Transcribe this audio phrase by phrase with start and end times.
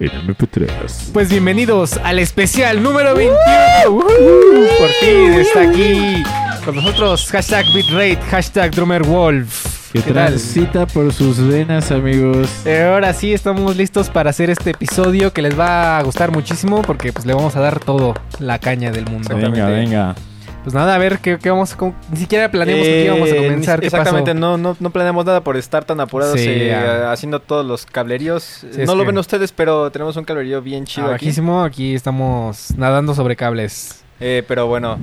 [0.00, 1.12] en MP3.
[1.12, 3.38] Pues bienvenidos al especial número 21.
[3.90, 4.68] ¡Woohoo!
[4.78, 6.22] Por fin está aquí
[6.64, 9.80] con nosotros hashtag bitrate, hashtag drummerwolf.
[9.92, 12.48] Que transita por sus venas, amigos.
[12.64, 16.80] Eh, ahora sí estamos listos para hacer este episodio que les va a gustar muchísimo
[16.82, 19.36] porque pues le vamos a dar todo la caña del mundo.
[19.36, 20.14] Venga, venga.
[20.62, 21.76] Pues nada, a ver qué, qué vamos a...
[22.10, 23.80] Ni siquiera planeamos con qué Eh, vamos a comenzar.
[23.80, 27.12] ¿Qué Exactamente, no, no, no planeamos nada por estar tan apurados Sí, eh, ah.
[27.12, 28.42] haciendo todos los cableríos.
[28.70, 31.26] Sí, no lo que- ven ustedes, pero tenemos un cablerío bien chido Ah, aquí.
[31.26, 34.04] bajísimo, aquí estamos nadando sobre cables.
[34.20, 34.98] Eh, pero bueno,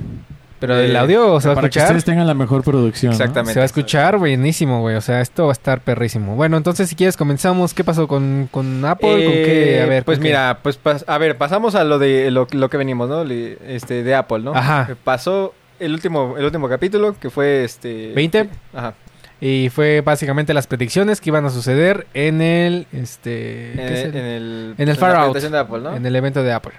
[0.60, 1.84] Pero Eh, el audio se va a Para que escuchar.
[1.96, 3.10] ustedes tengan la mejor producción.
[3.10, 3.16] ¿no?
[3.16, 3.52] Exactamente.
[3.54, 4.96] Se va a escuchar buenísimo, güey.
[4.96, 6.34] O sea, esto va a estar perrísimo.
[6.36, 7.74] Bueno, entonces si quieres comenzamos.
[7.74, 9.24] ¿Qué pasó con, con Apple?
[9.24, 9.76] ¿Con qué?
[9.78, 10.04] Eh, A ver.
[10.04, 13.24] pues mira, pues a ver, pasamos a lo de lo, lo que venimos, ¿no?
[13.24, 14.54] Le- Este de Apple, ¿no?
[14.54, 14.88] Ajá.
[14.90, 18.48] Eh, Pasó el último el último capítulo que fue este 20.
[18.74, 18.94] Ajá.
[19.40, 22.88] Y fue básicamente las predicciones que iban a suceder en el...
[22.92, 23.70] Este...
[23.70, 25.30] En, ¿qué es el, el- en el en el Far Out.
[25.30, 25.96] presentación de Apple, ¿no?
[25.96, 26.72] en el evento de Apple.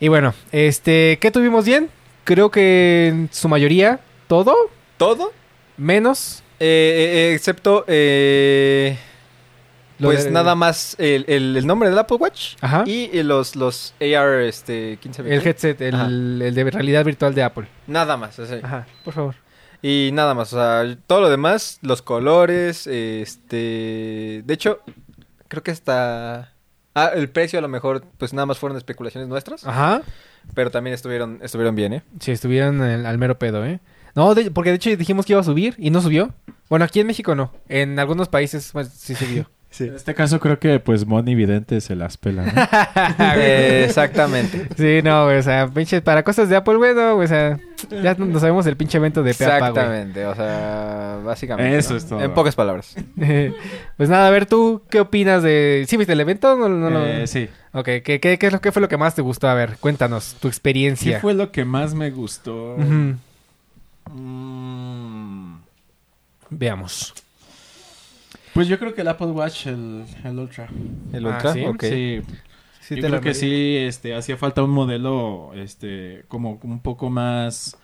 [0.00, 1.18] Y bueno, este...
[1.20, 1.88] ¿Qué tuvimos bien?
[2.24, 4.54] Creo que en su mayoría todo,
[4.96, 5.32] Todo
[5.76, 6.42] menos...
[6.60, 8.96] eh, eh, eh, excepto eh,
[10.00, 12.84] pues de- nada más el, el- el nombre del Apple Watch Ajá.
[12.86, 17.42] y eh, los los AR este 15 El headset, el, el de realidad virtual de
[17.42, 17.66] Apple.
[17.86, 18.54] Nada más, así.
[18.62, 19.34] Ajá, por favor.
[19.82, 24.42] Y nada más, o sea, todo lo demás, los colores, este...
[24.44, 24.80] De hecho,
[25.48, 26.52] creo que hasta...
[26.94, 30.00] Ah, el precio a lo mejor, pues nada más fueron especulaciones nuestras, Ajá.
[30.54, 32.02] Pero también estuvieron, estuvieron bien, ¿eh?
[32.20, 33.80] Sí, estuvieron al, al mero pedo, ¿eh?
[34.14, 36.32] No, de- porque de hecho dijimos que iba a subir y no subió.
[36.68, 37.52] Bueno, aquí en México no.
[37.68, 39.50] En algunos países pues, sí subió.
[39.74, 39.88] Sí.
[39.88, 42.52] En este caso creo que pues Moni Vidente se las pela, ¿no?
[43.36, 44.68] Eh, exactamente.
[44.76, 47.58] sí, no, güey, o sea, pinche, para cosas de Apple, güey, no, güey, o sea,
[47.90, 49.82] ya no sabemos el pinche evento de Peapa, güey.
[49.82, 51.76] Exactamente, o sea, básicamente.
[51.76, 51.96] Eso ¿no?
[51.96, 52.22] es todo.
[52.22, 52.94] En pocas palabras.
[53.96, 55.84] pues nada, a ver, ¿tú qué opinas de...
[55.88, 56.54] ¿Sí viste el evento?
[56.56, 57.04] No, no, no.
[57.04, 57.48] Eh, sí.
[57.74, 59.48] Ok, ¿qué, qué, qué es lo, ¿qué fue lo que más te gustó?
[59.48, 61.20] A ver, cuéntanos, tu ¿Qué experiencia.
[61.20, 62.76] fue lo que más me gustó?
[62.78, 63.14] Mm,
[66.50, 67.14] Veamos.
[68.52, 70.68] Pues yo creo que el Apple Watch, el, el Ultra.
[71.12, 71.64] El Ah, Ultra, ¿sí?
[71.64, 71.80] ok.
[71.80, 72.22] Sí,
[72.80, 77.76] Sí, yo creo que sí, este, hacía falta un modelo, este, como un poco más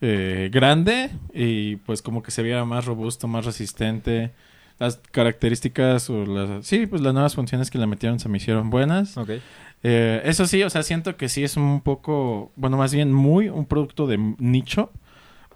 [0.00, 4.32] eh, grande y pues como que se viera más robusto, más resistente.
[4.78, 8.70] Las características o las, sí, pues las nuevas funciones que le metieron se me hicieron
[8.70, 9.16] buenas.
[9.16, 9.30] Ok.
[9.82, 13.48] Eh, eso sí, o sea, siento que sí es un poco, bueno, más bien muy
[13.48, 14.90] un producto de nicho.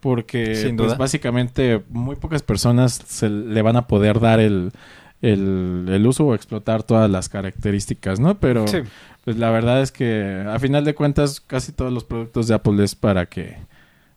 [0.01, 4.73] Porque Sin pues, básicamente muy pocas personas se le van a poder dar el,
[5.21, 8.41] el, el uso o explotar todas las características, ¿no?
[8.41, 8.79] Pero Sí.
[9.25, 12.83] pues la verdad es que a final de cuentas casi todos los productos de Apple
[12.83, 13.59] es para que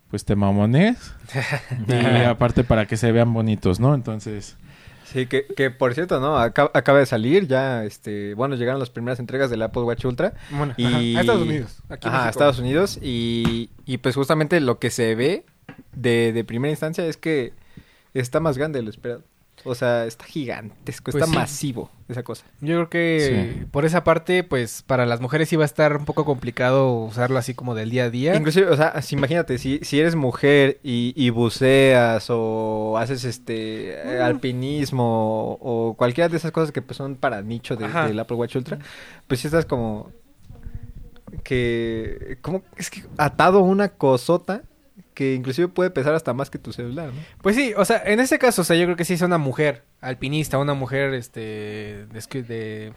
[0.09, 1.13] pues te mamones
[1.87, 3.93] y aparte para que se vean bonitos, ¿no?
[3.93, 4.57] Entonces,
[5.05, 6.37] Sí, que, que por cierto, ¿no?
[6.37, 8.33] Acaba, acaba de salir ya, este...
[8.33, 10.33] Bueno, llegaron las primeras entregas del Apple Watch Ultra.
[10.49, 10.85] Bueno, Y...
[10.85, 11.77] ajá, a Estados Unidos.
[11.89, 12.29] Aquí Ajá, a.
[12.29, 12.99] Estados Unidos.
[13.01, 15.45] Y, y pues justamente lo que se ve
[15.93, 17.53] de, de primera instancia es que
[18.13, 19.23] está más grande de lo esperado.
[19.63, 21.35] O sea, está gigantesco, Pues está sí.
[21.35, 22.45] masivo esa cosa.
[22.61, 23.65] Yo creo que Sí.
[23.71, 27.55] por esa parte, pues para las mujeres iba a estar un poco complicado usarlo así
[27.55, 28.35] como del día a día.
[28.35, 34.19] Inclusive, o sea, si- imagínate, si, si eres mujer y, y buceas o haces este
[34.21, 38.55] alpinismo o cualquiera de esas cosas que pues, son para nicho de- del Apple Watch
[38.57, 38.77] Ultra,
[39.27, 40.11] pues si estás como
[41.43, 44.61] que como es que atado a una cosota
[45.15, 47.19] que inclusive puede pesar hasta más que tu celular, ¿no?
[47.41, 49.39] Pues sí, o sea, en ese caso, o sea, yo creo que sí es una
[49.39, 51.41] mujer alpinista, una mujer, este,
[52.11, 52.93] de, de,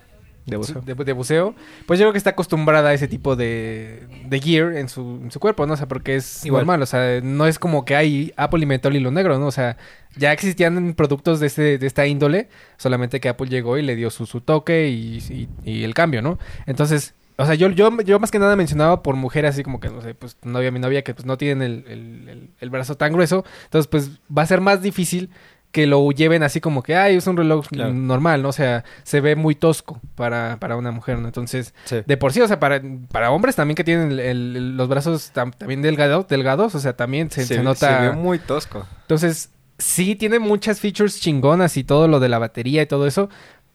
[0.47, 0.81] De buceo.
[0.83, 1.55] de- de buceo,
[1.87, 5.31] pues yo creo que está acostumbrada a ese tipo de, de gear en su, en
[5.31, 5.75] su cuerpo, ¿no?
[5.75, 6.63] O sea, porque es Igual.
[6.63, 9.47] normal, o sea, no es como que hay Apple inventó el hilo negro, ¿no?
[9.47, 9.77] O sea,
[10.17, 12.49] ya existían productos de, este, de esta índole,
[12.79, 16.21] solamente que Apple llegó y le dio su, su toque y, y- y el cambio,
[16.23, 16.39] ¿no?
[16.67, 19.89] Entonces, o sea, yo, yo, yo más que nada mencionaba por mujeres así como que,
[19.89, 22.97] no sé, pues novia, mi novia, que pues no tienen el, el- el- el brazo
[22.97, 23.45] tan grueso.
[23.65, 25.31] Entonces, pues va a ser más difícil
[25.71, 27.93] que lo lleven así como que, ay, es un reloj Claro.
[27.93, 28.49] normal, ¿no?
[28.49, 31.27] O sea, se ve muy tosco para, para una mujer, ¿no?
[31.29, 31.97] Entonces, Sí.
[32.07, 32.81] de por sí, o sea, para,
[33.13, 36.95] para hombres también que tienen el- el- los brazos tam- también delgados, delgados, o sea,
[36.97, 38.01] también se, se nota...
[38.01, 38.87] se ve muy tosco.
[39.03, 43.29] Entonces, sí tiene muchas features chingonas y todo lo de la batería y todo eso,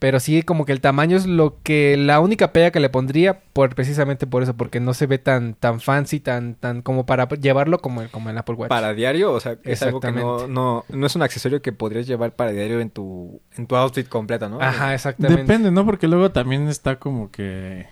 [0.03, 3.39] pero sí como que el tamaño es lo que la única pega que le pondría
[3.53, 7.29] por precisamente por eso, porque no se ve tan tan fancy, tan tan como para
[7.29, 8.67] llevarlo como el, como el Apple Watch.
[8.67, 10.53] Para diario, o sea, es algo que no, Exactamente.
[10.53, 14.05] no, no es un accesorio que podrías llevar para diario en tu, en tu outfit
[14.09, 14.59] completo, ¿no?
[14.59, 15.41] Ajá, exactamente.
[15.41, 15.85] depende, ¿no?
[15.85, 17.87] Porque luego también está como que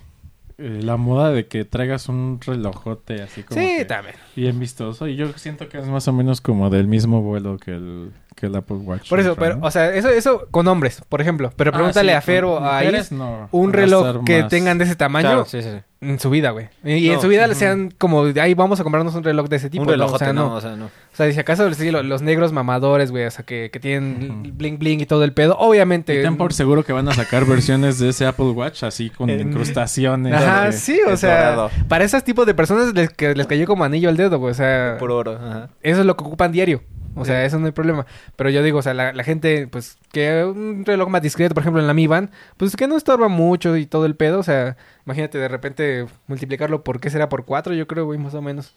[0.58, 4.16] eh, la moda de que traigas un relojote así como Sí, que también.
[4.36, 7.72] bien vistoso y yo siento que es más o menos como del mismo vuelo que
[7.72, 9.10] el que el Apple Watch.
[9.10, 9.68] Por eso, Ultra, pero, ¿no?
[9.68, 11.52] o sea, eso, eso con hombres, por ejemplo.
[11.56, 14.78] Pero Ah, pregúntale sí, a Fer o a Iris no, un reloj que más- tengan
[14.78, 15.78] de ese tamaño Claro, sí, sí, sí.
[16.00, 16.70] en su vida, güey.
[16.84, 17.54] Y, en No, su vida ujú.
[17.56, 19.82] sean como, ahí vamos a comprarnos un reloj de ese tipo.
[19.84, 19.92] Un ¿no?
[19.92, 20.50] relojote, O sea, no.
[20.50, 20.86] no, o sea, no.
[20.86, 24.52] O sea, si acaso sí, los negros mamadores, güey, o sea, que, que tienen Ujú.
[24.58, 26.18] bling bling y todo el pedo, obviamente.
[26.18, 29.30] Y ten por seguro que van a sacar versiones de ese Apple Watch así con
[29.30, 30.34] incrustaciones.
[30.34, 31.72] Ajá, sí, o sea, dorado.
[31.88, 34.56] para esos tipos de personas les, que les cayó como anillo al dedo, güey, o
[34.56, 35.70] sea, Por oro, ajá.
[35.82, 36.82] eso es lo que ocupan diario.
[37.16, 38.06] O sea, eso no hay problema.
[38.36, 41.62] Pero yo digo, o sea, la, la gente, pues, que un reloj más discreto, por
[41.64, 44.40] ejemplo, en la Mi Band, pues que no estorba mucho y todo el pedo.
[44.40, 47.28] O sea, imagínate de repente multiplicarlo por, ¿qué será?
[47.30, 48.74] Por cuatro, yo creo, güey, más o menos.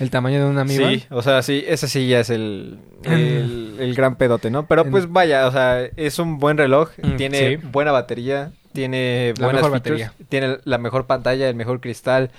[0.00, 0.94] El tamaño de una Mi Band.
[1.00, 4.66] Sí, o sea, sí, ese sí ya es el, el, el gran pedote, ¿no?
[4.66, 7.56] Pero pues vaya, o sea, es un buen reloj, Mm, tiene sí.
[7.56, 10.26] buena batería, tiene La buenas mejor features, batería.
[10.28, 12.30] tiene la mejor pantalla, el mejor cristal,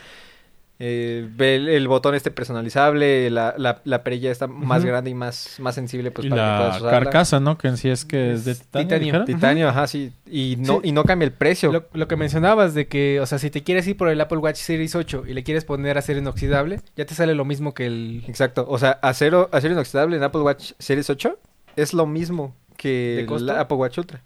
[0.80, 5.14] eh, ve el, el botón este personalizable, la, la, la perilla está más grande y
[5.14, 7.00] más, más sensible pues y para que la puedas usarla.
[7.00, 7.58] carcasa, ¿no?
[7.58, 8.88] Que en sí es que es de titanio.
[8.88, 9.26] Titanio.
[9.26, 10.90] Titanio, ajá, sí, y no, Sí.
[10.90, 11.72] y no cambia el precio.
[11.72, 14.38] Lo, lo que mencionabas de que, o sea, si te quieres ir por el Apple
[14.38, 17.86] Watch Series 8 y le quieres poner acero inoxidable, ya te sale lo mismo que
[17.86, 18.24] el...
[18.28, 21.38] Exacto, o sea, acero, acero inoxidable en Apple Watch Series 8
[21.76, 23.50] es lo mismo que ¿De el?
[23.50, 24.24] Apple Watch Ultra.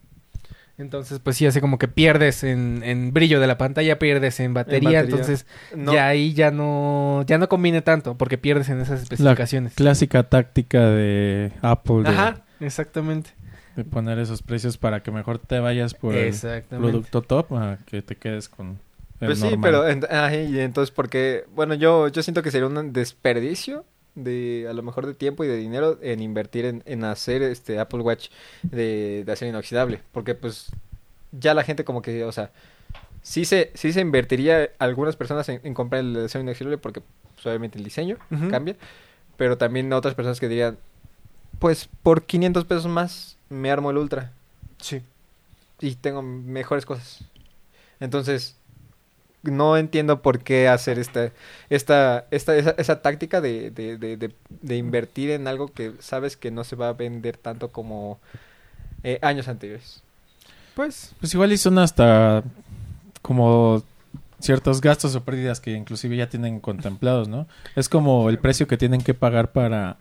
[0.77, 4.55] Entonces, pues sí, hace como que pierdes en, en brillo de la pantalla, pierdes en
[4.55, 5.17] batería, batería.
[5.17, 9.03] entonces No, ya ahí ya no, ya no combine tanto, porque pierdes en esas La
[9.03, 9.75] especificaciones.
[9.75, 13.31] clásica táctica de Apple de, Ajá, exactamente.
[13.75, 16.33] de poner esos precios para que mejor te vayas por el
[16.69, 18.79] producto top a que te quedes con
[19.19, 19.59] el Pues sí, normal.
[19.61, 23.85] pero en- ajá, y entonces porque, bueno, yo, yo siento que sería un desperdicio
[24.15, 27.79] de a lo mejor de tiempo y de dinero en invertir en, en hacer este
[27.79, 28.29] Apple Watch
[28.61, 30.67] de, de acero inoxidable, porque pues
[31.31, 32.51] ya la gente como que, o sea,
[33.23, 37.01] sí se, sí se invertiría algunas personas en, en comprar el acero inoxidable porque
[37.33, 38.17] pues, obviamente el diseño
[38.49, 38.75] cambia,
[39.37, 40.77] pero también otras personas que dirían,
[41.59, 44.31] pues por 500 pesos más me armo el Ultra
[44.79, 45.01] Sí.
[45.79, 47.23] y tengo mejores cosas.
[47.99, 48.57] Entonces,
[49.43, 51.31] no entiendo por qué hacer esta,
[51.69, 56.37] esta, esta, esa, esa táctica de, de, de, de, de invertir en algo que sabes
[56.37, 58.19] que no se va a vender tanto como
[59.03, 60.01] eh, años anteriores.
[60.75, 62.43] Pues, Pues igual y son hasta
[63.21, 63.83] como
[64.39, 67.47] ciertos gastos o pérdidas que inclusive ya tienen contemplados, ¿no?
[67.75, 69.97] Es como el precio que tienen que pagar para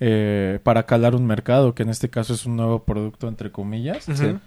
[0.00, 4.08] eh, para calar un mercado, que en este caso es un nuevo producto entre comillas.
[4.08, 4.38] ujú.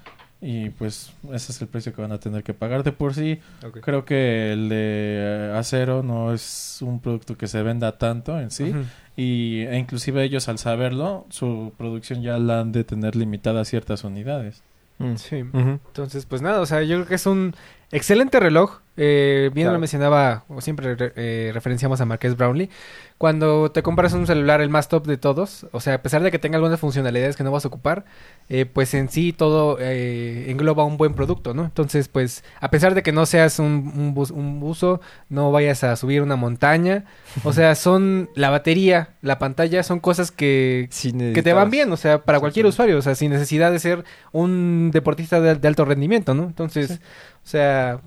[0.44, 3.40] Y pues ese es el precio que van a tener que pagar de por sí.
[3.82, 8.50] Creo que el de eh, acero no es un producto que se venda tanto en
[8.50, 8.74] sí.
[9.16, 13.66] Y e inclusive ellos al saberlo, su producción ya la han de tener limitada a
[13.66, 14.64] ciertas unidades.
[14.98, 15.16] Mm.
[15.16, 15.38] Sí.
[15.38, 17.54] Entonces, pues nada, o sea, yo creo que es un
[17.92, 18.80] excelente reloj.
[18.98, 19.78] Eh, bien Claro.
[19.78, 22.70] lo mencionaba, o siempre re- eh, referenciamos a Marqués Brownlee.
[23.18, 26.30] Cuando te compras un celular, el más top de todos, o sea, a pesar de
[26.30, 28.04] que tenga algunas funcionalidades que no vas a ocupar,
[28.50, 31.64] eh, pues en sí todo eh, engloba un buen producto, ¿no?
[31.64, 35.00] Entonces, pues, a pesar de que no seas un, un, buzo,
[35.30, 37.06] no vayas a subir una montaña,
[37.46, 40.90] o sea, son la batería, la pantalla, son cosas que,
[41.34, 44.04] que te van bien, o sea, para cualquier usuario, o sea, sin necesidad de ser
[44.34, 46.44] un deportista de, de alto rendimiento, ¿no?
[46.44, 47.00] Entonces,
[47.44, 48.02] o sea,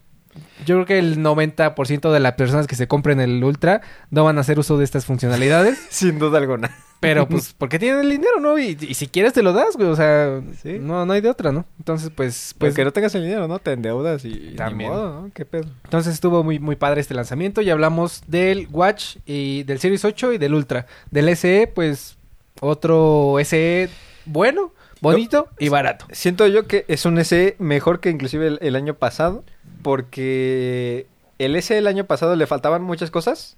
[0.66, 4.38] yo creo que el 90% de las personas que se compren el Ultra no van
[4.38, 6.74] a hacer uso de estas funcionalidades, Sin duda alguna.
[7.00, 8.58] pero pues porque tienen el dinero, ¿no?
[8.58, 10.78] Y, y si quieres te lo das, güey, o sea, Sí.
[10.80, 11.66] no, no hay de otra, ¿no?
[11.78, 13.58] Entonces, pues, Pues que no tengas el dinero, ¿no?
[13.58, 14.90] Te endeudas y ni También.
[14.90, 15.30] modo, ¿no?
[15.34, 15.66] ¿Qué pedo?
[15.84, 20.32] Entonces estuvo muy, muy padre este lanzamiento y hablamos del Watch y del Series 8
[20.32, 20.86] y del Ultra.
[21.10, 22.16] Del SE, pues
[22.60, 23.88] otro SE
[24.24, 24.72] bueno,
[25.04, 26.06] bonito y barato.
[26.10, 29.44] Siento yo que es un SE mejor que inclusive el, el año pasado,
[29.82, 31.06] porque
[31.38, 33.56] el SE el año pasado le faltaban muchas cosas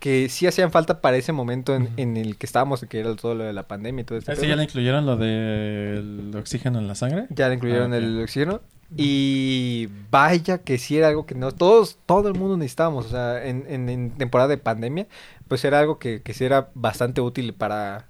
[0.00, 3.44] que sí hacían falta para ese momento en, el que estábamos, que era todo lo
[3.44, 4.50] de la pandemia y todo este ¿Este pedo.
[4.50, 7.26] ya le incluyeron lo del oxígeno en la sangre?
[7.30, 8.62] Ya le incluyeron Ah, el oxígeno.
[8.96, 13.06] Y vaya que sí era algo que no todos, todo el mundo necesitábamos.
[13.06, 15.06] O sea, en, en, en temporada de pandemia,
[15.48, 18.06] pues era algo que, que sí era bastante útil para,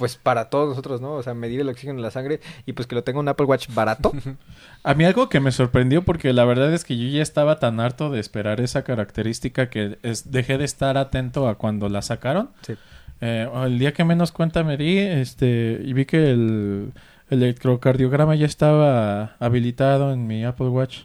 [0.00, 1.12] pues para todos nosotros, ¿no?
[1.12, 3.44] O sea, medir el oxígeno en la sangre y pues que lo tenga un Apple
[3.44, 4.12] Watch barato.
[4.82, 7.80] A mí algo que me sorprendió porque la verdad es que yo ya estaba tan
[7.80, 12.48] harto de esperar esa característica que es- dejé de estar atento a cuando la sacaron.
[12.62, 12.72] Sí.
[13.20, 16.92] Eh, el día que menos cuenta me di este, y vi que el
[17.28, 21.00] electrocardiograma ya estaba habilitado en mi Apple Watch.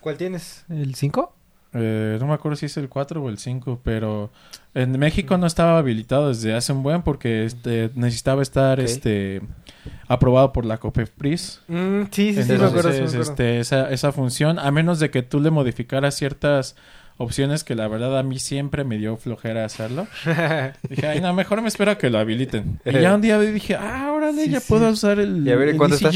[0.00, 0.64] ¿Cuál tienes?
[0.68, 1.34] ¿El 5?
[1.80, 4.30] Eh, no me acuerdo si es el 4 o el 5, pero
[4.74, 8.84] en México no estaba habilitado desde hace un buen porque este, necesitaba estar Ok.
[8.86, 9.40] este,
[10.06, 11.60] aprobado por la COPEPRIS.
[12.10, 13.20] sí, sí, sí, me acuerdo, sí, me Entonces, acuerdo.
[13.22, 16.76] este, esa, esa función, a menos de que tú le modificaras ciertas
[17.20, 20.06] opciones que la verdad a mí siempre me dio flojera hacerlo.
[20.88, 22.78] Dije, ay, no, mejor me espero a que lo habiliten.
[22.84, 24.66] Y ya un día dije, ah, órale, Sí, ya sí.
[24.68, 25.46] puedo usar el.
[25.46, 26.14] ¿Y a ver, en el cuánto estás?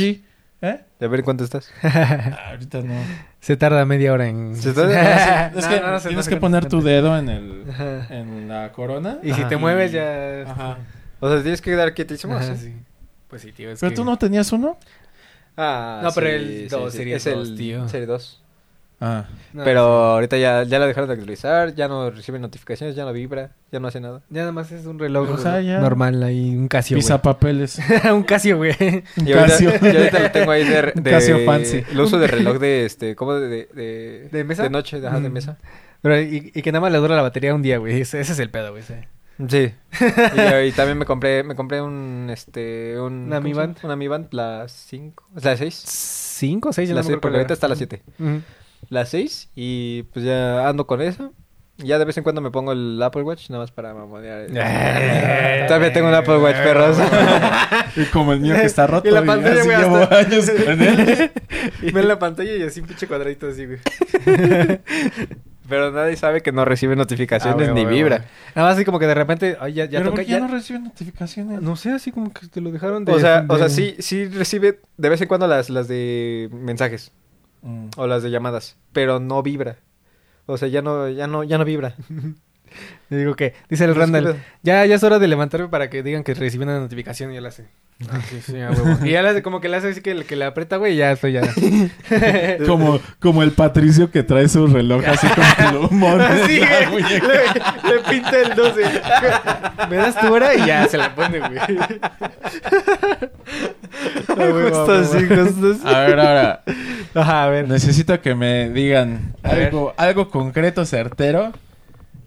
[0.62, 0.80] ¿Eh?
[1.00, 1.70] A ver, ¿cuánto estás?
[1.82, 2.94] Ah, ahorita no.
[3.40, 4.54] Se tarda media hora en...
[4.56, 7.28] Se tarda- Es No, que no, no, se- tienes que se- poner tu dedo en
[7.28, 8.06] el Ajá.
[8.10, 9.18] en la corona.
[9.22, 9.48] Y si Ajá.
[9.48, 10.42] te mueves ya...
[10.50, 10.78] Ajá.
[11.20, 12.34] O sea, tienes que dar quietísimo.
[12.36, 12.66] Ajá, ¿sí?
[12.66, 12.74] sí.
[13.28, 14.78] Pues sí, tío, es Pero que- tú no tenías uno?
[15.56, 16.98] Ah, No, pero sí, el sí, dos, sí.
[16.98, 17.88] serie es dos, el tío.
[17.88, 18.41] Serie 2.
[19.04, 19.26] Ah.
[19.52, 20.12] No, pero sí.
[20.14, 23.80] ahorita ya, ya lo dejaron de actualizar, ya no recibe notificaciones, ya no vibra, ya
[23.80, 24.22] no hace nada.
[24.30, 27.02] Ya nada más es un reloj O sea, ya- normal ahí, un Casio, güey.
[27.02, 27.80] Pisa papeles.
[28.12, 28.70] un Casio, güey.
[29.16, 29.70] Un Y ahorita, Casio.
[29.82, 31.82] y ahorita lo tengo ahí de, Un de Casio fancy.
[31.90, 34.62] el uso de reloj de este, ¿cómo de de, de, ¿De mesa?
[34.62, 35.32] De noche, ajá, de Mm.
[35.32, 35.58] mesa.
[36.00, 38.00] Pero, y, y que nada más le dura la batería un día, güey.
[38.00, 38.82] Ese, ese es el pedo, güey.
[38.82, 39.08] ese.
[39.48, 39.74] Sí.
[40.68, 43.52] y, también me compré me compré un este un ¿Una ¿cómo Mi?
[43.54, 43.76] Band?
[43.82, 45.74] una Mi Band la 5, la 6.
[45.74, 46.88] ¿Cinco o seis?
[46.88, 48.02] Ya La no me seis, acuerdo porque cuál ahorita está la 7.
[48.18, 48.42] Ujú.
[48.92, 51.32] La 6 y pues ya ando con eso.
[51.78, 54.46] Ya de vez en cuando me pongo el Apple Watch nada más para mamonear.
[54.54, 55.64] Eh.
[55.66, 56.98] Todavía tengo un Apple Watch, perros.
[57.96, 59.08] Y como el mío que está roto.
[59.08, 61.30] Y la pantalla, güey, llevo hasta- años con él.
[61.80, 63.78] Ve en la pantalla y así un pinche cuadradito así, güey.
[65.68, 68.26] Pero nadie sabe que no recibe notificaciones Ah, ni vibra.
[68.54, 70.40] Nada más así como que de repente, ay, ya, ya Pero toca, ¿por qué ya-
[70.40, 71.62] no recibe notificaciones?
[71.62, 73.12] No sé, así como que te lo dejaron de...
[73.12, 76.50] O sea, o sea, de- sí, sí recibe de vez en cuando las, las de
[76.52, 77.12] mensajes
[77.62, 77.90] Mm.
[77.96, 79.78] o las de llamadas, pero no vibra.
[80.46, 81.94] O sea, ya no, ya no, ya no vibra.
[83.12, 86.24] Le digo que, dice el Randall, ya, ya es hora de levantarme para que digan
[86.24, 87.66] que reciben una notificación y ya la hace.
[88.10, 89.04] Ah, sí, sí, a huevo.
[89.04, 90.96] y ya le hace como que le hace así que, que le aprieta, güey, y
[90.96, 91.42] ya estoy ya.
[92.66, 95.44] Como, como el Patricio que trae su reloj así con
[95.88, 96.42] plumones.
[96.42, 98.82] Así, la güey, le, le pinta el 12.
[99.90, 101.58] Me das tu hora y ya se la pone, güey.
[104.26, 104.92] Justo huevo.
[104.92, 105.94] así, justo así.
[105.94, 106.62] A ver, ahora.
[107.14, 107.68] Ajá, a ver.
[107.68, 111.52] Necesito que me digan algo, algo concreto, certero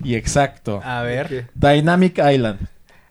[0.04, 0.82] y exacto.
[0.84, 1.48] A ver.
[1.54, 2.60] Dynamic Island.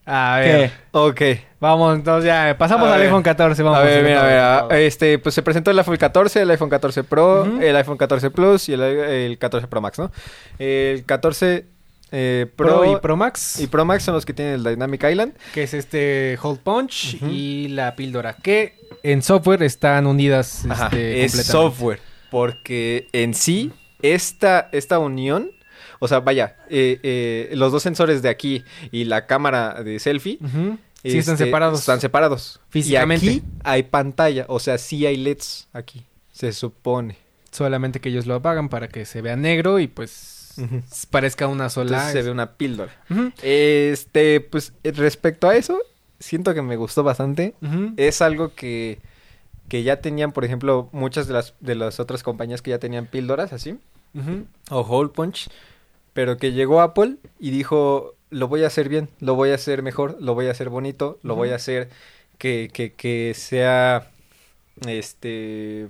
[0.06, 0.70] A ver.
[0.70, 0.76] ¿Qué?
[0.92, 1.22] Ok.
[1.60, 3.06] Vamos, entonces ya, pasamos A al ver.
[3.08, 3.78] iPhone 14, vamos.
[3.78, 4.86] a ver, al mira, a iPhone ver, a- 14.
[4.86, 8.68] este, pues se presentó el iPhone 14, el iPhone 14 Pro, el iPhone 14 Plus
[8.68, 10.12] y el, el 14 Pro Max, ¿no?
[10.58, 11.64] El 14
[12.12, 15.02] eh, Pro, Pro y Pro Max, y Pro Max son los que tienen el Dynamic
[15.10, 15.32] Island.
[15.54, 21.24] que es este Hold Punch y la píldora, que en software están unidas Ajá, este,
[21.24, 21.42] es completamente.
[21.44, 22.00] software,
[22.30, 23.72] porque en sí,
[24.02, 25.50] esta, esta unión,
[25.98, 30.38] o sea, vaya, eh, eh, los dos sensores de aquí y la cámara de selfie.
[31.02, 31.80] Sí, están este, separados.
[31.80, 32.60] Están separados.
[32.70, 33.26] Físicamente.
[33.26, 37.18] Y aquí hay pantalla, o sea, sí hay LEDs aquí, se supone.
[37.50, 40.54] Solamente que ellos lo apagan para que se vea negro y pues
[41.10, 41.98] parezca una sola.
[41.98, 42.92] Entonces se ve una píldora.
[43.42, 45.78] Este, pues eh, respecto a eso,
[46.18, 47.54] siento que me gustó bastante.
[47.96, 48.98] Es algo que,
[49.68, 53.06] que ya tenían, por ejemplo, muchas de las, de las otras compañías que ya tenían
[53.06, 53.78] píldoras así,
[54.70, 55.48] o Hole Punch,
[56.14, 59.82] pero que llegó Apple y dijo, lo voy a hacer bien, lo voy a hacer
[59.82, 61.90] mejor, lo voy a hacer bonito, lo voy a hacer
[62.38, 64.08] que, que, que sea,
[64.86, 65.88] este,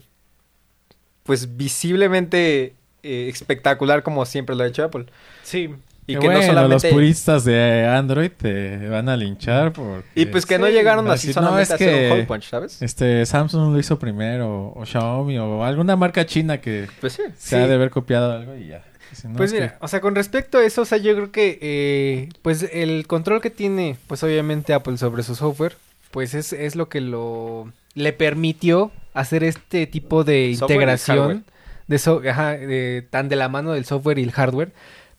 [1.22, 5.06] pues visiblemente eh, espectacular como siempre lo ha hecho Apple.
[5.42, 5.70] Sí.
[6.06, 6.86] Y Que bueno, no solamente...
[6.88, 10.06] los puristas de Android te van a linchar porque...
[10.14, 12.50] Y pues que no llegaron así no, solamente es a hacer que- un hole punch,
[12.50, 12.82] ¿sabes?
[12.82, 17.22] Este, Samsung lo hizo primero, o Xiaomi, o alguna marca china que Pues sí.
[17.38, 18.84] se ha de haber copiado algo y ya.
[19.14, 21.30] Si no, Pues que- mira, o sea, con respecto a eso, o sea, yo creo
[21.32, 25.76] que, eh, pues el control que tiene, pues obviamente Apple sobre su software,
[26.10, 31.44] pues es, es lo que lo le permitió hacer este tipo de Software integración
[31.86, 34.72] de, so- ajá, de- tan de la mano del software y el hardware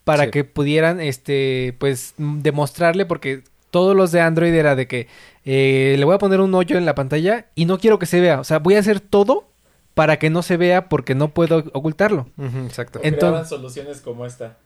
[0.03, 0.31] para Sí.
[0.31, 5.07] que pudieran, este, pues demostrarle, porque todos los de Android era de que
[5.45, 8.19] eh, le voy a poner un hoyo en la pantalla y no quiero que se
[8.19, 9.47] vea, o sea, voy a hacer todo
[9.95, 12.27] para que no se vea porque no puedo ocultarlo.
[12.65, 12.99] Exacto.
[13.01, 14.57] En- entonces- soluciones como esta.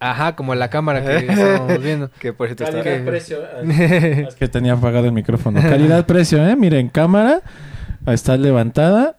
[0.00, 2.10] Ajá, como la cámara que estábamos viendo.
[2.18, 2.82] Que por cierto está...
[2.82, 3.38] Calidad, precio.
[4.28, 5.60] Es que tenía apagado el micrófono.
[5.62, 6.56] Calidad-precio, ¿eh?
[6.56, 7.40] Miren, cámara.
[8.06, 9.16] Está levantada.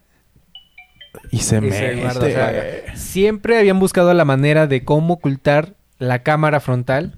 [1.31, 5.15] Y se Y me se guarda, o sea, Siempre habían buscado la manera de cómo
[5.15, 7.17] ocultar la cámara frontal.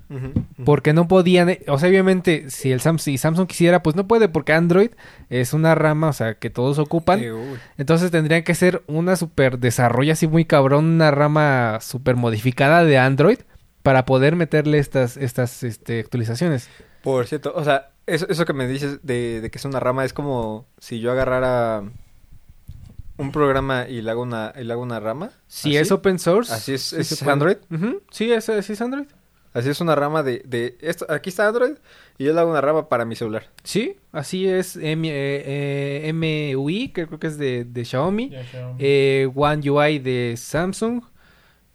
[0.66, 4.30] Porque no podían, o sea, obviamente, si el Samsung, si Samsung quisiera, pues no puede,
[4.30, 4.92] porque Android
[5.30, 7.22] es una rama, o sea, que todos ocupan.
[7.22, 7.34] Eh.
[7.78, 12.98] Entonces tendrían que ser una super desarrollo así muy cabrón, una rama super modificada de
[12.98, 13.40] Android
[13.84, 16.70] para poder meterle estas, estas este, actualizaciones.
[17.02, 20.04] Por cierto, o sea, eso, eso que me dices de, de que es una rama
[20.04, 21.84] es como si yo agarrara
[23.20, 25.30] un programa y le hago una, y le hago una rama.
[25.48, 25.78] Si ¿Así?
[25.78, 26.52] es open source.
[26.52, 27.22] ¿Así es- es.
[27.24, 27.58] Android?
[28.12, 29.06] Sí, es, es Android.
[29.52, 31.74] Así es una rama de, de esto, aquí está Android
[32.20, 33.48] y yo le hago una rama para mi celular.
[33.64, 38.32] Sí, así es M, eh, eh, MUI, que creo que es de, de Xiaomi.
[38.78, 41.02] Eh, One UI de Samsung.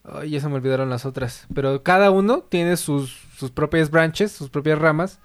[0.05, 1.47] Ay, ya se me olvidaron las otras.
[1.53, 5.19] Pero cada uno tiene sus, sus propias branches, sus propias ramas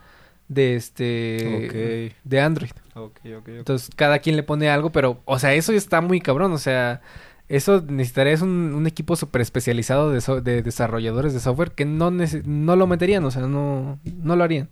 [0.48, 2.16] de este...
[2.24, 2.72] De Android.
[2.96, 3.48] Ok, ok, ok.
[3.50, 6.52] Entonces, cada quien le pone algo, pero, o sea, eso está muy cabrón.
[6.54, 7.02] O sea,
[7.48, 12.12] eso necesitarías un, un equipo súper especializado de, so- de desarrolladores de software que no,
[12.12, 14.70] no lo meterían, o sea, no, no lo harían.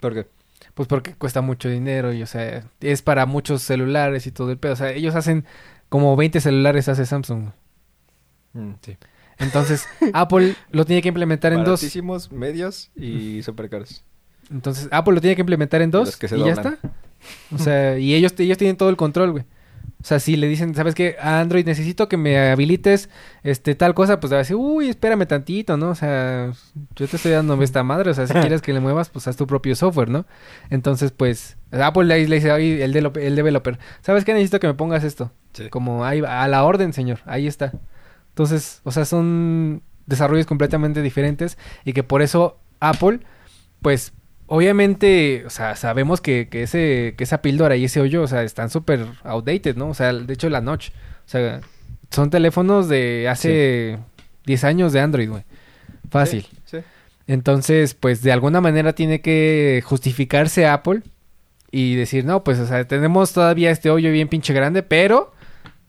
[0.00, 0.26] ¿Por qué?
[0.74, 4.58] Pues porque cuesta mucho dinero y, o sea, es para muchos celulares y todo el
[4.58, 4.72] pedo.
[4.72, 5.44] O sea, ellos hacen
[5.88, 7.50] como 20 celulares, hace Samsung.
[8.52, 8.96] Mm, sí.
[9.38, 11.80] Entonces, Apple lo tiene que implementar en dos.
[11.80, 14.04] Baratísimos, medios y super caros.
[14.50, 16.78] Entonces, Apple lo tiene que implementar en dos se y ya está.
[17.54, 19.44] O sea, y ellos, ellos tienen todo el control, güey.
[20.04, 21.16] O sea, si le dicen, ¿sabes qué?
[21.18, 23.08] A Android necesito que me habilites
[23.42, 25.88] este tal cosa, pues va a decir, uy, espérame tantito, ¿no?
[25.88, 26.52] O sea,
[26.94, 29.36] yo te estoy dando esta madre, o sea, si quieres que le muevas, pues haz
[29.36, 30.26] tu propio software, ¿no?
[30.68, 34.34] Entonces, pues, Apple le, dice, oye, el, developer, el developer, ¿sabes qué?
[34.34, 35.32] Necesito que me pongas esto.
[35.54, 35.70] Sí.
[35.70, 37.72] Como ahí, va, a la orden, señor, ahí está.
[38.28, 43.20] Entonces, o sea, son desarrollos completamente diferentes y que por eso Apple,
[43.80, 44.12] pues,
[44.46, 48.42] obviamente, o sea, sabemos que, que ese, que esa píldora y ese hoyo, o sea,
[48.42, 49.88] están súper outdated, ¿no?
[49.88, 51.60] O sea, de hecho, la Notch, o sea,
[52.10, 53.98] son teléfonos de hace
[54.46, 55.44] 10 años de Android, güey.
[56.10, 56.42] Fácil.
[56.42, 56.78] Sí, sí.
[57.26, 61.02] Entonces, pues de alguna manera tiene que justificarse Apple
[61.70, 65.32] y decir, no, pues, o sea, tenemos todavía este hoyo bien pinche grande, pero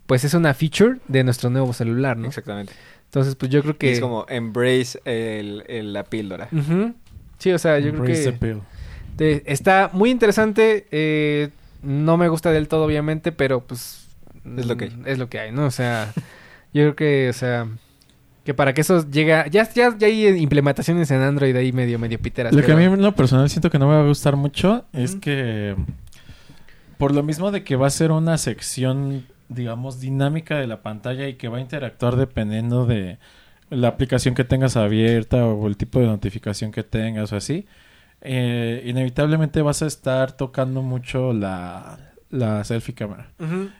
[0.07, 2.27] pues es una feature de nuestro nuevo celular, ¿no?
[2.27, 2.73] Exactamente.
[3.05, 3.91] Entonces, pues yo creo que...
[3.91, 6.47] es como embrace el, el- la píldora.
[7.37, 10.87] Sí, o sea, yo creo Embrace que está muy interesante.
[10.91, 11.49] eh,
[11.81, 14.07] no me gusta del todo, obviamente, pero pues...
[14.57, 14.91] Es lo que hay.
[14.91, 15.65] mm, Es lo que hay, ¿no?
[15.65, 16.11] O sea,
[16.73, 17.67] yo creo que, o sea...
[18.43, 19.31] Que para que eso llegue...
[19.49, 22.53] Ya, ya, ya hay implementaciones en Android ahí medio, medio piteras.
[22.53, 24.85] Lo que a mí en lo personal siento que no me va a gustar mucho
[24.93, 25.75] es que
[26.97, 31.27] por lo mismo de que va a ser una sección, digamos, dinámica de la pantalla
[31.27, 33.17] y que va a interactuar dependiendo de
[33.69, 37.65] la aplicación que tengas abierta o el tipo de notificación que tengas o así,
[38.21, 41.97] eh, inevitablemente vas a estar tocando mucho la,
[42.29, 43.31] la selfie cámara.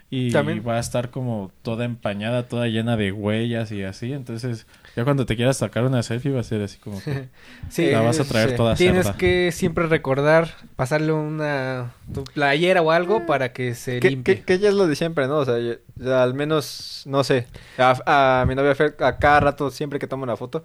[0.10, 0.64] Y También.
[0.68, 4.14] va a estar como toda empañada, toda llena de huellas y así.
[4.14, 7.28] Entonces, ya cuando te quieras sacar una selfie va a ser así como que
[7.70, 8.56] Sí, la vas a traer sí.
[8.56, 9.18] toda Tienes cerda.
[9.18, 14.36] que siempre recordar pasarle una tu playera o algo para que se Que, limpie.
[14.40, 15.38] que- que ya es lo de siempre, ¿no?
[15.40, 15.56] O sea,
[15.98, 20.08] ya al menos, no sé, a, a mi novia Fer, a cada rato, siempre que
[20.08, 20.64] toma una foto,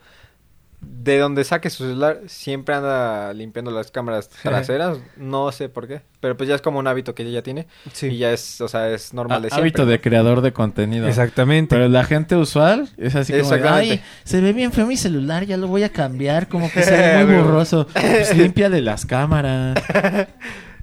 [0.82, 6.00] de donde saque su celular, siempre anda limpiando las cámaras traseras, no sé por qué,
[6.20, 8.06] pero pues ya es como un hábito que ella ya tiene Sí.
[8.08, 9.60] y ya es, o sea, es normal de siempre.
[9.62, 11.06] hábito de creador de contenido.
[11.06, 11.74] Exactamente.
[11.76, 15.44] Pero la gente usual es así como, de, ay, se ve bien feo mi celular,
[15.44, 17.86] ya lo voy a cambiar, como que se ve muy borroso.
[17.92, 19.76] Pues limpia de las cámaras.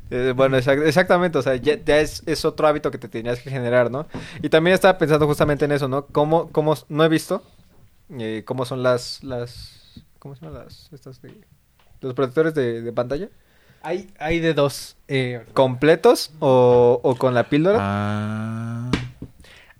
[0.09, 3.39] Eh, bueno, exac- exactamente, o sea, ya, ya es, es otro hábito que te tenías
[3.41, 4.07] que generar, ¿no?
[4.41, 6.05] Y también estaba pensando justamente en eso, ¿no?
[6.05, 7.43] ¿Cómo, cómo, no he visto
[8.17, 9.76] eh, cómo son las, las,
[10.19, 11.31] ¿cómo se llaman las, estas de,
[12.01, 13.29] los protectores de, de pantalla?
[13.83, 14.97] Hay, hay de dos.
[15.07, 17.77] eh, ¿Completos o, o con la píldora?
[17.79, 18.91] Ah,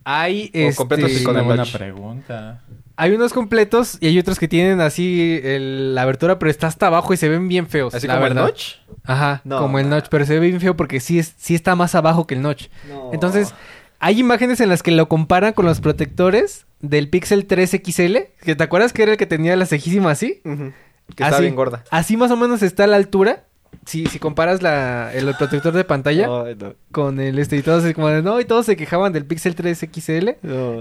[0.03, 1.73] hay, O completos este, y es con el buena notch.
[1.75, 2.61] pregunta.
[2.95, 6.87] hay unos completos y hay otros que tienen así el- la abertura, pero está hasta
[6.87, 7.93] abajo y se ven bien feos.
[7.93, 8.45] ¿Así la como verdad.
[8.45, 8.75] el notch?
[9.03, 11.75] Ajá, No, como el notch, pero se ve bien feo porque sí, es, sí está
[11.75, 12.67] más abajo que el notch.
[12.87, 13.11] No.
[13.13, 13.53] Entonces,
[13.99, 18.17] hay imágenes en las que lo comparan con los protectores del Pixel 3 XL.
[18.41, 20.41] Que ¿Te acuerdas que era el que tenía la cejísima así?
[20.45, 20.73] Ujú.
[21.15, 21.43] Que está Así.
[21.43, 21.83] bien gorda.
[21.89, 23.45] Así más o menos está a la altura.
[23.85, 26.45] Si, si comparas la, el protector de pantalla no.
[26.91, 29.85] con el este y todos como de no, y todos se quejaban del Pixel 3
[29.93, 30.29] XL.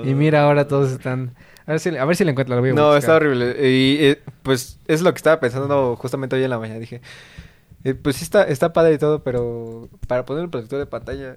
[0.05, 1.35] Y mira, ahora todos están.
[1.67, 2.99] A ver si, a ver si la encuentro, la voy a No, buscar.
[2.99, 3.69] está horrible.
[3.69, 6.79] Y eh, pues es lo que estaba pensando justamente hoy en la mañana.
[6.81, 7.01] Dije,
[7.85, 11.37] eh, pues sí está, está padre y todo, pero para poner un protector de pantalla,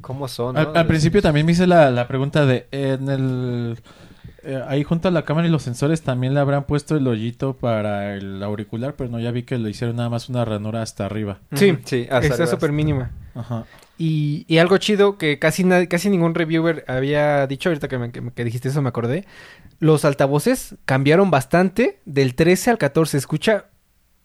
[0.00, 0.54] ¿cómo son?
[0.54, 0.72] no?
[0.74, 3.78] Al, principio también me hice la, la pregunta de, en el...
[4.42, 7.54] eh, ahí junto a la cámara y los sensores también le habrán puesto el hoyito
[7.56, 11.04] para el auricular, pero no, ya vi que le hicieron nada más una ranura hasta
[11.06, 11.38] arriba.
[11.54, 13.10] Sí, sí, hasta está súper mínima.
[13.34, 13.64] Ajá.
[13.98, 18.12] Y, y algo chido que casi, nadie- casi ningún reviewer había dicho, ahorita que, me-
[18.12, 19.26] que me- que dijiste eso me acordé.
[19.80, 23.16] Los altavoces cambiaron bastante del 13 al 14.
[23.18, 23.66] Escucha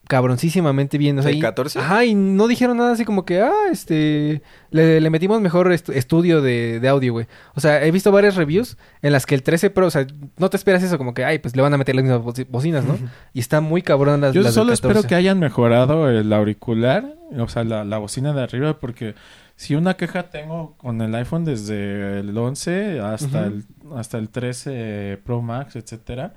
[0.08, 1.18] cabroncísimamente bien.
[1.18, 1.78] O sea, ¿El y- 14?
[1.78, 5.94] Ajá, y no dijeron nada así como que, ah, este, le, le metimos mejor estu-
[5.94, 7.26] estudio de, de audio, güey.
[7.54, 10.06] O sea, he visto varias reviews en las que el 13 Pro, o sea,
[10.38, 12.46] no te esperas eso como que, ay, pues le van a meter las mismas boci-
[12.48, 12.96] bocinas, ¿no?
[13.32, 15.08] Y está muy cabrón las, Yo las del solo espero 14.
[15.08, 19.14] que hayan mejorado el auricular, o sea, la, la bocina de arriba, porque
[19.56, 23.64] si una queja tengo con el iPhone desde el 11 hasta, el,
[23.96, 26.34] hasta el 13 Pro Max, etcétera,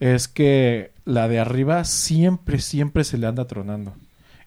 [0.00, 3.94] es que la de arriba siempre, siempre se le anda tronando.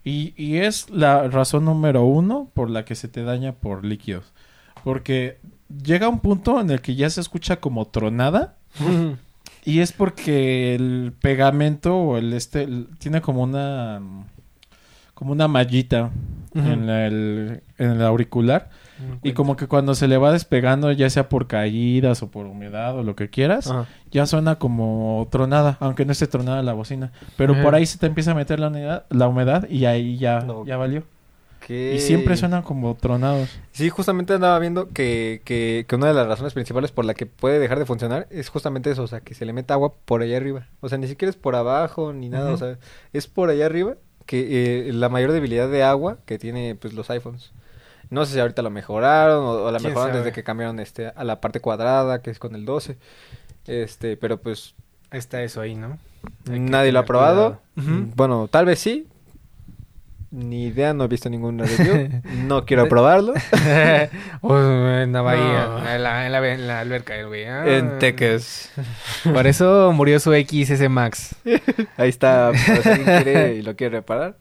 [0.04, 4.26] Y, y es la razón número uno por la que se te daña por líquidos.
[4.84, 5.40] Porque
[5.84, 8.56] llega un punto en el que ya se escucha como tronada.
[9.66, 14.00] Y es porque el pegamento o el este el- tiene como una
[15.14, 16.12] como una mallita
[16.56, 18.70] en, el, en el auricular
[19.24, 22.96] y como que cuando se le va despegando ya sea por caídas o por humedad
[22.98, 23.86] o lo que quieras, Ajá.
[24.12, 27.64] ya suena como tronada, aunque no esté tronada la bocina, pero Ajá.
[27.64, 30.66] por ahí se te empieza a meter la humedad, la humedad y ahí ya No.
[30.66, 31.04] ya valió.
[31.66, 31.94] ¿Qué?
[31.96, 33.50] Y siempre suenan como tronados.
[33.74, 37.26] Sí, justamente andaba viendo que, que, que una de las razones principales por la que
[37.26, 40.22] puede dejar de funcionar es justamente eso, o sea, que se le mete agua por
[40.22, 40.68] allá arriba.
[40.80, 42.78] O sea, ni siquiera es por abajo ni nada, o sea,
[43.14, 47.10] es por allá arriba que eh, la mayor debilidad de agua que tiene pues los
[47.10, 47.52] iPhones.
[48.10, 50.24] No sé si ahorita lo mejoraron o, o la ¿Quién mejoraron sabe?
[50.24, 52.98] desde que cambiaron este a la parte cuadrada, que es con el 12.
[53.68, 54.74] Este, pero pues
[55.12, 55.98] Está eso ahí, ¿no?
[56.50, 57.62] Hay nadie lo ha probado.
[57.76, 59.08] Bueno, tal vez sí.
[60.32, 62.22] Ni idea, no he visto ninguna review.
[62.46, 63.34] no quiero probarlo.
[64.42, 64.58] o
[65.02, 65.90] en la bahía, No.
[65.90, 67.46] en, la, en, la, en la alberca, el güey.
[67.46, 67.64] Ah.
[67.66, 68.72] En Teques.
[69.24, 71.36] Por eso murió su XS Max.
[71.98, 74.36] Ahí está, por si alguien quiere y lo quiere reparar.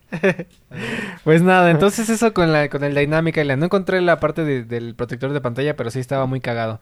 [1.23, 3.59] Pues nada, entonces eso con la con el Dynamic Island.
[3.59, 6.79] No encontré la parte de- del protector de pantalla, pero sí estaba muy cagado.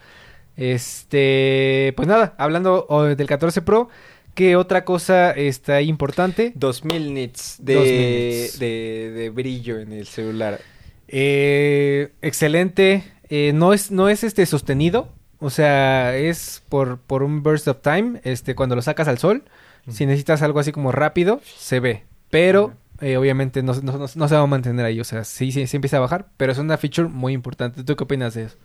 [0.57, 3.89] Este, pues nada, hablando oh, del 14 Pro,
[4.37, 6.53] ¿qué otra cosa está importante?
[6.55, 7.65] 2000 nits 2000
[7.97, 8.59] de, nits.
[8.59, 10.61] de, de brillo en el celular.
[11.09, 17.41] Eh, excelente, eh, no es no es este sostenido, o sea, es por por un
[17.43, 19.43] burst of time, este cuando lo sacas al sol,
[19.89, 24.27] si necesitas algo así como rápido, se ve, pero eh, obviamente no, no- no- no
[24.27, 26.57] se va a mantener ahí, o sea, sí, sí, sí empieza a bajar, pero es
[26.59, 27.83] una feature muy importante.
[27.83, 28.57] ¿Tú qué opinas de eso?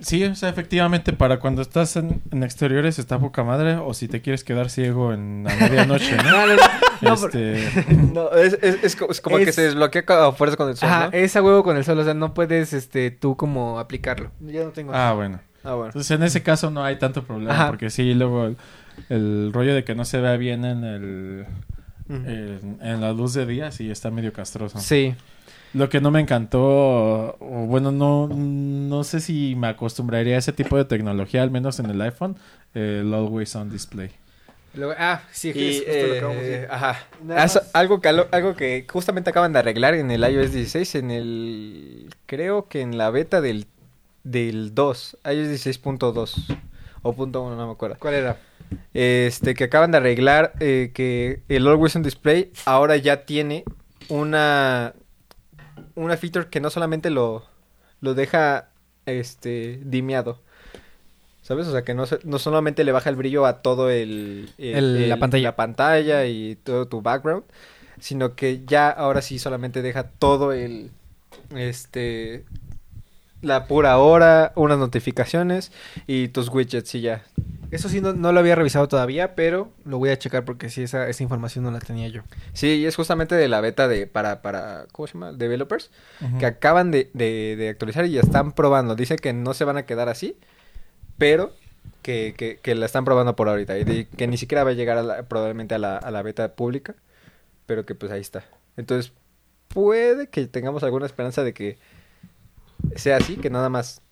[0.00, 4.08] Sí, o sea, efectivamente, para cuando estás en, en exteriores está poca madre, o si
[4.08, 6.24] te quieres quedar ciego en la medianoche, ¿no?
[7.00, 7.68] No, no, Este,
[8.12, 10.88] No, es, es, es co- es como que se desbloquea a fuerza con el sol,
[10.88, 11.12] Ajá, ¿no?
[11.12, 14.30] es a huevo con el sol, o sea, no puedes este tú como aplicarlo.
[14.40, 14.92] Ya no tengo.
[14.94, 15.40] ah, bueno.
[15.62, 15.86] Ah, bueno.
[15.86, 17.66] Entonces, en ese caso no hay tanto problema, Ajá.
[17.68, 18.56] porque sí, luego el,
[19.08, 21.46] el rollo de que no se vea bien en el...
[22.08, 24.78] En la luz de día sí está medio castroso.
[24.78, 25.14] Sí.
[25.74, 26.60] Lo que no me encantó,
[27.40, 31.80] o bueno, no, no sé si me acostumbraría a ese tipo de tecnología, al menos
[31.80, 32.36] en el iPhone,
[32.74, 34.10] el Always On Display.
[34.98, 36.68] Ah, sí, Y, es justo lo que vamos a eh, decir.
[36.70, 37.06] ajá.
[37.44, 42.10] Eso- algo, que, algo que justamente acaban de arreglar en el iOS 16, en el...
[42.26, 43.66] Creo que en la beta del,
[44.24, 46.56] del 2, iOS 16.2
[47.02, 47.96] o punto 1, no me acuerdo.
[48.00, 48.36] ¿Cuál era?
[48.94, 53.64] Este, que acaban de arreglar eh, que el Always On Display ahora ya tiene
[54.08, 54.94] una...
[55.94, 57.44] Una feature que no solamente lo,
[58.00, 58.68] lo deja
[59.06, 60.40] este dimeado.
[61.42, 61.66] ¿Sabes?
[61.66, 65.18] O sea, que no, no solamente le baja el brillo a todo el, El- la
[65.18, 65.44] pantalla.
[65.50, 67.44] la pantalla y todo tu background,
[68.00, 70.90] sino que ya ahora sí solamente deja todo el
[71.54, 72.44] este
[73.42, 75.70] la pura hora, unas notificaciones
[76.06, 77.22] y tus widgets y ya.
[77.74, 80.82] Eso sí, no, no lo había revisado todavía, pero lo voy a checar porque sí,
[80.84, 82.22] esa, esa información no la tenía yo.
[82.52, 85.32] Sí, y es justamente de la beta de para para ¿cómo se llama?
[85.32, 85.90] developers
[86.38, 88.94] que acaban de, de, de actualizar y ya están probando.
[88.94, 90.36] Dice que no se van a quedar así,
[91.18, 91.52] pero
[92.02, 94.74] que, que, que la están probando por ahorita y de- que ni siquiera va a
[94.74, 96.94] llegar a la- probablemente a la, a la beta pública,
[97.66, 98.44] pero que pues ahí está.
[98.76, 99.12] Entonces,
[99.68, 101.78] puede que tengamos alguna esperanza de que
[102.96, 104.02] sea así, que nada más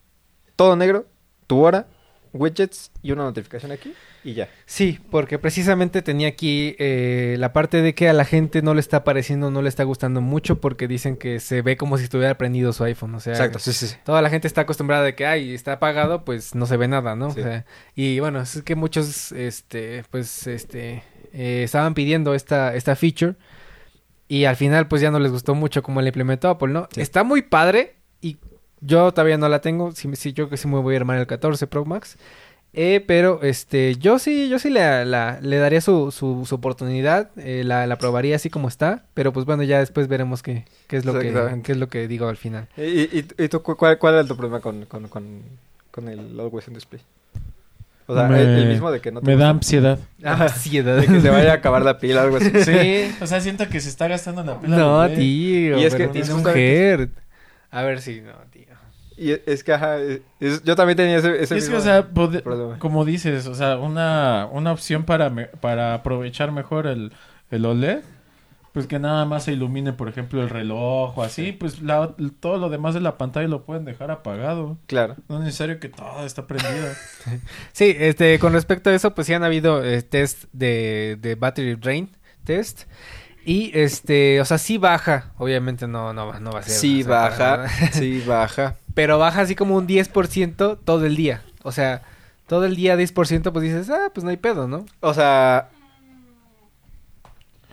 [0.57, 1.07] todo negro,
[1.47, 1.87] tu hora,
[2.33, 4.49] widgets y una notificación aquí y ya.
[4.67, 8.81] Sí, porque precisamente tenía aquí eh, la parte de que a la gente no le
[8.81, 12.39] está pareciendo, no le está gustando mucho porque dicen que se ve como si estuviera
[12.39, 13.15] prendido su iPhone.
[13.15, 13.97] O sea, Exacto, sí, sí, sí.
[14.05, 17.17] toda la gente está acostumbrada de que, ay, está apagado, pues no se ve nada,
[17.17, 17.33] ¿no?
[17.33, 17.41] Sí.
[17.41, 22.97] O sea, y bueno, es que muchos, este, pues, este, eh, estaban pidiendo esta, esta
[22.97, 23.35] feature
[24.29, 26.89] y al final, pues ya no les gustó mucho como la implementó Apple, ¿no?
[26.97, 28.39] Está muy padre y
[28.83, 29.93] yo todavía no la tengo.
[29.93, 32.19] Sí, sí, yo que sí me voy a armar el 14 Pro Max.
[32.75, 37.29] Eh, pero este, yo sí, yo sí le, la- le daría su, su, su oportunidad,
[37.37, 40.97] eh, la, la probaría así como está, pero pues bueno, ya después veremos qué, qué
[40.97, 42.69] es lo que, qué es lo que digo al final.
[42.79, 42.83] ¿Y,
[43.19, 45.43] y, y tú cu- cuál, cuál era tu problema con, con, con,
[45.91, 47.03] con el Always on Display?
[48.07, 49.99] O sea, Me- el, el mismo de que no te Me da ansiedad.
[50.25, 50.97] Ansiedad.
[50.97, 52.51] de que se vaya a acabar la pila o algo así.
[52.65, 54.77] Sí, o sea, siento que se está gastando la pila.
[54.79, 55.79] No, tío.
[55.79, 56.49] Y es que es una justamente-
[56.97, 57.09] mujer.
[57.71, 58.33] A ver si no.
[59.23, 59.99] Y es- que, ajá,
[60.41, 62.79] es- yo también tenía ese, ese Es que, o sea, problema.
[62.79, 67.13] como dices, o sea, una, una opción para, me- para aprovechar mejor el,
[67.51, 68.01] el OLED,
[68.73, 72.57] pues que nada más se ilumine, por ejemplo, el reloj o así, pues la- todo
[72.57, 74.79] lo demás de la pantalla lo pueden dejar apagado.
[74.87, 75.17] Claro.
[75.29, 76.87] No es necesario que todo está prendido.
[77.73, 81.75] Sí, este, con respecto a eso, pues sí han habido eh, test de, de battery
[81.77, 82.11] drain
[82.45, 82.85] test.
[83.45, 85.33] Y este, o sea, sí baja.
[85.39, 86.75] Obviamente no, no, va- no va a ser.
[86.75, 88.77] Sí o sea, para baja, sí baja.
[88.95, 91.43] Pero baja así como un 10% todo el día.
[91.63, 92.03] O sea,
[92.47, 94.85] todo el día 10%, pues dices, ah, pues no hay pedo, ¿no?
[95.01, 95.71] O sea,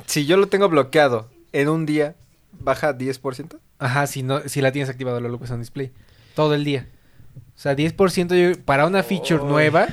[0.05, 2.15] si yo lo tengo bloqueado en un día,
[2.59, 3.57] baja 10%.
[3.79, 5.91] Ajá, si no, si la tienes activado la Location Display.
[6.35, 6.87] Todo el día.
[7.55, 9.87] O sea, 10% yo- para una feature nueva.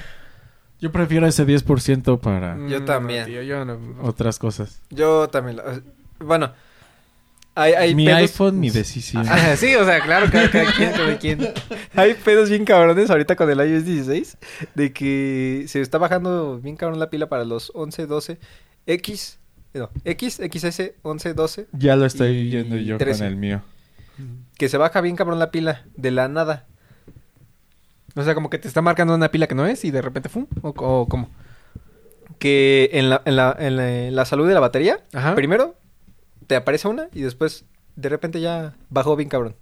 [0.80, 3.20] Yo prefiero ese 10% para Yo mm, también.
[3.22, 3.78] no, tío, yo no.
[4.02, 4.82] otras cosas.
[4.90, 5.56] Yo también.
[5.56, 5.64] lo-
[6.18, 6.52] Bueno,
[7.54, 9.24] hay, hay mi pedos- iPhone, mi decisión.
[9.28, 11.48] Ah, sí, o sea, claro, cada, cada quien, cada quien.
[11.94, 14.36] Hay pedos bien cabrones ahorita con el iOS 16
[14.74, 18.38] de que se está bajando bien cabrón la pila para los 11, 12,
[18.86, 19.38] X,
[19.72, 23.18] no, X, XS 11, 12, Ya lo estoy viendo yo 13.
[23.18, 23.62] con el mío.
[24.58, 26.66] que se baja bien cabrón la pila de la nada.
[28.16, 30.28] O sea, como que te está marcando una pila que no es y de repente,
[30.28, 30.46] ¡fum!
[30.62, 31.28] ¿O, o cómo?
[32.38, 35.34] Que en la, en la, en la, en la salud de la batería, Ajá.
[35.34, 35.74] primero
[36.46, 39.54] te aparece una y después de repente ya bajó bien cabrón.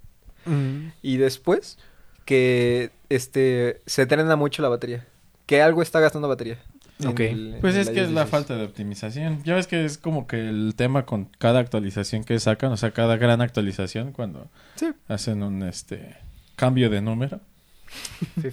[0.47, 0.88] Mm.
[1.03, 1.79] Y después
[2.25, 5.07] que este se trena mucho la batería.
[5.47, 6.59] Que algo está gastando batería.
[7.07, 7.21] Ok.
[7.21, 8.31] el- Pues es que es la 16.
[8.31, 9.43] falta de optimización.
[9.45, 12.93] Ya ves que es como que el tema con cada actualización que sacan, o sea,
[12.93, 14.90] cada gran actualización cuando Sí.
[15.09, 16.17] hacen un este
[16.57, 17.40] cambio de número.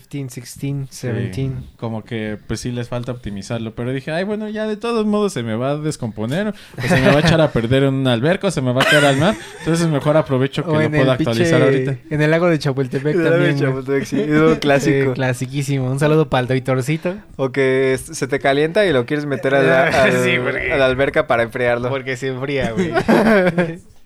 [0.09, 1.51] 15, 16, Sí, 17.
[1.77, 5.33] como que pues sí les falta optimizarlo, pero dije, ay, bueno, ya de todos modos
[5.33, 8.07] se me va a descomponer, o se me va a echar a perder en un
[8.07, 10.81] alberca, o se me va a caer al mar, entonces mejor aprovecho que O lo
[10.81, 11.95] en pueda el actualizar pinche- ahorita.
[12.09, 13.83] En el lago de Chapultepec también.
[13.83, 14.05] güey.
[14.05, 15.09] Sí, es un clásico.
[15.09, 15.89] Sí, clasiquísimo.
[15.91, 17.15] Un saludo para el Doitorcito.
[17.37, 20.77] O que se te calienta y lo quieres meter a la, al- Sí, porque- a
[20.77, 21.89] la alberca para enfriarlo.
[21.89, 22.91] Porque se enfría, güey.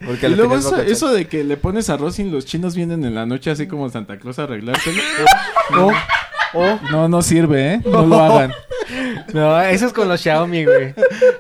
[0.04, 3.16] Porque Y luego eso, eso de que le pones arroz y los chinos vienen en
[3.16, 5.02] la noche así como Santa Claus a arreglártelo.
[5.72, 5.90] No,
[6.92, 7.82] no, no sirve, ¿eh?
[7.86, 8.52] No lo hagan.
[9.34, 10.94] No, eso es con los Xiaomi, güey.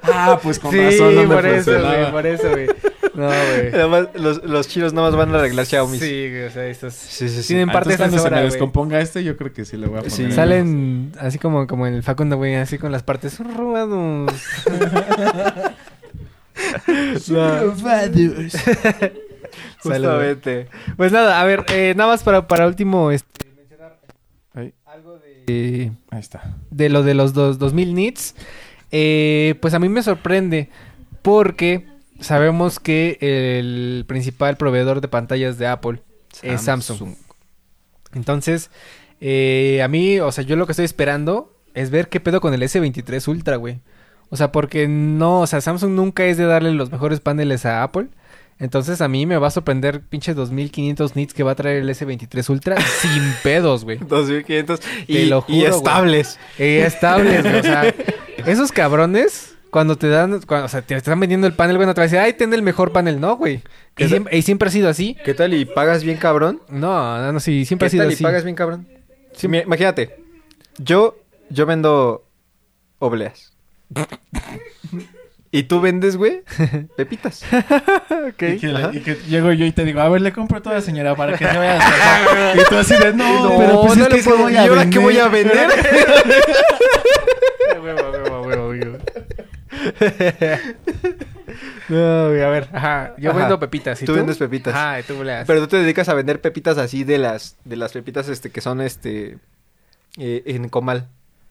[0.03, 2.67] Ah, pues con sí, razón no me por eso, güey, por eso, güey.
[3.13, 3.73] No, güey.
[3.73, 5.99] Además, los, los chinos nada más van a arreglar Xiaomi.
[5.99, 6.93] Sí, güey, o sea, estos...
[6.93, 7.41] sí, sí.
[7.43, 7.47] sí.
[7.49, 10.01] Tienen Ah, parte cuando se me descomponga este, yo creo que sí le voy a
[10.01, 10.11] poner.
[10.11, 10.31] Sí.
[10.31, 14.31] Salen así como, como en el Facundo, güey, así con las partes robados.
[19.81, 20.67] Justamente.
[20.97, 23.99] Pues nada, a ver, eh, nada más para, para último, este, mencionar
[24.53, 25.91] Ahí, algo de...
[26.11, 26.57] ahí está.
[26.71, 28.35] de lo de los dos, 2000 nits,
[28.91, 30.69] eh, pues a mí me sorprende
[31.21, 31.87] porque
[32.19, 36.01] sabemos que el principal proveedor de pantallas de Apple
[36.41, 37.15] es Samsung.
[38.13, 38.69] Entonces,
[39.19, 42.53] eh, a mí, o sea, yo lo que estoy esperando es ver qué pedo con
[42.53, 43.81] el S23 Ultra, güey.
[44.35, 47.83] O sea, porque no, o sea, Samsung nunca es de darle los mejores paneles a
[47.83, 48.07] Apple.
[48.59, 51.89] Entonces a mí me va a sorprender pinche 2500 nits que va a traer el
[51.89, 53.97] S23 Ultra sin pedos, güey.
[53.97, 55.65] 2500 Te y, lo y juro, güey.
[55.65, 56.37] estables.
[56.59, 57.95] Eh, estables, güey, O sea,
[58.45, 62.01] esos cabrones, cuando te dan, cuando, o sea, te están vendiendo el panel, bueno, te
[62.01, 63.21] van a decir, ay, ten el mejor panel.
[63.21, 63.55] No, güey.
[63.55, 63.61] Y,
[63.95, 65.15] ¿Qué siempre, y siempre ha sido así.
[65.23, 66.61] ¿Qué tal y pagas bien cabrón?
[66.67, 68.23] No, no, no, sí, siempre ¿Qué ha sido tal y así.
[68.23, 68.85] pagas bien cabrón?
[69.31, 70.17] Sí, imagínate.
[70.77, 71.17] Yo
[71.49, 72.25] yo vendo
[72.99, 73.54] obleas.
[75.51, 76.43] Y tú vendes, güey,
[76.97, 77.43] pepitas.
[78.27, 78.89] Y, que, Ajá.
[78.93, 81.45] y que llego yo y te digo, a ver, le compro toda señora para que
[81.47, 82.55] se vaya a.
[82.59, 84.53] Y tú así de, no, No, pero pues no es le que ¿qué puedo- voy
[84.53, 85.67] ¿Y ahora qué voy a vender?
[87.81, 88.97] Huevo, huevo, huevo, huevo.
[91.87, 93.39] No, güey, a ver, ajá, yo Ajá.
[93.39, 94.01] vendo pepitas.
[94.01, 94.73] ¿y Tú vendes pepitas.
[94.73, 95.45] Ajá, y tú le.
[95.45, 98.61] Pero tú te dedicas a vender pepitas así de las de las pepitas este que
[98.61, 99.37] son este
[100.17, 101.07] eh, en comal.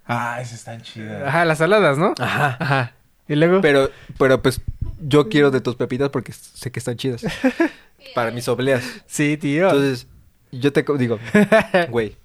[0.07, 1.23] Ah, esas están chidas.
[1.27, 2.15] Ajá, las saladas, ¿no?
[2.19, 2.57] Ajá.
[2.61, 2.93] Ajá.
[3.29, 3.61] Y luego.
[3.61, 4.61] Pero pero pues
[5.01, 7.25] yo quiero de tus pepitas porque sé que están chidas.
[8.15, 8.85] Para mis obleas.
[9.07, 9.65] Sí, tío.
[9.67, 10.07] Entonces,
[10.53, 11.19] yo te digo,
[11.91, 12.17] güey,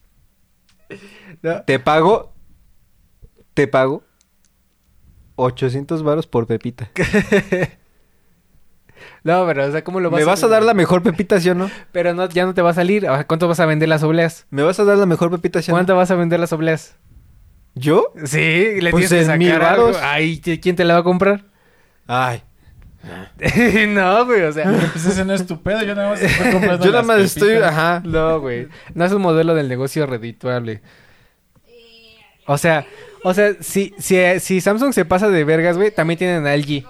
[1.42, 1.62] No.
[1.64, 2.34] te pago
[3.54, 4.04] te pago
[5.36, 6.90] 800 varos por pepita.
[9.24, 11.50] No, pero, o sea, ¿cómo lo vas ¿Me vas a dar la mejor pepita, sí
[11.50, 11.70] o no?
[11.92, 13.02] Pero no, ya no te va a salir.
[13.04, 14.46] Sea, ¿Cuánto vas a vender las obleas?
[14.50, 15.76] ¿Me vas a dar la mejor pepita, sí o no?
[15.76, 16.96] ¿Cuánto vas a vender las obleas?
[17.80, 18.12] ¿Yo?
[18.26, 19.86] Sí, le Pues tienes que sacar algo.
[19.86, 19.98] varos.
[20.02, 21.46] Ay, ¿qui- ¿quién te la va a comprar?
[22.08, 22.42] Ay.
[23.88, 24.66] no, güey, o sea.
[24.92, 27.20] Pues ese no es tu pedo, yo nada más estoy comprando Yo nada las más
[27.22, 28.02] estoy, ajá.
[28.04, 28.68] No, güey.
[28.94, 30.82] No es un modelo del negocio redituable.
[32.46, 32.86] O sea,
[33.24, 36.84] o sea, si, si, si Samsung se pasa de vergas, güey, también tienen a LG.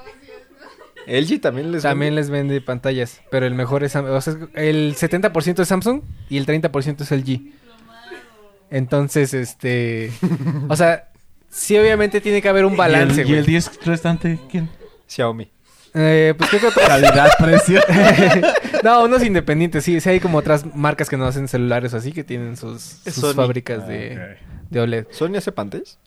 [1.07, 2.21] LG también les También vende?
[2.21, 3.21] les vende pantallas.
[3.29, 7.41] Pero el mejor es o sea, el 70% es Samsung y el 30% es LG.
[8.71, 10.11] Entonces, este.
[10.69, 11.09] O sea,
[11.49, 13.39] sí, obviamente tiene que haber un balance, ¿Y el, y güey.
[13.39, 14.69] el 10 restante quién?
[15.07, 15.49] Xiaomi.
[15.95, 17.81] Eh, pues creo que otros- Calidad, precio.
[18.83, 19.99] no, unos independientes, sí.
[19.99, 23.33] Sí hay como otras marcas que no hacen celulares o así que tienen sus, sus
[23.33, 24.69] fábricas Ah, de, ok.
[24.69, 25.07] de OLED.
[25.09, 25.97] ¿Sony hace pantallas?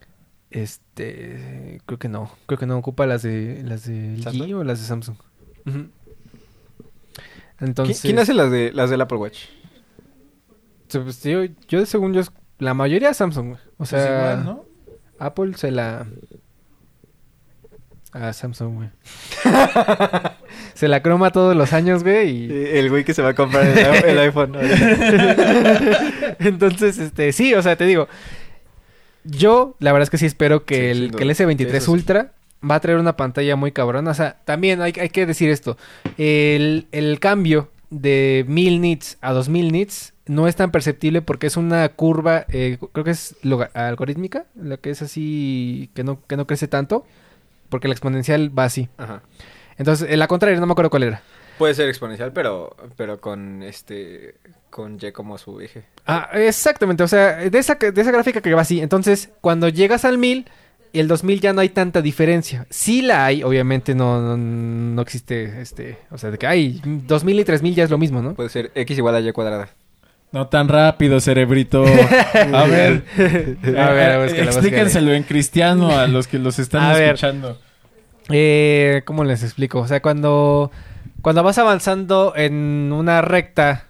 [0.52, 2.30] Este, creo que no.
[2.46, 5.16] Creo que no ocupa las de las de LG o las de Samsung.
[5.66, 5.78] Ujú.
[5.78, 5.88] ¿Qui-
[7.60, 9.46] Entonces, ¿Quién hace las de las del Apple Watch?
[10.92, 12.22] pues, yo, yo según yo
[12.62, 13.60] la mayoría Samsung, güey.
[13.60, 14.64] O Pues sea, igual, ¿no?
[15.18, 16.06] Apple se la...
[18.12, 18.88] A Samsung, güey.
[20.74, 22.68] se la croma todos los años, güey, y...
[22.78, 24.54] El güey que se va a comprar el, el iPhone.
[26.38, 28.08] Entonces, este, sí, o sea, te digo,
[29.24, 31.46] yo la verdad es que sí espero que, Sí, el, que el duda.
[31.46, 31.90] S23 Eso sí.
[31.92, 32.32] Ultra
[32.68, 34.10] va a traer una pantalla muy cabrona.
[34.10, 35.76] O sea, también hay, hay que decir esto.
[36.18, 41.56] El, el cambio de 1000 nits a 2000 nits no es tan perceptible porque es
[41.56, 43.36] una curva, eh, creo que es
[43.74, 47.04] algorítmica, la que es así, que no, que no crece tanto,
[47.68, 48.88] porque la exponencial va así.
[48.96, 49.22] Ajá.
[49.76, 51.22] Entonces, en la contraria, no me acuerdo cuál era.
[51.58, 54.36] Puede ser exponencial, pero, pero con este
[54.70, 55.84] con Y como su eje.
[56.06, 58.80] Ah, exactamente, o sea, de esa, de esa gráfica que va así.
[58.80, 60.46] Entonces, cuando llegas al 1000
[60.92, 62.66] y el 2000 ya no hay tanta diferencia.
[62.70, 67.40] Sí la hay, obviamente no, no, no existe, este, o sea, de que hay 2000
[67.40, 68.34] y 3000 ya es lo mismo, ¿no?
[68.34, 69.68] Puede ser X igual a Y cuadrada.
[70.32, 71.84] No tan rápido, cerebrito.
[72.52, 73.04] A ver.
[73.78, 77.14] A ver, búscalo, explíquenselo en cristiano a los que los están A ver.
[77.14, 77.58] escuchando.
[78.30, 79.80] Eh, ¿Cómo les explico?
[79.80, 80.70] O sea, cuando,
[81.20, 83.84] cuando vas avanzando en una recta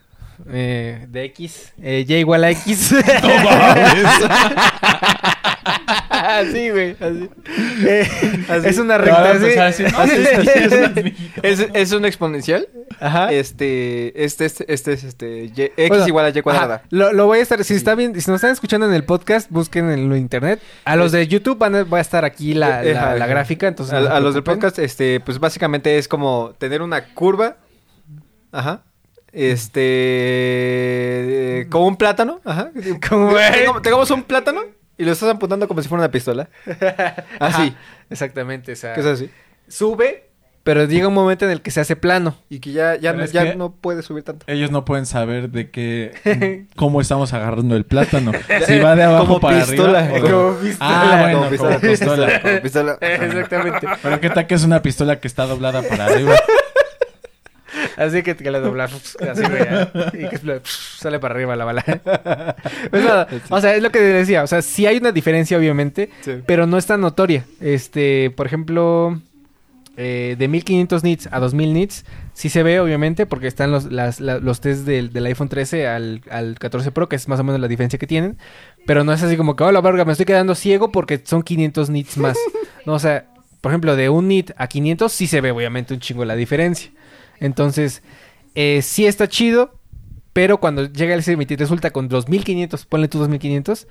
[0.51, 2.93] eh, de X, eh, Y igual a X.
[3.23, 4.05] No mames.
[6.39, 7.31] Así, güey, así.
[7.87, 8.09] Eh,
[8.49, 8.69] Así.
[8.69, 9.53] Es una recta así.
[9.59, 10.03] así, no,
[11.43, 11.67] es.
[11.75, 12.69] Es, un exponencial.
[13.01, 13.33] Ajá.
[13.33, 16.83] Este, este, este, este es este, Y- X Bueno, igual a Y cuadrada.
[16.91, 19.51] Lo, lo voy a estar, si está bien, si nos están escuchando en el podcast,
[19.51, 20.61] busquen en lo internet.
[20.85, 23.95] A los de YouTube van a, va a estar aquí la, Eh, la- gráfica, entonces
[23.95, 27.57] a, no se a los del podcast, este, pues básicamente es como tener una curva.
[28.53, 28.83] Ajá.
[29.33, 29.81] Este.
[31.63, 32.41] eh, como un plátano.
[32.45, 32.71] Ajá.
[33.09, 34.63] Como- Tengamos, tengamos un plátano
[35.03, 36.49] y lo estás apuntando como si fuera una pistola.
[37.41, 37.63] Así.
[37.63, 37.75] Ajá,
[38.11, 39.31] exactamente, o sea, Que es así.
[39.69, 40.29] sube,
[40.65, 42.37] pero llega un momento en el que se hace plano.
[42.49, 44.45] Y que ya, ya, no, ya que- no puede subir tanto.
[44.49, 48.31] Ellos no pueden saber de qué, cómo estamos agarrando el plátano.
[48.67, 50.19] Si va de abajo Como para pistola, arriba.
[50.29, 50.79] o como pistola.
[50.81, 52.41] Ah, bueno, Como como pistola.
[52.43, 52.99] Como pistola.
[53.01, 53.89] Exactamente.
[54.03, 56.35] Pero qué tal que es una pistola que está doblada para arriba.
[57.97, 61.85] Así que, que la dobla, así, güey, y que sale para arriba la bala.
[62.91, 66.11] Pues nada, o sea, es lo que decía, o sea, sí hay una diferencia, obviamente,
[66.23, 66.33] Sí.
[66.47, 67.45] pero no es tan notoria.
[67.61, 69.21] Este, por ejemplo,
[69.97, 74.21] eh, de 1500 nits a 2000 nits, sí se ve, obviamente, porque están los, las,
[74.21, 77.45] la- los test del, del iPhone 13 al, al 14 Pro, que es más o
[77.45, 78.39] menos la diferencia que tienen.
[78.87, 81.43] Pero no es así como que, oh, la verga, me estoy quedando ciego porque son
[81.43, 82.37] 500 nits más.
[82.85, 83.27] No, o sea,
[83.61, 86.91] por ejemplo, de un nit a 500 sí se ve, obviamente, un chingo la diferencia.
[87.43, 88.03] Entonces,
[88.55, 89.75] eh, sí está chido,
[90.33, 93.87] pero cuando llega el S23 resulta con 2500, ponle tú 2500,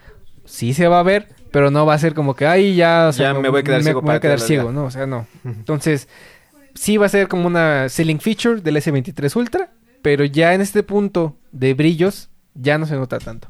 [0.45, 3.13] sí se va a ver, pero no va a ser como que, ay, ya, o
[3.13, 4.79] sea, Ya me voy a quedar ciego me voy a quedar ciego, vida.
[4.79, 4.85] ¿no?
[4.85, 5.27] O sea, no.
[5.43, 6.07] Entonces,
[6.73, 10.81] sí va a ser como una selling feature del S23 Ultra, pero ya en este
[10.83, 13.49] punto de brillos ya no se nota tanto.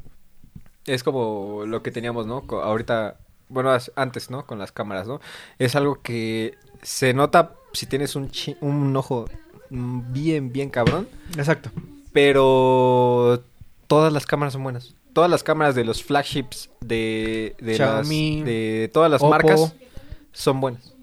[0.85, 2.43] Es como lo que teníamos, ¿no?
[2.49, 3.17] Ahorita,
[3.49, 4.45] bueno, antes, ¿no?
[4.47, 5.21] Con las cámaras, ¿no?
[5.59, 9.29] Es algo que se nota si tienes un, chi- un ojo
[9.71, 11.07] bien, bien cabrón,
[11.37, 11.71] Exacto.
[12.11, 13.43] pero
[13.87, 14.93] todas las cámaras son buenas.
[15.13, 19.29] Todas las cámaras de los flagships de, de, las- Xiaomi, de todas las Oppo.
[19.29, 19.73] marcas
[20.31, 20.93] son buenas.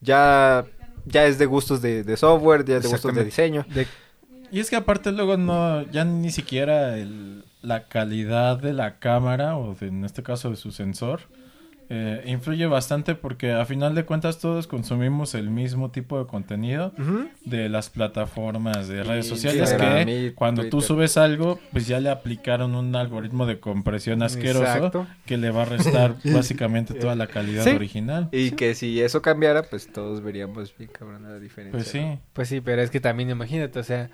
[0.00, 0.64] Ya,
[1.06, 3.64] ya es de gustos de, de software, ya es de gustos de diseño.
[3.74, 3.86] De-
[4.50, 9.56] Y es que aparte luego no, ya ni siquiera el- la calidad de la cámara
[9.56, 11.20] o de- en este caso de su sensor
[11.90, 16.92] eh, influye bastante porque a final de cuentas todos consumimos el mismo tipo de contenido
[17.44, 20.86] de las plataformas de redes sociales Instagram, que cuando tú Twitter.
[20.88, 25.06] subes algo pues ya le aplicaron un algoritmo de compresión asqueroso Exacto.
[25.26, 27.70] que le va a restar básicamente toda la calidad Sí.
[27.70, 28.28] original.
[28.32, 31.78] Y que si eso cambiara, pues todos veríamos bien cabrón la diferencia.
[31.78, 32.14] Pues ¿no?
[32.14, 32.20] sí.
[32.32, 34.08] Pues sí, pero es que también imagínate, o sea,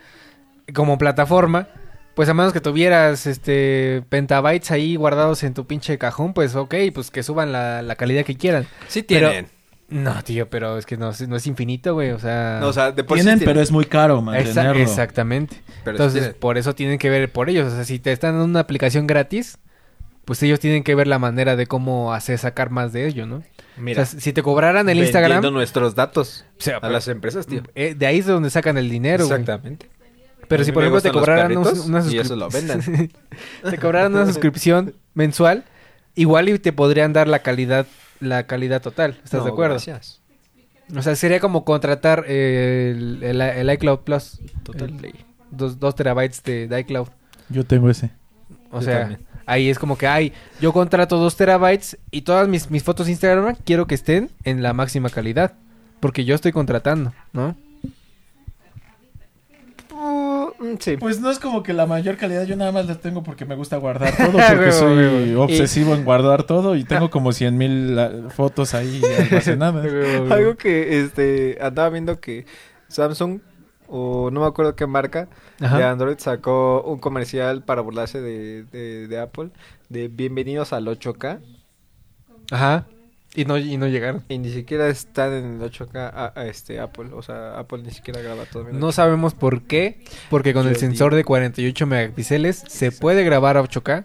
[0.74, 1.68] como plataforma,
[2.14, 6.74] pues a menos que tuvieras este pentabytes ahí guardados en tu pinche cajón, pues ok,
[6.94, 8.66] pues que suban la, la calidad que quieran.
[8.88, 9.48] Sí Pero- tienen.
[9.88, 12.58] No, tío, pero es que no, es- no es infinito, güey, o sea...
[12.60, 14.80] No, o sea, de por sí Tienen, pero es muy caro Exa- mantenerlo.
[14.82, 15.56] exactamente.
[15.82, 17.72] Pero Entonces, por eso tienen que ver por ellos.
[17.72, 19.58] O sea, si te están dando una aplicación gratis,
[20.24, 23.42] pues ellos tienen que ver la manera de cómo hacer sacar más de ello, ¿no?
[23.78, 26.92] Mira, o sea, si te cobraran el vendiendo Instagram, nuestros datos o sea, a pero-
[26.92, 27.62] las empresas, tío.
[27.74, 29.44] eh, de ahí es de donde sacan el dinero, güey.
[30.50, 33.10] Pero si por ejemplo te cobraran una y eso lo suscripción,
[33.70, 35.64] te cobraran una suscripción mensual,
[36.14, 37.86] igual y te podrían dar la calidad,
[38.20, 39.12] la calidad total.
[39.24, 39.74] ¿Estás No, de acuerdo?
[39.74, 40.20] Gracias.
[40.96, 45.14] O sea, sería como contratar el, el- el iCloud Plus, Total el- Play.
[45.52, 47.06] dos, dos terabytes de, de iCloud.
[47.48, 48.10] Yo tengo ese.
[48.72, 49.20] O Yo sea, también.
[49.46, 53.54] ahí es como que, ay, yo contrato dos terabytes y todas mis, mis fotos Instagram
[53.64, 55.52] quiero que estén en la máxima calidad.
[56.00, 57.54] Porque yo estoy contratando, ¿no?
[60.60, 60.96] Mm, sí.
[60.98, 63.56] Pues no es como que la mayor calidad, yo nada más la tengo porque me
[63.56, 67.98] gusta guardar todo, porque soy obsesivo en guardar todo y tengo como 100 mil
[68.28, 69.86] fotos ahí almacenadas.
[70.30, 72.44] Algo que este andaba viendo que
[72.88, 73.40] Samsung
[73.88, 75.28] o no me acuerdo qué marca
[75.60, 75.78] Ajá.
[75.78, 79.50] de Android sacó un comercial para burlarse de, de, de Apple
[79.88, 81.40] de bienvenidos al 8K
[82.52, 82.86] Ajá.
[83.34, 84.24] Y no, y no llegaron.
[84.28, 87.92] y ni siquiera están en el 8K a, a este Apple, o sea, Apple ni
[87.92, 88.64] siquiera graba todo.
[88.72, 88.92] No 8K.
[88.92, 90.02] sabemos por qué.
[90.30, 91.16] Porque con el sensor digo.
[91.18, 94.04] de 48 megapíxeles se puede grabar a 8K.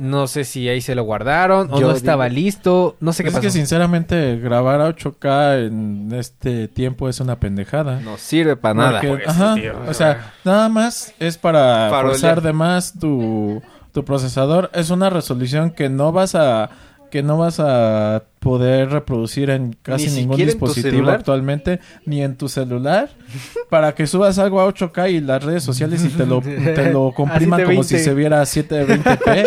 [0.00, 2.96] No sé si ahí se lo guardaron o Yo no estaba digo- listo.
[3.00, 3.42] No sé qué Es pasó.
[3.42, 8.00] que sinceramente grabar a 8K en este tiempo es una pendejada.
[8.00, 9.00] No sirve para nada.
[9.00, 12.02] Porque, pues, ajá, tío, o sea, nada más es para Farolear.
[12.20, 13.62] forzar de más tu,
[13.92, 14.70] tu procesador.
[14.74, 16.68] Es una resolución que no vas a
[17.10, 22.48] que no vas a poder reproducir en casi Ni ningún dispositivo actualmente, ni en tu
[22.48, 23.10] celular,
[23.70, 27.12] para que subas algo a 8K y las redes sociales y te lo, te lo
[27.12, 27.98] compriman como 720.
[27.98, 29.46] si se viera a 720p.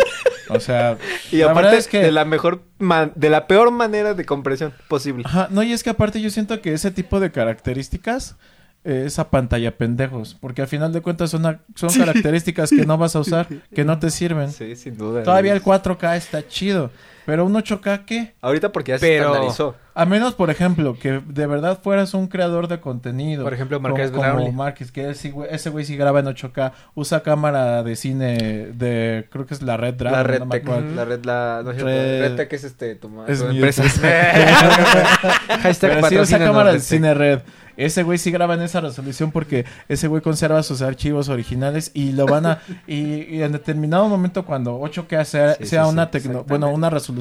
[0.50, 0.98] O sea,
[1.32, 4.24] Y la aparte verdad es que de la mejor man- de la peor manera de
[4.24, 5.22] compresión posible.
[5.26, 8.36] Ajá, no, y es que aparte yo siento que ese tipo de características
[8.82, 12.84] eh, es a pantalla pendejos, porque al final de cuentas son, a- son características que
[12.86, 14.50] no vas a usar, que no te sirven.
[14.50, 15.22] Sí, sin duda.
[15.22, 16.90] Todavía el 4K está chido,
[17.30, 18.32] pero un 8K ¿qué?
[18.40, 19.76] Ahorita porque ya se Pero- estandarizó.
[19.92, 23.44] A menos, por ejemplo, que de verdad fueras un creador de contenido.
[23.44, 24.52] Por ejemplo, como- Marqués como.
[24.52, 28.36] Márquez, que ese güey, ese güey sí graba en 8K, usa cámara de cine
[28.72, 30.94] de, creo que es la Red Dragon, La red no me Tech, acuerdo.
[30.94, 33.82] la red, la, no es Red- Red Tech es este, tu, Es tu mi- empresa.
[35.62, 37.40] Hashtag Pero sí usa cámara de cine red.
[37.76, 42.12] Ese güey sí graba en esa resolución porque ese güey conserva sus archivos originales y
[42.12, 42.58] lo van a...
[42.86, 46.68] y, y en determinado momento cuando 8K sea, Sí, sea sí, una sí, tecno- bueno,
[46.70, 47.19] una resolución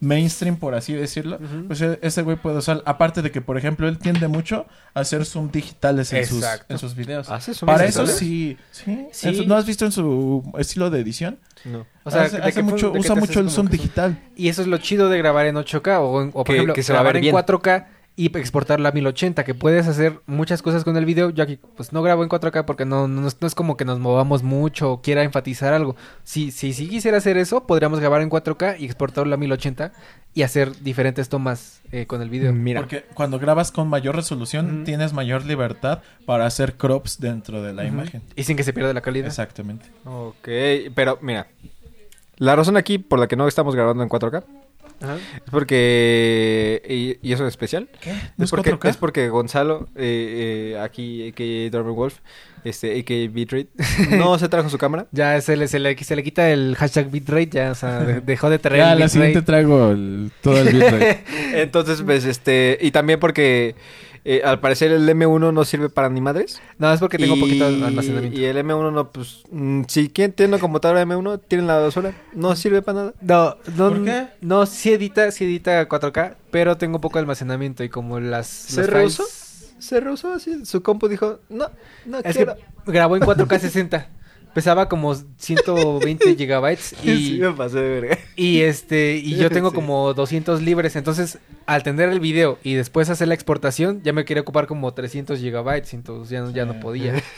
[0.00, 2.82] mainstream, por así decirlo, pues e- ese güey puede usar...
[2.86, 6.78] Aparte de que, por ejemplo, él tiende mucho a hacer zoom digitales en, sus, en
[6.78, 7.28] sus videos.
[7.30, 8.10] ¿Hace zoom Para digitales?
[8.10, 8.56] eso sí...
[8.70, 9.06] ¿sí?
[9.12, 9.46] Sí.
[9.46, 11.38] ¿No has visto en su estilo de edición?
[11.64, 11.86] No.
[12.04, 14.18] O sea, hace, ¿de hace mucho, usa mucho el zoom digital.
[14.36, 16.82] Y eso es lo chido de grabar en 8K o, o por Que- ejemplo, que
[16.82, 17.34] se va a grabar ver en bien.
[17.34, 17.86] 4K
[18.18, 21.30] y exportarla a 1080, que puedes hacer muchas cosas con el video.
[21.30, 24.00] Yo aquí pues no grabo en 4K porque no, no, no es como que nos
[24.00, 25.94] movamos mucho o quiera enfatizar algo.
[26.24, 29.92] Si, si, si quisiera hacer eso, podríamos grabar en 4K y exportarlo a 1080
[30.34, 32.52] y hacer diferentes tomas eh, con el video.
[32.52, 37.72] Mira, Porque cuando grabas con mayor resolución tienes mayor libertad para hacer crops dentro de
[37.72, 38.22] la imagen.
[38.34, 39.28] Y sin que se pierda la calidad.
[39.28, 39.86] Exactamente.
[40.04, 40.48] ok,
[40.92, 41.46] pero mira,
[42.38, 44.42] la razón aquí por la que no estamos grabando en 4K
[45.00, 45.16] Ajá.
[45.16, 48.12] es porque, y, y eso es especial, ¿Qué?
[48.36, 48.88] ¿No es porque, 4K?
[48.90, 52.18] es porque Gonzalo, eh, eh, aquí, que Dormer Wolf,
[52.64, 53.68] este, que Bitrate,
[54.16, 55.06] no se trajo su cámara.
[55.12, 58.20] Ya se le, se, le, se le quita el hashtag bitrate, ya, o sea, de-
[58.20, 61.24] dejó de traer Ya, el la siguiente traigo el- todo el bitrate.
[61.54, 63.74] Entonces, pues, este, y también porque
[64.24, 66.60] eh, al parecer el M1 no sirve para ni madres.
[66.78, 68.38] No, es porque tengo y, poquito almacenamiento.
[68.38, 72.12] Y el M1 no, pues, mm, si quien tiene una computadora M1, tiene la basura,
[72.32, 73.14] no sirve para nada.
[73.20, 74.26] No, no, ¿Por qué?
[74.40, 78.46] no, sí edita, sí edita 4K, pero tengo poco almacenamiento y como las...
[78.46, 79.24] ¿Se rehusó?
[79.24, 81.70] files- Se rehusó así, su compu dijo, no,
[82.04, 82.56] no Es quiero.
[82.56, 84.08] que grabó en 4K 60.
[84.54, 88.18] Pesaba como 120 gigabytes y, Sí, me pasé de verga.
[88.36, 89.74] y este y yo tengo Sí.
[89.76, 94.24] como 200 libres, entonces al tener el video y después hacer la exportación ya me
[94.24, 97.14] quería ocupar como 300 gigabytes, entonces ya no, ya no podía.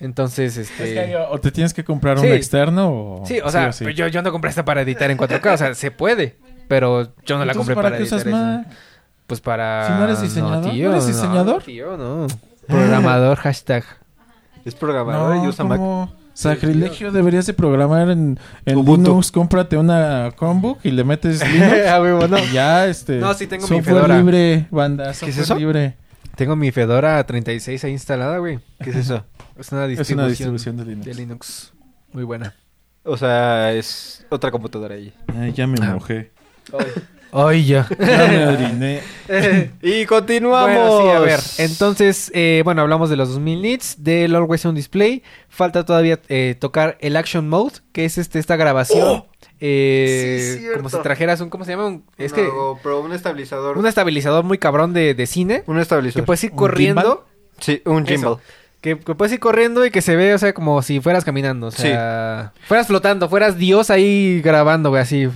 [0.00, 2.30] Entonces, Es que este o te tienes que comprar un Sí.
[2.32, 3.22] externo o...
[3.26, 3.84] Sí, o sea, sí.
[3.84, 6.36] pero yo, yo no compré esta para editar en 4K, o sea, se puede,
[6.68, 8.36] pero yo no la Entonces, compré ¿para para, qué editar usas eso.
[8.36, 8.66] Mac?
[9.28, 9.86] Pues para...
[9.86, 11.54] Si no eres diseñador, ¿no eres diseñador?
[11.54, 12.26] No, tío, no.
[12.66, 13.84] Programador, hashtag.
[14.64, 15.80] Es programador No, y usa Mac.
[16.34, 18.84] Sacrilegio deberías de programar en, en.
[18.84, 19.30] Linux.
[19.32, 21.72] Cómprate una Chromebook y le metes Linux.
[21.88, 22.38] Ah, huevo, no.
[22.38, 23.16] y ya, este...
[23.18, 24.16] No, sí tengo mi Fedora.
[24.18, 25.06] libre, banda.
[25.08, 25.54] ¿Qué Software es eso?
[25.56, 25.96] libre.
[26.36, 28.58] Tengo mi Fedora 36 ahí instalada, güey.
[28.82, 29.24] ¿Qué es eso?
[29.56, 31.06] Es una Es distribución, una distribución de Linux.
[31.06, 31.72] de Linux.
[32.12, 32.54] Muy buena.
[33.04, 35.12] O sea, es otra computadora ahí.
[35.38, 35.94] Ay, ya me Ah.
[35.94, 36.32] mojé.
[36.76, 36.86] Ay,
[37.66, 37.88] ya.
[37.98, 39.00] Ya me oriné.
[39.82, 40.62] y continuamos.
[40.70, 41.40] Bueno, sí, a ver.
[41.58, 45.22] Entonces, eh, bueno, hablamos de los 2000 nits, del Always On Display.
[45.48, 49.24] Falta todavía eh, tocar el Action Mode, que es este esta grabación.
[49.60, 51.86] eh, Sí, como si trajeras un, ¿cómo se llama?
[51.86, 52.48] Un- es que
[52.82, 53.78] pero un estabilizador.
[53.78, 55.64] un estabilizador muy cabrón de, de cine.
[55.66, 56.26] Un Que estabilizador.
[56.26, 57.26] puedes ir ¿Un corriendo.
[57.60, 58.32] Sí, un gimbal.
[58.34, 58.40] Eso.
[58.84, 61.68] Que, que puedes ir corriendo y que se ve, o sea, como si fueras caminando.
[61.68, 65.26] O sea, fueras flotando, fueras Dios ahí grabando, güey, así.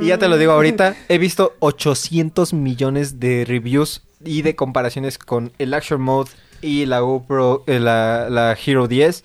[0.00, 5.18] Y ya te lo digo ahorita, he visto 800 millones de reviews y de comparaciones
[5.18, 6.30] con el Action Mode
[6.62, 9.22] y la GoPro, eh, la, la Hero 10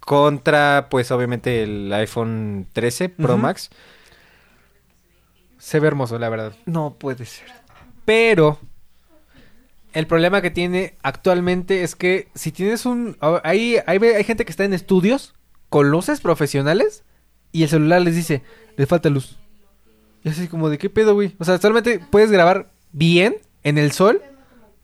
[0.00, 3.38] contra, pues obviamente el iPhone 13 Pro.
[3.38, 3.70] Max.
[5.58, 6.54] Se ve hermoso, la verdad.
[6.66, 7.46] No puede ser.
[8.04, 8.58] Pero
[9.94, 13.16] El problema que tiene actualmente es que si tienes un...
[13.44, 15.34] Hay, hay, hay gente que está en estudios
[15.70, 17.04] con luces profesionales
[17.52, 18.42] y el celular les dice,
[18.76, 19.38] le falta luz.
[20.24, 21.34] Y así como de qué pedo, güey.
[21.38, 24.20] O sea, solamente puedes grabar bien en el sol,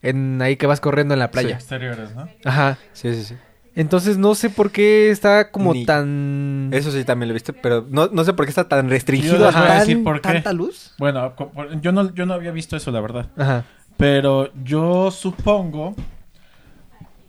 [0.02, 1.56] en ahí que vas corriendo en la playa.
[1.56, 2.28] Exteriores, ¿no?
[2.44, 2.78] Ajá.
[2.92, 3.34] Sí, sí, sí.
[3.74, 6.70] Entonces no sé por qué está como Ni- tan...
[6.72, 9.44] Eso sí también lo viste, pero no, no sé por qué está tan restringido Yo
[9.44, 10.20] a les voy a tan- decir por qué.
[10.20, 10.94] tanta luz.
[10.98, 11.34] Bueno,
[11.80, 13.30] yo no, yo no había visto eso, la verdad.
[13.36, 13.64] Ajá.
[14.00, 15.94] Pero yo supongo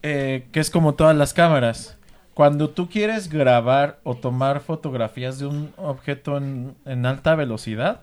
[0.02, 1.98] eh, que es como todas las cámaras.
[2.34, 8.02] Cuando tú quieres grabar o tomar fotografías de un objeto en, en alta velocidad,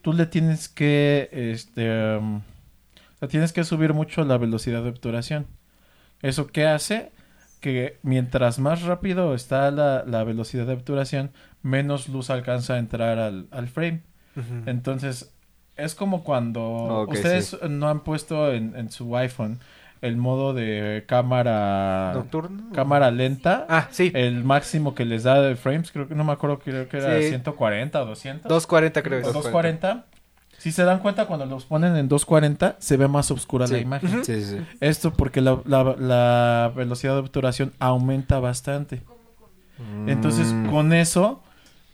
[0.00, 2.40] tú le tienes que, este, um,
[3.18, 5.46] sea, tienes que subir mucho la velocidad de obturación.
[6.22, 7.12] ¿Eso qué hace?
[7.60, 11.30] Que mientras más rápido está la, la velocidad de obturación,
[11.60, 14.00] menos luz alcanza a entrar al, al frame.
[14.64, 15.34] Entonces,
[15.78, 19.58] es como cuando ustedes no han puesto en, en su iPhone
[20.00, 22.72] el modo de cámara ¿Nocturno?
[22.72, 23.66] cámara lenta.
[23.68, 24.12] Ah, sí.
[24.14, 27.18] El máximo que les da de frames, creo que no me acuerdo, creo que era
[27.20, 27.28] Sí.
[27.30, 28.48] 140 o 200.
[28.48, 29.18] 240 creo.
[29.20, 29.24] es.
[29.26, 30.04] 240.
[30.58, 34.24] Si se dan cuenta, cuando los ponen en 240, se ve más oscura la imagen.
[34.24, 34.66] Sí, sí, sí.
[34.80, 39.02] Esto porque la, la- la velocidad de obturación aumenta bastante.
[40.06, 40.70] Entonces, Mm.
[40.70, 41.42] con eso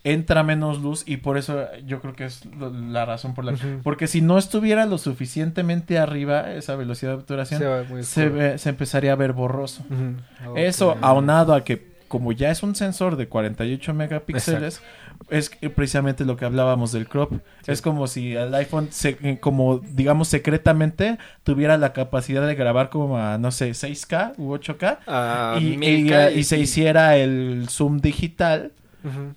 [0.05, 3.51] entra menos luz y por eso yo creo que es lo- la razón por la
[3.53, 3.81] Ujú.
[3.83, 7.61] porque si no estuviera lo suficientemente arriba esa velocidad de obturación
[8.03, 9.83] Se ve- se empezaría a ver borroso.
[10.47, 10.57] Ok.
[10.57, 14.79] Eso aunado a que como ya es un sensor de 48 megapíxeles
[15.29, 17.33] es precisamente lo que hablábamos del crop.
[17.65, 22.89] Es como si el iPhone se, eh, como digamos secretamente tuviera la capacidad de grabar
[22.91, 27.17] como a no sé 6K u 8K Ah, y, mil y- K y se hiciera
[27.17, 28.71] el zoom digital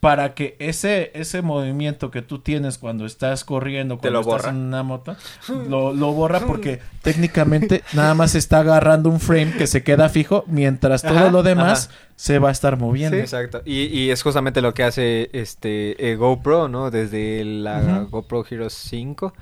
[0.01, 4.43] Para que ese ese movimiento que tú tienes cuando estás corriendo Te cuando lo estás
[4.43, 4.51] borra.
[4.51, 5.17] en una moto
[5.69, 10.45] lo, lo borra porque técnicamente nada más está agarrando un frame que se queda fijo
[10.47, 11.99] mientras todo Ajá, lo demás ajá.
[12.17, 13.63] se va a estar moviendo Exacto.
[13.65, 16.91] Y, y es justamente lo que hace este eh, GoPro, ¿no?
[16.91, 18.07] Desde la.
[18.11, 19.33] GoPro Hero 5,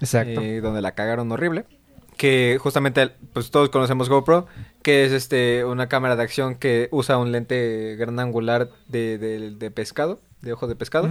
[0.00, 0.40] Exacto.
[0.40, 1.64] eh, donde la cagaron horrible.
[2.16, 4.46] Que justamente, pues todos conocemos GoPro,
[4.82, 9.50] que es este una cámara de acción que usa un lente gran angular de, de-
[9.50, 11.08] de pescado, de ojo de pescado,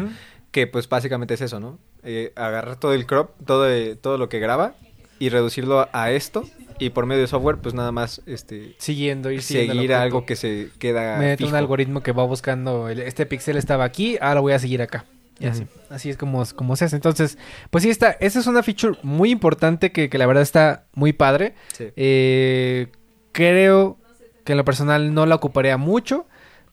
[0.52, 1.78] que pues básicamente es eso, ¿no?
[2.04, 4.76] Eh, agarrar todo el crop, todo, eh, todo lo que graba
[5.20, 6.44] y reducirlo a esto
[6.80, 10.36] y por medio de software pues nada más este Siguiendo, ir siguiendo seguir algo que
[10.36, 11.58] se queda Mediante un fijo.
[11.58, 15.06] algoritmo que va buscando, el- este pixel estaba aquí, ahora voy a seguir acá.
[15.44, 16.96] Y así, así es como, como se hace.
[16.96, 17.38] Entonces,
[17.70, 21.14] pues sí está, esa es una feature muy importante que, que la verdad está muy
[21.14, 21.54] padre.
[21.74, 21.90] Sí.
[21.96, 22.88] Eh,
[23.32, 23.98] creo
[24.46, 26.26] que en lo personal no la ocuparía mucho,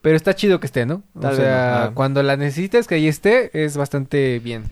[0.02, 1.02] pero está chido que esté, ¿no?
[1.14, 4.64] O Tal sea, no, cuando la necesites que ahí esté, es bastante bien.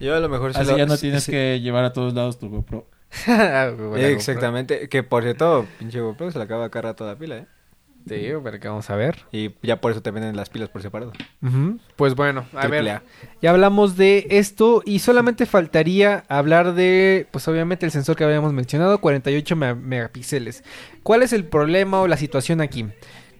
[0.00, 2.14] Yo a lo mejor sí así lo- ya no tienes sí- que llevar a todos
[2.14, 2.86] lados tu GoPro
[3.26, 7.46] Bueno, Exactamente, que por cierto, pinche GoPro se le acaba cada rato la pila, ¿eh?
[8.06, 9.22] Sí, pero que vamos a ver.
[9.32, 11.12] Y ya por eso te venden las pilas por separado.
[11.96, 12.88] Pues bueno, a Triple ver.
[12.96, 13.02] A.
[13.40, 18.52] Ya hablamos de esto y solamente faltaría hablar de, pues obviamente el sensor que habíamos
[18.52, 20.64] mencionado, 48 me- megapíxeles.
[21.02, 22.86] ¿Cuál es el problema o la situación aquí?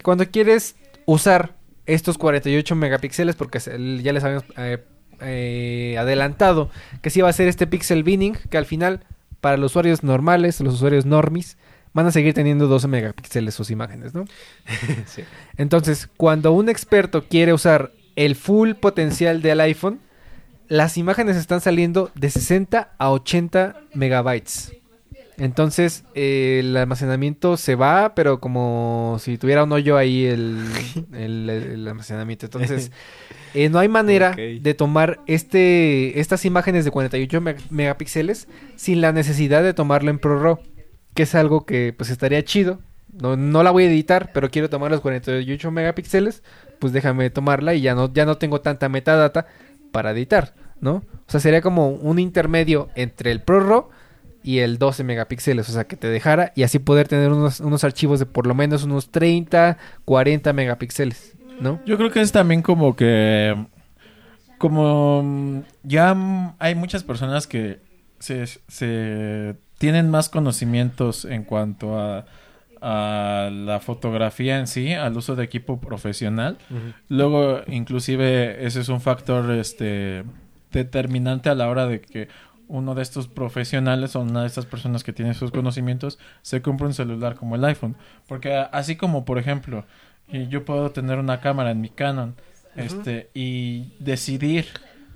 [0.03, 1.57] Cuando quieres usar
[1.87, 3.59] estos 48 megapíxeles, porque
[4.03, 4.83] ya les habíamos eh,
[5.21, 6.71] eh, adelantado
[7.03, 9.01] que sí va a ser este pixel binning, que al final
[9.43, 11.59] para los usuarios normales, los usuarios normis,
[11.95, 14.25] van a seguir teniendo 12 megapíxeles sus imágenes, ¿no?
[15.07, 15.23] Sí.
[15.57, 20.01] Entonces, cuando un experto quiere usar el full potencial del iPhone,
[20.69, 24.73] las imágenes están saliendo de 60 a 80 megabytes.
[25.37, 30.65] Entonces, eh, el almacenamiento se va, pero como si tuviera un hoyo ahí el,
[31.13, 32.47] el- el almacenamiento.
[32.47, 32.93] Entonces,
[33.53, 34.31] eh, no hay manera
[34.63, 40.19] de tomar este, estas imágenes de 48 me- megapíxeles sin la necesidad de tomarlo en
[40.21, 40.61] ProRAW,
[41.15, 42.81] que es algo que pues estaría chido.
[43.13, 46.43] No, no la voy a editar, pero quiero tomar los 48 megapíxeles,
[46.81, 49.47] pues déjame tomarla y ya no, ya no tengo tanta metadata
[49.93, 50.97] para editar, ¿no?
[50.97, 53.89] O sea, sería como un intermedio entre el ProRAW
[54.43, 57.85] y el 12 megapíxeles, o sea, que te dejara y así poder tener unos, unos
[57.85, 61.81] archivos de por lo menos unos 30, 40 megapíxeles, ¿no?
[61.87, 63.55] Yo creo que es también como que
[64.59, 66.17] como ya
[66.59, 67.79] hay muchas personas que
[68.19, 69.55] se
[69.85, 72.25] tienen más conocimientos en cuanto a,
[72.81, 76.57] a la fotografía en sí, al uso de equipo profesional.
[77.11, 80.25] Luego, inclusive, ese es un factor este
[80.73, 82.29] determinante a la hora de que
[82.67, 86.87] uno de estos profesionales o una de estas personas que tiene sus conocimientos se compra
[86.87, 87.95] un celular como el iPhone.
[88.27, 89.85] Porque así como, por ejemplo,
[90.49, 92.37] yo puedo tener una cámara en mi Canon
[92.75, 94.65] este y decidir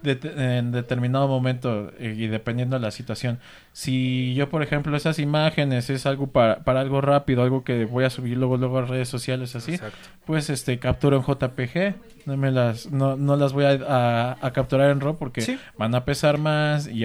[0.03, 3.39] de- en determinado momento eh, y dependiendo de la situación.
[3.73, 8.05] Si yo, por ejemplo, esas imágenes es algo para, para algo rápido, algo que voy
[8.05, 9.97] a subir luego luego a redes sociales así, Exacto.
[10.27, 11.95] pues este capturo en JPG,
[12.27, 15.59] no me las no, no las voy a, a- a capturar en RAW porque Sí.
[15.79, 17.05] van a pesar más y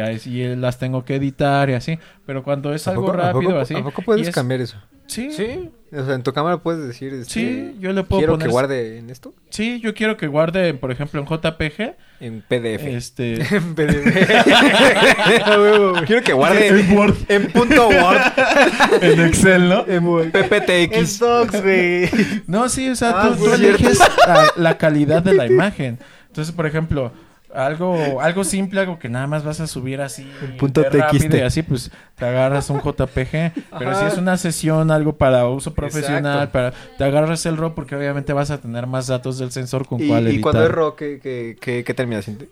[0.55, 3.75] las tengo que editar y así, pero cuando es ¿A algo poco- rápido poco- así,
[3.75, 4.77] ¿A poco puedes y es- cambiar eso?
[5.13, 5.69] Sí, Sí.
[5.95, 8.51] O sea, en tu cámara puedes decir, este, Sí, yo le puedo quiero poner- que
[8.51, 12.87] guarde en esto, sí, yo quiero que guarde, por ejemplo, en JPG, en PDF.
[12.95, 14.11] este En PDF.
[16.07, 17.15] quiero que guarde En Word.
[17.27, 18.21] en punto Word,
[19.01, 19.85] en Excel, ¿no?
[19.87, 21.21] en PPTX.
[21.61, 22.09] güey.
[22.47, 25.99] No, sí, o sea, Ah, tú, tú eliges la, la calidad de la imagen.
[26.27, 27.11] Entonces, por ejemplo,
[27.53, 30.29] algo algo simple, algo que nada más vas a subir así
[30.59, 31.33] punto TXT.
[31.35, 33.51] y así, pues te agarras un JPG.
[33.77, 33.99] Pero Ajá.
[33.99, 36.51] si es una sesión, algo para uso profesional, Exacto.
[36.51, 40.01] para te agarras el RAW porque obviamente vas a tener más datos del sensor con
[40.01, 40.41] Y, cuál y editar.
[40.41, 42.45] cuando es RAW, ¿qué, qué, qué, qué termina siendo?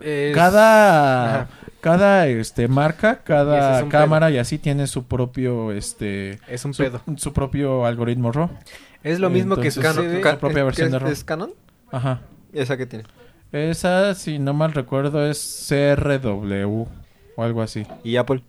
[0.00, 1.48] Es- cada Ajá.
[1.82, 6.72] cada este marca, Y cada es cámara y así tiene su propio este Es un
[6.72, 7.02] su, pedo.
[7.16, 8.48] su propio algoritmo RAW.
[9.04, 10.20] Es lo mismo que Entonces, sucede...
[10.20, 11.10] Ca- su propia ¿es- versión es, de RAW.
[11.12, 11.50] ¿Es Canon?
[11.90, 12.20] Ajá.
[12.54, 13.04] ¿Esa que tiene?
[13.52, 16.86] Esa, si no mal recuerdo, es CRW
[17.36, 17.86] o algo así.
[18.02, 18.42] ¿Y Apple?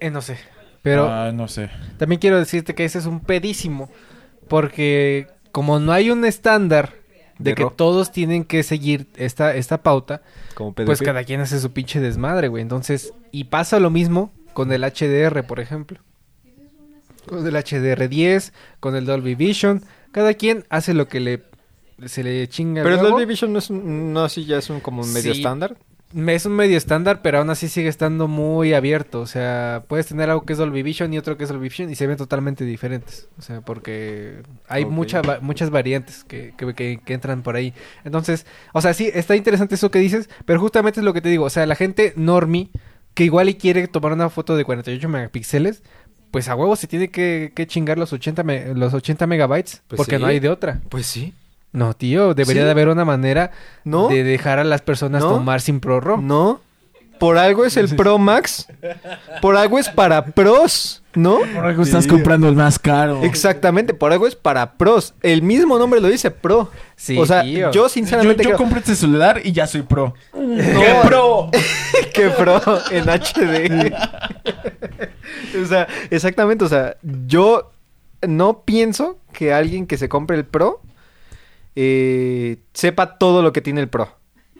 [0.00, 0.38] Eh, no sé.
[0.82, 1.70] Pero Ah, no sé.
[1.98, 3.90] también quiero decirte que ese es un pedísimo.
[4.48, 6.94] Porque como no hay un estándar
[7.38, 10.22] de De que todos tienen que seguir esta, esta pauta,
[10.54, 12.62] Como pues cada quien hace su pinche desmadre, güey.
[12.62, 16.00] Entonces, y pasa lo mismo con el HDR, por ejemplo.
[17.26, 19.82] Con el HDR10, con el Dolby Vision.
[20.10, 21.38] Cada quien hace lo que le
[22.06, 23.00] se le chinga Pero el.
[23.02, 25.40] Dolby Vision no es un- no así ya es un como un medio Sí.
[25.40, 25.76] estándar.
[26.26, 29.20] Es un medio estándar, pero aún así sigue estando muy abierto.
[29.20, 31.90] O sea, puedes tener algo que es Dolby Vision y otro que es Dolby Vision
[31.90, 33.28] y se ven totalmente diferentes.
[33.38, 34.90] O sea, porque hay Ok.
[34.90, 37.74] mucha va- muchas variantes que, que, que- que entran por ahí.
[38.04, 41.28] Entonces, o sea, sí, está interesante eso que dices, pero justamente es lo que te
[41.28, 41.44] digo.
[41.44, 42.70] O sea, la gente normie
[43.12, 45.82] que igual y quiere tomar una foto de 48 megapíxeles,
[46.30, 49.98] pues a huevo se tiene que, que chingar los 80, me- los 80 megabytes, Pues
[49.98, 50.22] porque sí.
[50.22, 50.80] no hay de otra.
[50.88, 51.34] Pues sí.
[51.78, 52.64] No, tío, debería Sí.
[52.66, 53.52] de haber una manera
[53.84, 54.08] ¿No?
[54.08, 55.30] de dejar a las personas ¿No?
[55.30, 56.20] tomar sin ProRAW.
[56.20, 56.60] No.
[57.20, 58.66] Por algo es el Pro Max.
[59.42, 61.38] Por algo es para pros, ¿no?
[61.52, 63.22] Por algo estás comprando el más caro.
[63.24, 65.14] Exactamente, por algo es para pros.
[65.22, 66.70] El mismo nombre lo dice pro.
[66.94, 67.72] Sí, o sea, tío.
[67.72, 70.14] yo Yo, sinceramente yo creo- compré este celular y ya soy pro.
[70.32, 71.50] ¡Qué pro!
[72.14, 72.60] ¡Qué pro
[72.92, 73.92] en HD!
[75.62, 77.72] o sea, exactamente, o sea, yo
[78.26, 80.82] no pienso que alguien que se compre el pro
[81.80, 84.16] eh, sepa todo lo que tiene el pro.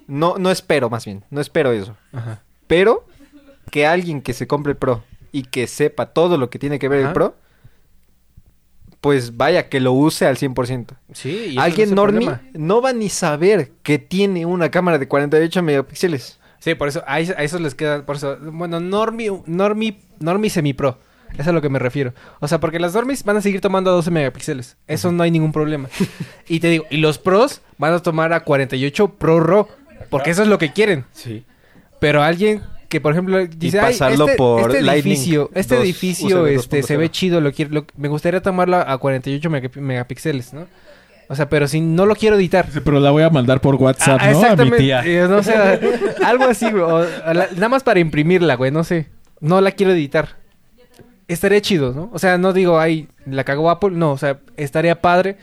[0.07, 1.97] No, no espero, más bien, no espero eso.
[2.13, 2.43] Ajá.
[2.69, 3.05] Pero
[3.73, 5.03] que alguien que se compre el pro
[5.33, 7.09] y que sepa todo lo que tiene que ver Ajá.
[7.09, 7.35] el pro,
[9.01, 10.97] pues vaya, que lo use al 100%.
[11.13, 15.09] Sí, y no Alguien el normie no va ni saber que tiene una cámara de
[15.09, 16.39] 48 megapíxeles.
[16.61, 20.51] Sí, por eso, a, eso- a eso les queda, por eso, bueno, normie, normie, normie
[20.51, 20.99] semi-pro.
[21.33, 22.15] Eso es a lo que me refiero.
[22.41, 24.77] O sea, porque las normies van a seguir tomando a 12 megapíxeles.
[24.87, 25.89] Eso no hay ningún problema.
[26.49, 29.69] y te digo, y los pros van a tomar a 48 Pro RAW.
[30.11, 31.05] Porque eso es lo que quieren.
[31.13, 31.45] Sí.
[32.01, 35.85] Pero alguien que, por ejemplo, dice, "Ay, pasarlo este, por este Lightning edificio, este 2,
[35.85, 36.99] edificio USB este, se 2.0".
[36.99, 40.67] ve chido, lo quiero, lo- me gustaría tomarlo a 48 megap- megapíxeles, ¿no?
[41.29, 42.67] O sea, pero si no lo quiero editar.
[42.73, 44.43] Sí, pero la voy a mandar por WhatsApp, Ah, ¿no?
[44.43, 45.03] A mi tía.
[45.05, 45.53] Eh, no sé,
[46.25, 46.83] algo así, güey.
[46.83, 49.09] o- o la- nada más para imprimirla, güey, no sé.
[49.41, 50.37] No la quiero editar.
[51.29, 52.11] Estaría chido, ¿no?
[52.13, 53.91] O sea, no digo, ay, la cagó Apple.
[53.93, 55.37] No, o sea, estaría padre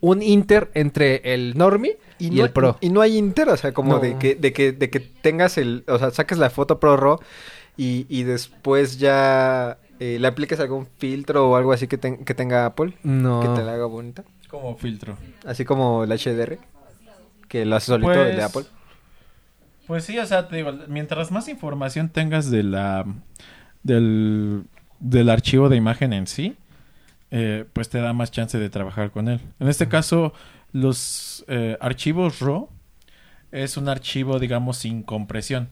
[0.00, 2.78] un inter entre el normie y, no, el pro.
[2.80, 3.98] Y no hay inter, o sea, como No.
[4.00, 5.84] de, que, de, que, de que tengas el...
[5.88, 7.18] O sea, saques la foto pro RAW
[7.76, 12.32] y, y después ya eh, le apliques algún filtro o algo así que, ten- que
[12.34, 12.94] tenga Apple.
[13.02, 13.40] No.
[13.40, 14.24] Que te la haga bonita.
[14.48, 15.18] Como filtro.
[15.44, 16.58] Así como el HDR.
[17.48, 18.64] Que lo hace solito Pues, el de Apple.
[19.86, 23.04] Pues sí, o sea, te digo, mientras más información tengas de la
[23.82, 24.64] del,
[25.00, 26.56] del archivo de imagen en sí,
[27.30, 29.40] eh, pues te da más chance de trabajar con él.
[29.58, 30.32] En este caso,
[30.72, 32.68] los eh, archivos RAW
[33.52, 35.70] es un archivo, digamos, sin compresión.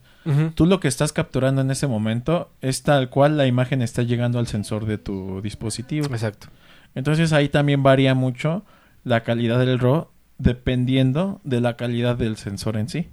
[0.55, 4.39] Tú lo que estás capturando en ese momento es tal cual la imagen está llegando
[4.39, 6.07] al sensor de tu dispositivo.
[6.07, 6.47] Exacto.
[6.95, 8.64] Entonces ahí también varía mucho
[9.03, 10.09] la calidad del RAW
[10.39, 13.09] dependiendo de la calidad del sensor en sí.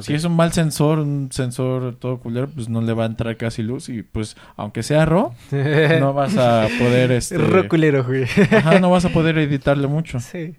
[0.00, 3.36] Si es un mal sensor, un sensor todo culero, pues no le va a entrar
[3.36, 5.32] casi luz y pues aunque sea RAW,
[6.00, 8.24] no vas a poder este Roculero, güey.
[8.50, 10.20] Ajá, no vas a poder editarle mucho.
[10.20, 10.56] Sí.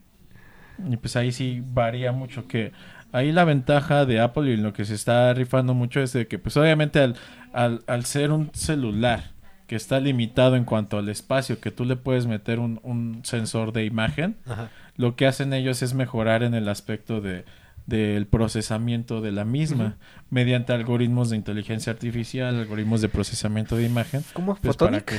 [0.90, 2.72] Y pues ahí sí varía mucho que
[3.12, 6.38] ahí la ventaja de Apple y lo que se está rifando mucho es de que
[6.38, 7.16] pues obviamente al,
[7.54, 9.32] al, al ser un celular
[9.68, 13.74] que está limitado en cuanto al espacio que tú le puedes meter un, un sensor
[13.74, 14.70] de imagen, Ajá.
[14.96, 17.46] lo que hacen ellos es mejorar en el aspecto de,
[17.86, 19.98] del procesamiento de la misma
[20.30, 24.56] mediante algoritmos de inteligencia artificial, algoritmos de procesamiento de imagen, ¿Cómo?
[24.56, 25.16] pues, para que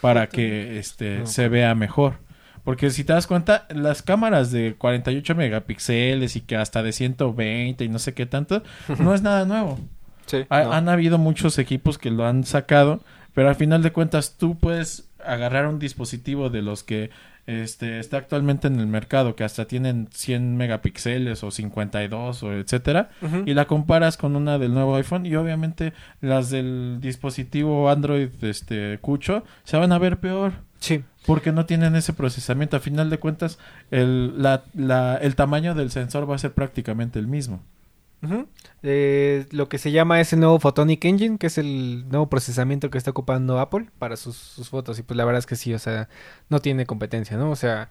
[0.00, 1.26] para que este No.
[1.26, 2.14] se vea mejor.
[2.64, 7.84] Porque si te das cuenta, las cámaras de 48 megapíxeles y que hasta de 120
[7.84, 8.62] y no sé qué tanto,
[8.98, 9.78] no es nada nuevo.
[10.26, 10.44] Sí.
[10.50, 10.72] Ha- no.
[10.72, 13.00] Han habido muchos equipos que lo han sacado,
[13.34, 17.10] pero al final de cuentas tú puedes agarrar un dispositivo de los que
[17.46, 23.10] este, está actualmente en el mercado, que hasta tienen 100 megapíxeles o 52 o etcétera,
[23.46, 28.98] y la comparas con una del nuevo iPhone y obviamente las del dispositivo Android este
[29.00, 31.04] Cucho se van a ver peor Sí.
[31.26, 32.76] porque no tienen ese procesamiento.
[32.76, 33.58] A final de cuentas,
[33.92, 37.62] el, la, la- el tamaño del sensor va a ser prácticamente el mismo.
[38.82, 42.90] Eh, lo que se llama es el nuevo Photonic Engine, que es el nuevo procesamiento
[42.90, 44.98] que está ocupando Apple para sus fotos.
[44.98, 46.08] Y pues la verdad es que sí, o sea,
[46.48, 47.50] no tiene competencia, ¿no?
[47.50, 47.90] O sea,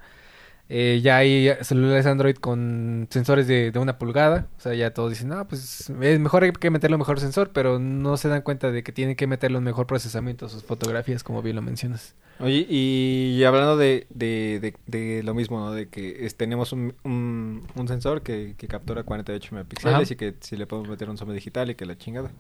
[0.74, 4.48] eh, ya hay celulares Android con sensores de, de una pulgada.
[4.58, 7.50] O sea, ya todos dicen, no, pues es mejor hay que meterle un mejor sensor,
[7.54, 10.64] pero no se dan cuenta de que tienen que meterle un mejor procesamiento a sus
[10.64, 12.16] fotografías, como bien lo mencionas.
[12.40, 15.72] Oye, y hablando de, de, de, de lo mismo, ¿no?
[15.74, 20.04] De que es- tenemos un, un, un sensor que, que captura 48 megapíxeles Ajá.
[20.14, 22.32] y que si le podemos meter un zoom digital y que la chingada.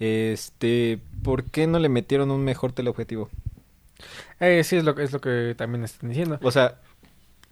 [0.00, 3.28] Este, ¿por qué no le metieron un mejor teleobjetivo?
[4.40, 6.38] Eh, sí, es lo, que- es lo que también están diciendo.
[6.42, 6.78] O sea,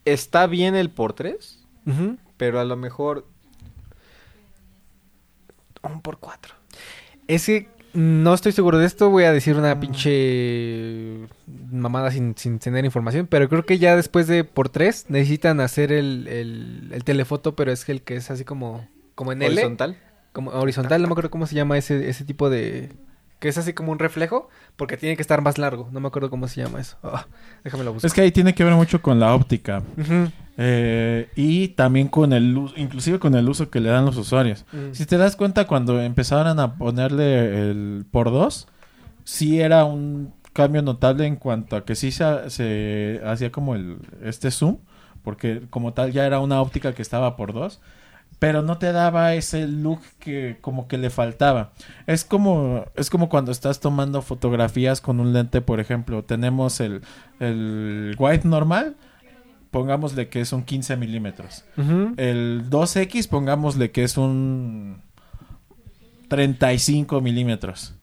[0.05, 2.17] está bien el por 3, Ujú.
[2.37, 3.27] pero a lo mejor
[5.83, 6.55] un por 4.
[7.29, 11.27] Es que no estoy seguro de esto, voy a decir una pinche
[11.71, 15.91] mamada sin, sin tener información, pero creo que ya después de por tres necesitan hacer
[15.93, 19.97] el, el, el telefoto, pero es el que es así como, como en L, Horizontal.
[20.33, 22.93] como horizontal, no me acuerdo cómo se llama ese, ese tipo de...
[23.39, 26.31] que es así como un reflejo, porque tiene que estar más largo, no me acuerdo
[26.31, 26.97] cómo se llama eso.
[27.11, 27.27] Ah,
[27.65, 28.07] déjame lo buscar.
[28.07, 29.83] Es que ahí tiene que ver mucho con la óptica.
[30.57, 34.65] Eh, y también con el uso, inclusive con el uso que le dan los usuarios.
[34.73, 34.93] Mm.
[34.93, 38.69] Si te das cuenta cuando empezaron a ponerle el por dos,
[39.25, 43.99] sí era un cambio notable en cuanto a que sí se, se hacía como el
[44.23, 44.79] este zoom,
[45.23, 47.81] porque como tal ya era una óptica que estaba por dos,
[48.39, 51.73] pero no te daba ese look que como que le faltaba.
[52.07, 57.03] Es como es como cuando estás tomando fotografías con un lente, por ejemplo, tenemos el
[57.41, 58.97] el wide normal,
[59.71, 61.65] pongámosle que es un 15 milímetros.
[62.17, 65.03] El 2X, pongámosle que es un
[66.29, 67.95] 35 milímetros.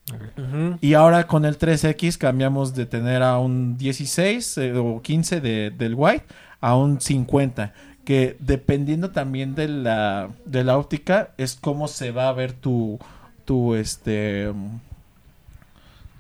[0.82, 5.72] Y ahora con el 3X cambiamos de tener a un 16 eh, o 15 de,
[5.72, 6.26] del white
[6.62, 7.74] a un 50.
[8.06, 13.00] Que dependiendo también de la, de la óptica es cómo se va a ver tu,
[13.46, 14.54] tu este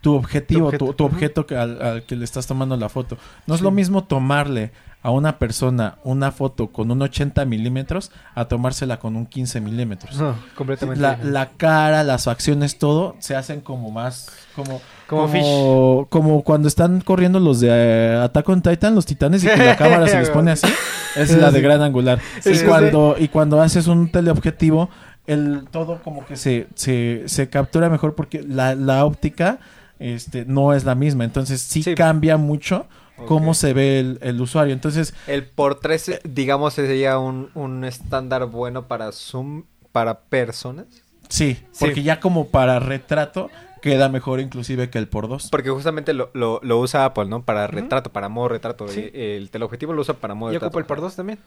[0.01, 0.93] tu objetivo, Tu objeto.
[0.95, 1.15] tu Ujú.
[1.15, 3.17] objeto que al, al que le estás tomando la foto.
[3.47, 4.71] No es lo mismo tomarle
[5.01, 10.15] a una persona una foto con un 80 milímetros a tomársela con un 15 milímetros.
[10.17, 11.01] No, completamente.
[11.01, 16.67] La, la cara, las facciones, todo se hacen como más como Como como, como cuando
[16.67, 20.19] están corriendo los de eh, Attack on Titan, los titanes y que la cámara se
[20.19, 20.67] les pone así,
[21.15, 22.19] es la de gran angular.
[22.41, 24.89] Sí, y sí, cuando y cuando haces un teleobjetivo,
[25.27, 29.59] el todo como que se se, se captura mejor porque la, la óptica
[29.99, 32.87] este no es la misma, entonces sí, cambia mucho
[33.27, 34.73] cómo se ve el, el usuario.
[34.73, 40.85] Entonces, El por 3, digamos, sería un, un estándar bueno para Zoom para personas.
[41.29, 41.77] sí, Sí.
[41.79, 43.49] porque ya como para retrato
[43.91, 45.49] queda mejor inclusive que el por dos.
[45.49, 47.43] Porque justamente lo, lo, lo usa Apple, ¿no?
[47.43, 48.87] Para retrato, para modo retrato.
[48.87, 49.09] Sí.
[49.13, 50.67] Eh, El teleobjetivo lo usa para modo ¿Y retrato.
[50.69, 51.39] ocupa el por dos también?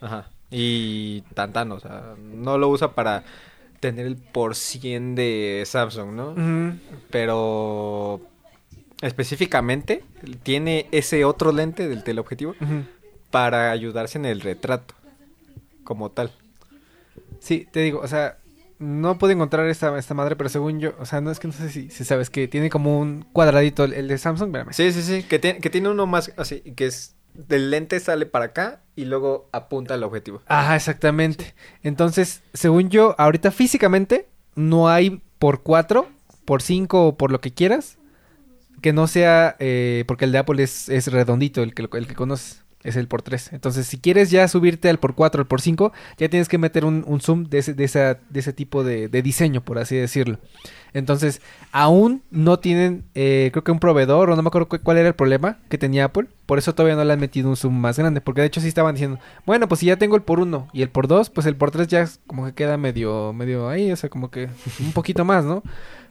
[0.00, 0.28] Ajá.
[0.50, 3.24] Y tan tan, o sea, no lo usa para
[3.80, 6.30] tener el por 100 de Samsung, ¿no?
[6.32, 6.78] Ujú.
[7.10, 8.20] Pero
[9.00, 10.04] específicamente
[10.42, 12.54] tiene ese otro lente del teleobjetivo
[13.30, 14.94] para ayudarse en el retrato
[15.84, 16.30] como tal.
[17.40, 18.36] Sí, te digo, o sea,
[18.82, 21.54] no pude encontrar esta, esta madre, pero según yo, o sea, no es que no
[21.54, 24.72] sé si, si sabes que tiene como un cuadradito el, el de Samsung, espérame.
[24.72, 28.26] Sí, sí, sí, que tiene, que tiene uno más así, que es del lente sale
[28.26, 30.42] para acá y luego apunta al objetivo.
[30.46, 31.54] Ajá, exactamente.
[31.82, 36.08] Entonces, según yo, ahorita físicamente no hay por 4,
[36.44, 37.98] por 5 o por lo que quieras
[38.82, 42.14] que no sea, eh, porque el de Apple es, es redondito, el que, el que
[42.14, 42.62] conoces.
[42.84, 43.52] Es el por 3.
[43.52, 46.84] Entonces, si quieres ya subirte al por 4, al por 5, ya tienes que meter
[46.84, 50.38] un, zoom de ese, de, esa, de ese tipo de, diseño, por así decirlo.
[50.92, 54.98] Entonces, aún no tienen, eh, creo que un proveedor, o no me acuerdo cu- cuál
[54.98, 56.26] era el problema que tenía Apple.
[56.44, 58.20] Por eso todavía no le han metido un zoom más grande.
[58.20, 60.82] Porque de hecho sí estaban diciendo, bueno, pues si ya tengo el por 1 y
[60.82, 63.96] el por 2, pues el por 3 ya como que queda medio, medio ahí, o
[63.96, 64.48] sea, como que
[64.80, 65.62] un poquito más, ¿no?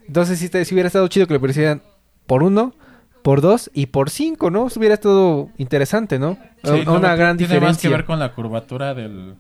[0.08, 1.82] Entonces, si, te- si hubiera estado chido que le pusieran
[2.26, 2.74] por 1,
[3.22, 4.68] por 2 y por 5, ¿no?
[4.68, 6.38] Eso hubiera estado interesante, ¿no?
[6.64, 7.60] Sí, una no, gran tiene diferencia.
[7.62, 9.36] más que ver con la curvatura del,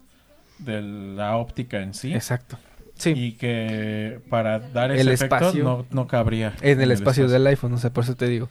[0.59, 2.13] de la óptica en sí.
[2.13, 2.57] Exacto.
[2.95, 3.13] Sí.
[3.15, 5.63] Y que para dar El ese efecto espacio.
[5.63, 6.53] no, no cabría.
[6.61, 8.49] en el espacio del iPhone, o sea, por eso te digo.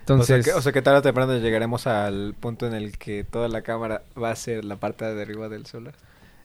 [0.00, 2.98] Entonces, o, sea que, o sea que tarde o temprano llegaremos al punto en el
[2.98, 5.94] que toda la cámara va a ser la parte de arriba del celular.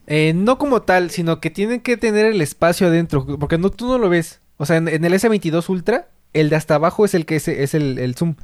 [0.06, 3.88] eh, no como tal, sino que tienen que tener el espacio adentro, porque no, tú
[3.88, 4.40] no lo ves.
[4.56, 7.48] O sea, en, en el S22 Ultra, el de hasta abajo es el que es,
[7.48, 8.34] es el, el zoom.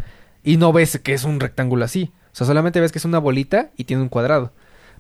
[0.43, 2.13] Y no ves que es un rectángulo así.
[2.33, 4.53] O sea, solamente ves que es una bolita y tiene un cuadrado.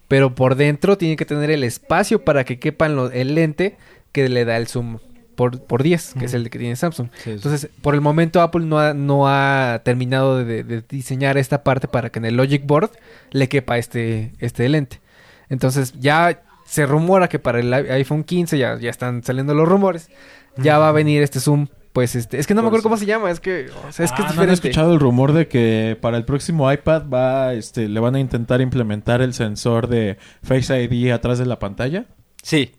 [0.08, 3.76] Pero por dentro tiene que tener el espacio para que quepan lo- el lente
[4.12, 4.98] que le da el zoom
[5.34, 7.08] por, por 10, que es el que tiene Samsung.
[7.26, 11.88] Entonces, por el momento Apple no ha, no ha terminado de, de diseñar esta parte
[11.88, 12.90] para que en el Logic Board
[13.32, 15.00] le quepa este, este lente.
[15.48, 20.08] Entonces, ya se rumora que para el iPhone 15, ya, ya están saliendo los rumores,
[20.56, 21.66] ya va a venir este zoom.
[21.94, 24.12] Pues este, es que no me acuerdo cómo se llama, es que, o sea, es
[24.12, 24.52] que Ah, es ¿no han diferente.
[24.68, 28.60] escuchado el rumor de que para el próximo iPad va, este, le van a intentar
[28.60, 32.06] implementar el sensor de Face ID atrás de la pantalla?
[32.42, 32.72] Sí.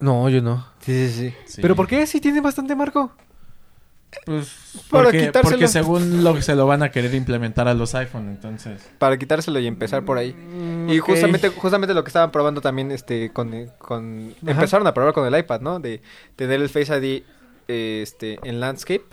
[0.00, 0.66] No, yo no.
[0.80, 1.34] Sí, sí, sí.
[1.46, 1.62] Sí.
[1.62, 2.06] ¿Pero por qué?
[2.08, 3.12] Si tiene bastante marco.
[4.24, 5.42] Pues Para porque, quitárselo.
[5.50, 8.88] porque según lo que se lo van a querer implementar a los iPhone, entonces.
[8.98, 10.32] Para quitárselo y empezar por ahí.
[10.32, 13.52] Mm, Y justamente, justamente lo que estaban probando también, este, con,
[14.46, 15.80] empezaron a probar con el iPad, ¿no?
[15.80, 16.02] De
[16.34, 17.24] tener el Face ID,
[17.68, 19.04] este, en landscape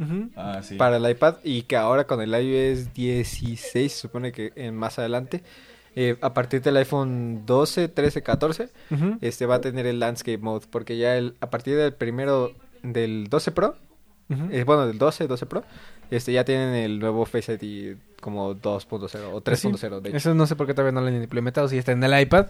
[0.00, 0.30] Ujú.
[0.36, 0.76] Ah, sí.
[0.76, 4.98] para el iPad y que ahora con el iOS 16, se supone que en más
[4.98, 5.42] adelante,
[5.96, 9.18] eh, a partir del iPhone 12, 13, 14, Ujú.
[9.20, 12.52] este va a tener el landscape mode porque ya el, a partir del primero
[12.82, 13.76] del 12 Pro,
[14.30, 14.48] Ujú.
[14.52, 15.64] eh, bueno, del 12, 12 Pro,
[16.10, 20.16] este ya tienen el nuevo Face ID como 2.0 o 3.0 de hecho.
[20.16, 21.68] Eso no sé por qué todavía no lo han implementado.
[21.68, 22.46] Si está en el iPad.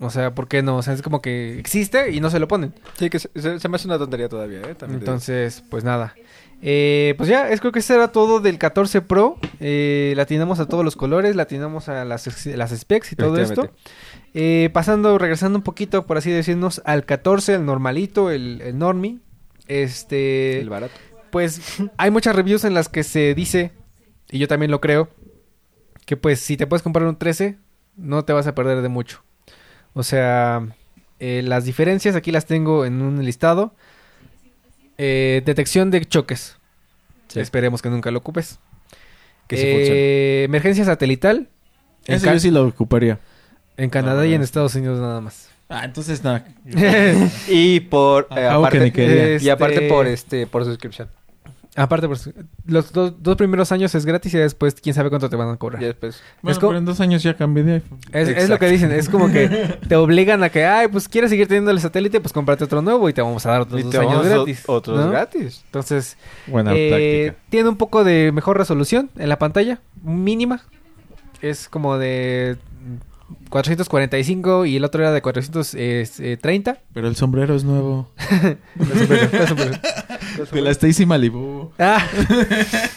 [0.00, 0.76] O sea, ¿por qué no?
[0.78, 2.72] O sea, es como que existe y no se lo ponen.
[2.98, 3.28] Sí, que se,
[3.60, 4.74] se- me hace una tontería todavía, ¿eh?
[4.74, 5.00] También.
[5.00, 6.14] Entonces, pues nada.
[6.62, 9.38] Eh, pues ya, es creo que eso era todo del 14 Pro.
[9.60, 13.70] Eh, latinamos a todos los colores, latinamos a las, las specs y todo esto.
[14.34, 19.18] Eh, pasando, regresando un poquito, por así decirnos, al 14, el normalito, el, el normie.
[19.68, 20.92] Este, El barato.
[21.30, 21.60] pues
[21.96, 23.72] hay muchas reviews en las que se dice,
[24.30, 25.08] y yo también lo creo,
[26.06, 27.56] que pues si te puedes comprar un 13,
[27.96, 29.22] no te vas a perder de mucho.
[29.94, 30.66] O sea,
[31.18, 33.74] eh, las diferencias aquí las tengo en un listado.
[34.98, 36.56] Eh, detección de choques.
[37.28, 37.40] Sí.
[37.40, 38.58] Esperemos que nunca lo ocupes.
[39.46, 40.44] Que sí Eh, funcione.
[40.44, 41.48] Emergencia satelital.
[42.06, 43.18] En, Ese yo sí lo ocuparía.
[43.76, 44.42] en Canadá Ah, y en.
[44.42, 45.48] Estados Unidos nada más.
[45.68, 46.44] Ah, entonces nada.
[47.48, 49.36] Y por eh, Algo que ni aparte, quería.
[49.38, 51.08] y aparte Este- por este por suscripción.
[51.80, 52.28] Aparte, pues,
[52.66, 55.56] los dos, dos primeros años es gratis y después quién sabe cuánto te van a
[55.56, 55.82] cobrar.
[55.82, 57.98] Y después Bueno, Es pero en dos años ya cambié de iPhone.
[58.12, 59.48] Es, lo que dicen, es como que
[59.88, 63.08] te obligan a que, ay, pues quieres seguir teniendo el satélite, pues cómprate otro nuevo
[63.08, 64.62] y te vamos a dar otros y dos te años gratis.
[64.66, 65.10] otros ¿no?
[65.10, 65.62] gratis.
[65.64, 67.46] Entonces, Buena eh, práctica.
[67.48, 70.62] tiene un poco de mejor resolución en la pantalla, mínima.
[71.40, 72.58] Es como de
[73.48, 76.78] 445 y el otro era de eh, 430.
[76.92, 78.10] Pero el sombrero es nuevo.
[78.18, 79.80] Está superior, está superior.
[80.52, 81.72] De la Stacy Malibu.
[81.78, 82.06] Ah.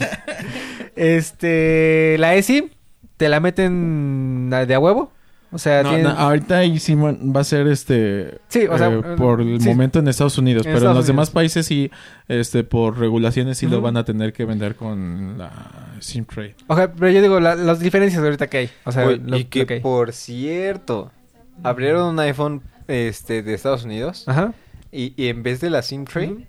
[0.96, 2.72] este, la ESI
[3.18, 5.12] te la meten de a huevo.
[5.54, 8.99] O sea, No, tienen- no, ahorita sí va a ser este Sí, o sea, eh,
[9.06, 9.70] eh, por el sí.
[9.70, 11.91] momento en Estados Unidos, En pero en los demás países sí
[12.28, 15.51] este por regulaciones sí lo van a tener que vender con la
[15.99, 16.56] SIM tray.
[16.68, 18.70] O sea, pero yo digo, la- las diferencias ahorita que hay.
[18.86, 19.80] O sea, lo, y que lo que hay.
[19.80, 21.12] por cierto,
[21.62, 24.54] abrieron un iPhone este de Estados Unidos Ajá.
[24.91, 26.47] y, y en vez de la SIM tray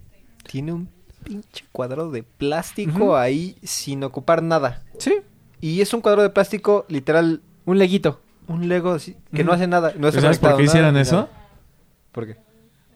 [0.50, 0.88] tiene un
[1.22, 4.82] pinche cuadrado de plástico ahí sin ocupar nada.
[4.98, 5.14] Sí,
[5.60, 8.20] Y es un cuadrado de plástico literal un leguito.
[8.48, 11.16] Un Lego así, que no hace nada, no ¿Sabes por qué nada ni eso?
[11.16, 11.28] nada.
[12.12, 12.36] ¿Por qué?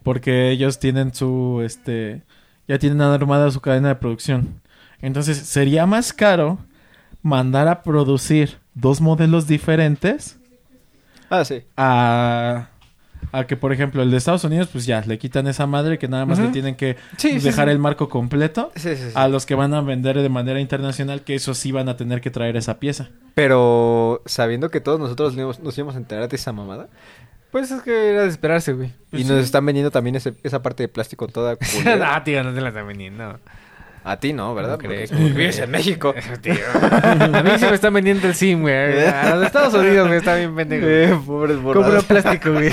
[0.03, 2.23] Porque ellos tienen su este
[2.67, 4.61] ya tienen armada su cadena de producción.
[5.01, 6.59] Entonces, sería más caro
[7.23, 10.39] mandar a producir dos modelos diferentes
[11.31, 11.63] Ah, sí.
[11.77, 12.69] a
[13.33, 16.09] a que por ejemplo el de Estados Unidos pues ya le quitan esa madre que
[16.09, 17.73] nada más le tienen que Sí, dejar sí.
[17.73, 18.73] el marco completo
[19.15, 22.21] a los que van a vender de manera internacional que eso sí van a tener
[22.21, 23.11] que traer esa pieza.
[23.35, 26.89] Pero sabiendo que todos nosotros nos íbamos- a enterar de esa mamada
[27.51, 28.93] Pues es que era de esperarse, güey.
[29.11, 32.53] Pues y nos están vendiendo también ese- esa parte de plástico toda no, tío, no
[32.53, 33.39] te la están vendiendo.
[34.11, 34.77] A ti no, ¿verdad?
[34.77, 36.15] Porque vives en México.
[36.41, 36.55] Tío.
[36.81, 38.75] A mí sí me están vendiendo el SIM, güey.
[39.07, 40.87] A los de Estados Unidos, güey, está bien pendejo.
[40.87, 42.05] Eh, pobres borrados.
[42.05, 42.71] plástico, güey.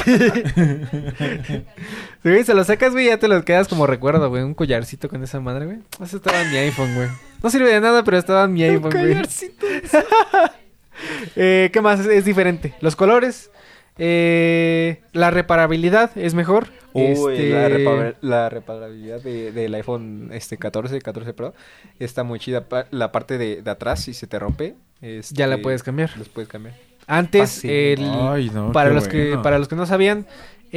[2.23, 4.43] Sí, se lo sacas, güey, ya te lo quedas como recuerdo, güey.
[4.43, 5.79] Un collarcito con esa madre, güey.
[6.01, 7.09] Eso estaba en mi iPhone, güey.
[7.43, 9.09] No sirve de nada, pero estaba en mi iPhone, güey.
[9.09, 9.65] collarcito.
[11.35, 11.99] Eh, ¿Qué más?
[12.05, 12.73] Es diferente.
[12.79, 13.51] Los colores.
[13.97, 16.67] Eh, la reparabilidad es mejor.
[16.93, 21.53] Uy, Este, la, repa- la reparabilidad de- del iPhone este 14, 14 Pro
[21.99, 22.65] está muy chida.
[22.91, 26.11] La parte de, de atrás, si se te rompe, este, Ya la puedes cambiar.
[26.17, 26.75] Los puedes cambiar.
[27.07, 30.25] Antes, el, Ay, no, para los que para los que no sabían,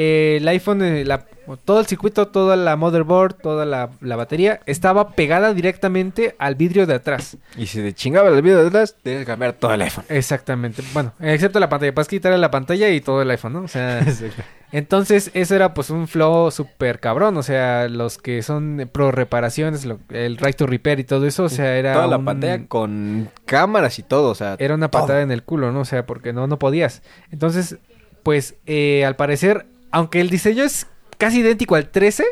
[0.00, 1.24] eh, el iPhone, eh, la-
[1.64, 6.86] todo el circuito, toda la motherboard, toda la, la batería estaba pegada directamente al vidrio
[6.86, 7.36] de atrás.
[7.56, 10.04] Y si te chingaba el video de atrás, tienes que cambiar todo el iPhone.
[10.08, 10.82] Exactamente.
[10.92, 11.92] Bueno, excepto la pantalla.
[11.94, 13.60] Puedes quitarle la pantalla y todo el iPhone, ¿no?
[13.62, 14.04] O sea,
[14.72, 17.36] entonces eso era pues un flow súper cabrón.
[17.36, 21.44] O sea, los que son pro reparaciones, lo- el right to repair y todo eso,
[21.44, 24.56] o sea, era Toda la un- pantalla con cámaras y todo, o sea.
[24.58, 25.02] era una todo.
[25.02, 25.80] patada en el culo, ¿no?
[25.80, 27.02] O sea, porque no, no podías.
[27.32, 27.78] Entonces,
[28.22, 30.86] pues, eh, al parecer, aunque el diseño es
[31.18, 32.24] casi idéntico al 13,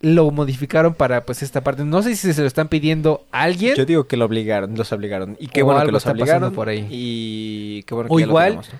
[0.00, 1.84] lo modificaron para, pues, esta parte.
[1.84, 3.76] No sé si se lo están pidiendo a alguien.
[3.76, 5.36] Yo digo que lo obligaron, los obligaron.
[5.38, 6.52] Y qué O bueno algo que los está obligaron.
[6.52, 6.86] por ahí.
[6.90, 8.78] Y qué bueno que O ya lo igual, tenemos, ¿no?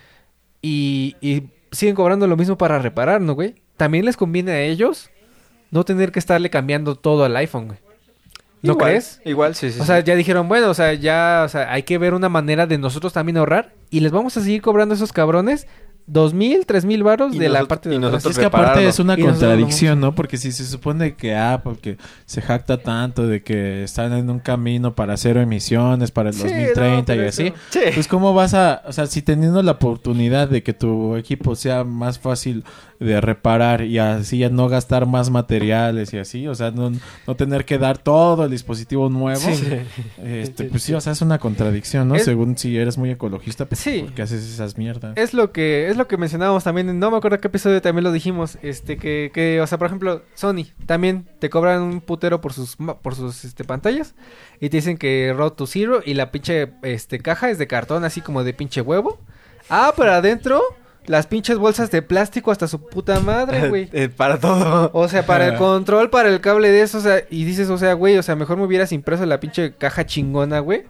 [0.63, 3.55] Y, y siguen cobrando lo mismo para reparar, ¿no, güey?
[3.77, 5.11] También les conviene a ellos
[5.71, 7.79] no tener que estarle cambiando todo al iPhone, güey.
[8.63, 9.21] ¿No Igual, crees?
[9.25, 9.81] Igual, sí, sí.
[9.81, 12.67] O sea, ya dijeron, bueno, o sea, ya, o sea, hay que ver una manera
[12.69, 15.67] de nosotros también ahorrar y les vamos a seguir cobrando a esos cabrones
[16.07, 18.89] dos mil, tres mil varos de la parte y de nosotros Es que aparte repararlo.
[18.91, 20.15] es una contradicción, ¿no?
[20.15, 21.97] Porque si se supone que Apple que
[22.27, 26.43] se jacta tanto de que están en un camino para cero emisiones para el Sí,
[26.43, 27.81] 2030 no, y así, Sí.
[27.95, 31.85] pues cómo vas a, o sea, si teniendo la oportunidad de que tu equipo sea
[31.85, 32.65] más fácil
[32.99, 36.93] de reparar y así ya no gastar más materiales y así, o sea, no,
[37.27, 39.41] no tener que dar todo el dispositivo nuevo,
[40.25, 42.15] este, pues sí, o sea, es una contradicción, ¿no?
[42.15, 44.01] Es- Según si eres muy ecologista, pues Sí.
[44.05, 45.17] ¿por qué haces esas mierdas?
[45.17, 48.05] Es lo que es lo que mencionábamos también, en- no me acuerdo qué episodio también
[48.05, 52.41] lo dijimos, este que, que o sea, por ejemplo, Sony también te cobran un putero
[52.41, 54.15] por sus por sus este pantallas
[54.61, 58.05] y te dicen que Road to Zero y la pinche este caja es de cartón
[58.05, 59.19] así como de pinche huevo.
[59.71, 60.61] Ah, pero adentro
[61.07, 63.89] las pinches bolsas de plástico hasta su puta madre, güey.
[63.93, 64.91] Eh, para todo.
[64.93, 67.79] O sea, para el control, para el cable de eso, o sea, y dices, o
[67.79, 70.85] sea, güey, o sea, mejor me hubieras impreso la pinche caja chingona, güey.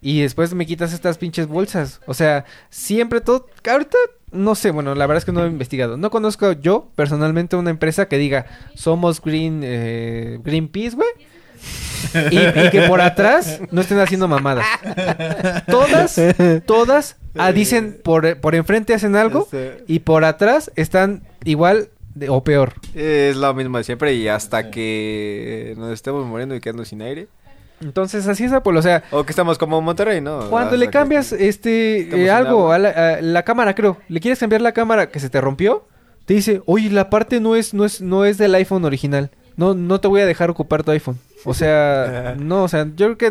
[0.00, 2.00] Y después me quitas estas pinches bolsas.
[2.06, 3.46] O sea, siempre todo.
[3.70, 3.96] Ahorita,
[4.32, 5.96] no sé, bueno, la verdad es que no he investigado.
[5.96, 11.08] No conozco yo, personalmente, una empresa que diga, somos Green, eh, Greenpeace, güey.
[12.32, 14.66] Y, y que por atrás no estén haciendo mamadas.
[15.68, 16.20] Todas,
[16.66, 22.28] todas ah, dicen por, por enfrente hacen algo Este, y por atrás están igual de-
[22.28, 22.74] o peor.
[22.94, 27.28] Es lo mismo de siempre y hasta que nos estemos muriendo y quedando sin aire.
[27.82, 30.48] Entonces así es Apple, o sea, O que estamos como Monterrey, ¿no?
[30.50, 34.60] cuando le cambias este eh, algo a la, a la cámara, creo, le quieres cambiar
[34.62, 35.86] la cámara que se te rompió,
[36.26, 39.30] te dice, "Oye, la parte no es no es no es del iPhone original.
[39.56, 43.14] No no te voy a dejar ocupar tu iPhone." O sea, no, o sea, yo
[43.14, 43.30] creo que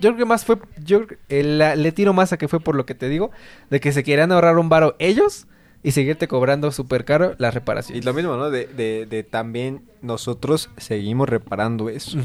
[0.00, 2.74] yo creo que más fue yo eh, la- le tiro más a que fue por
[2.74, 3.30] lo que te digo,
[3.68, 5.46] de que se querían ahorrar un varo ellos
[5.82, 8.04] y seguirte cobrando súper caro las Y reparaciones.
[8.04, 8.50] lo mismo, ¿no?
[8.50, 12.18] De, de, de también nosotros seguimos reparando eso.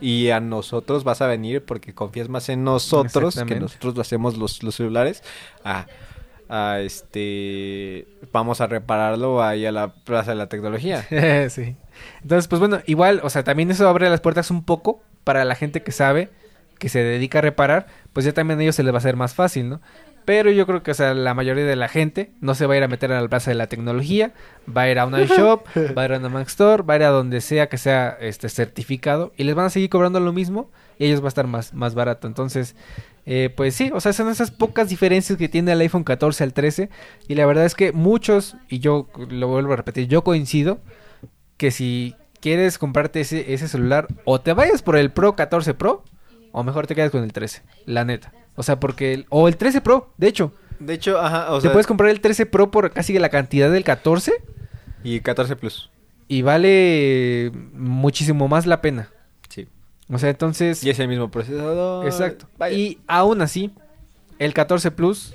[0.00, 4.38] Y a nosotros vas a venir porque confías más en nosotros, que nosotros lo hacemos
[4.38, 5.22] los, los celulares.
[5.64, 5.86] A,
[6.48, 8.06] a este.
[8.32, 11.02] Vamos a repararlo ahí a la plaza de la tecnología.
[11.50, 11.76] sí.
[12.22, 15.54] Entonces, pues bueno, igual, o sea, también eso abre las puertas un poco para la
[15.54, 16.30] gente que sabe,
[16.78, 19.16] que se dedica a reparar, pues ya también a ellos se les va a hacer
[19.16, 19.80] más fácil, ¿no?
[20.24, 22.76] Pero yo creo que, o sea, la mayoría de la gente no se va a
[22.76, 24.32] ir a meter a la plaza de la tecnología,
[24.74, 25.66] va a ir a un iShop,
[25.98, 28.16] va a ir a una Mac Store, va a ir a donde sea que sea
[28.20, 31.46] este certificado y les van a seguir cobrando lo mismo y ellos va a estar
[31.46, 32.28] más, más barato.
[32.28, 32.76] Entonces,
[33.26, 36.52] eh, pues sí, o sea, son esas pocas diferencias que tiene el iPhone 14 al
[36.52, 36.88] 13
[37.28, 40.78] y la verdad es que muchos, y yo lo vuelvo a repetir, yo coincido
[41.56, 46.04] que si quieres comprarte ese, ese celular, o te vayas por el Pro 14 Pro,
[46.50, 48.32] o mejor te quedas con el 13, la neta.
[48.56, 49.14] O sea, porque...
[49.14, 50.52] El, o el 13 Pro, de hecho.
[50.78, 51.72] De hecho, ajá, o te sea.
[51.72, 54.32] puedes comprar el 13 Pro por casi la cantidad del 14
[55.04, 55.90] Y 14 Plus.
[56.28, 59.08] y vale muchísimo más la pena.
[59.48, 59.68] Sí.
[60.10, 60.82] O sea, entonces...
[60.84, 62.04] Y es el mismo procesador.
[62.06, 62.46] Exacto.
[62.58, 62.76] Vaya.
[62.76, 63.70] Y aún así,
[64.38, 65.34] el 14 Plus...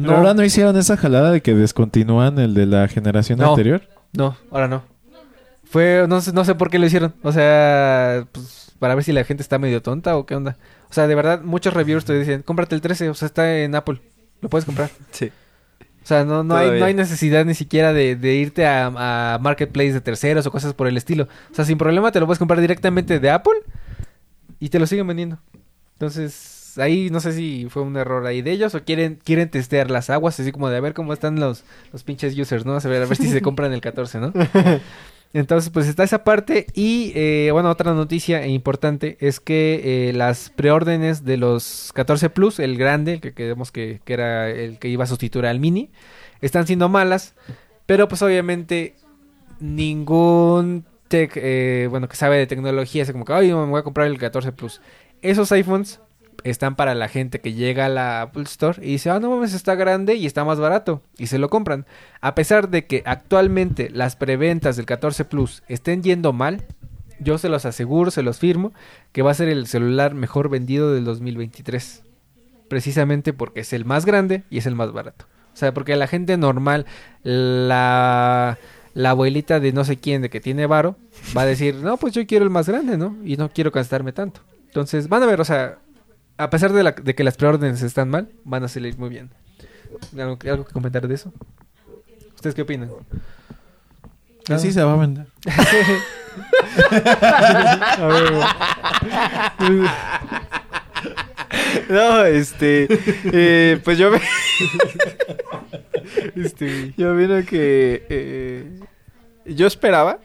[0.00, 3.50] ¿Pero ahora no hicieron esa jalada de que descontinúan el de la generación No.
[3.50, 3.82] anterior?
[4.12, 4.82] No, ahora no.
[5.70, 7.14] Fue, no sé, no sé por qué lo hicieron.
[7.22, 10.56] O sea, pues, para ver si la gente está medio tonta o qué onda.
[10.90, 13.74] O sea, de verdad, muchos reviewers te dicen, cómprate el 13, o sea, está en
[13.74, 14.00] Apple.
[14.40, 14.90] Lo puedes comprar.
[15.10, 15.30] Sí.
[16.02, 18.86] O sea, no, no, hay, no hay necesidad ni siquiera de, de irte a,
[19.34, 21.28] a Marketplace de terceros o cosas por el estilo.
[21.50, 23.58] O sea, sin problema te lo puedes comprar directamente de Apple
[24.58, 25.38] y te lo siguen vendiendo.
[25.92, 29.90] Entonces, ahí no sé si fue un error ahí de ellos o quieren quieren testear
[29.90, 32.74] las aguas, así como de a ver cómo están los, los pinches users, ¿no?
[32.74, 34.32] A ver, a ver si se compran el 14, ¿no?
[35.32, 36.66] Entonces, pues está esa parte.
[36.74, 42.58] Y eh, bueno, otra noticia importante es que eh, las preórdenes de los 14 Plus,
[42.58, 45.90] el grande, que creemos que, que era el que iba a sustituir al mini,
[46.40, 47.34] están siendo malas.
[47.86, 48.94] Pero pues obviamente
[49.60, 53.82] ningún tech, eh, bueno, que sabe de tecnología, es como que, ay, me voy a
[53.84, 54.80] comprar el 14 Plus.
[55.22, 56.00] Esos iPhones
[56.44, 59.54] están para la gente que llega a la Apple Store y dice, ah, no mames,
[59.54, 61.02] está grande y está más barato.
[61.16, 61.86] Y se lo compran.
[62.20, 66.64] A pesar de que actualmente las preventas del 14 Plus estén yendo mal,
[67.20, 68.72] yo se los aseguro, se los firmo,
[69.12, 72.02] que va a ser el celular mejor vendido del 2023.
[72.68, 75.26] Precisamente porque es el más grande y es el más barato.
[75.54, 76.86] O sea, porque la gente normal,
[77.24, 78.58] la,
[78.94, 80.96] la abuelita de no sé quién, de que tiene varo,
[81.36, 83.16] va a decir, no, pues yo quiero el más grande, ¿no?
[83.24, 84.40] Y no quiero gastarme tanto.
[84.66, 85.78] Entonces, van a ver, o sea,
[86.38, 89.30] a pesar de, la- de que las preórdenes están mal, van a salir muy bien.
[90.18, 91.32] ¿Algo, algo que comentar de eso?
[92.34, 92.90] ¿Ustedes qué opinan?
[94.48, 95.26] Así se va a vender.
[97.98, 98.32] A ver,
[101.88, 102.86] No, este.
[103.32, 104.20] eh, pues yo me.
[106.36, 108.06] este, Yo vino que.
[108.08, 108.80] eh,
[109.46, 110.18] yo esperaba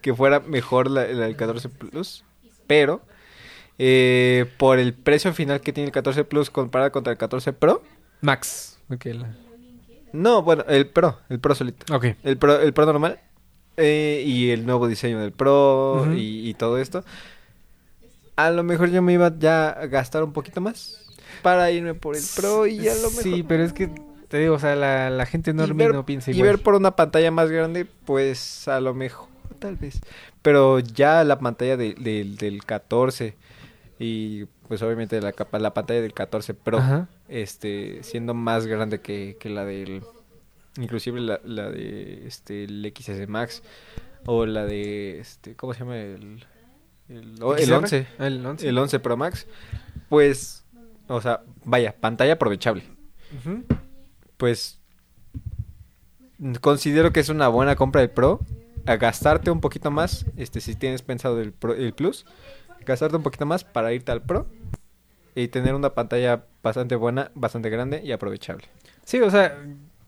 [0.00, 2.24] que fuera mejor la, la del 14 Plus,
[2.66, 3.02] pero.
[3.78, 7.82] Eh, por el precio final que tiene el 14 Plus comparado contra el 14 Pro.
[8.20, 8.78] Max.
[8.88, 9.34] La-
[10.12, 11.94] No, bueno, el Pro, el Pro solito.
[11.94, 12.06] ok.
[12.24, 13.20] El Pro, el Pro normal.
[13.76, 17.04] eh, y el nuevo diseño del Pro y, y todo esto.
[18.36, 21.06] A lo mejor yo me iba ya a gastar un poquito más
[21.42, 23.22] para irme por el Pro y a lo mejor.
[23.22, 23.88] Sí, pero es que
[24.28, 26.50] te digo, o sea, la, la gente y normie ver, no piensa y igual.
[26.50, 30.00] ver por una pantalla más grande, pues a lo mejor, tal vez.
[30.42, 33.34] Pero ya la pantalla de- del- del 14
[33.98, 37.08] y pues obviamente la, capa- la pantalla del 14 Pro, Ajá.
[37.28, 40.02] este, siendo más grande que, que la del,
[40.76, 43.62] inclusive la, la de este, el XS Max
[44.26, 45.96] o la de, este, ¿cómo se llama?
[45.98, 46.44] El,
[47.08, 47.74] el, o- el XR?
[47.74, 48.06] 11.
[48.18, 48.68] Ah, El 11.
[48.68, 49.46] El 11 Pro Max,
[50.08, 50.64] pues,
[51.08, 52.84] o sea, vaya, pantalla aprovechable
[54.36, 54.80] pues
[56.60, 58.40] considero que es una buena compra el Pro.
[58.86, 62.24] A gastarte un poquito más, este, si tienes pensado el, Pro- el Plus,
[62.88, 64.46] gastarte un poquito más para irte al Pro
[65.34, 68.64] y tener una pantalla bastante buena, bastante grande y aprovechable.
[69.04, 69.56] Sí, o sea,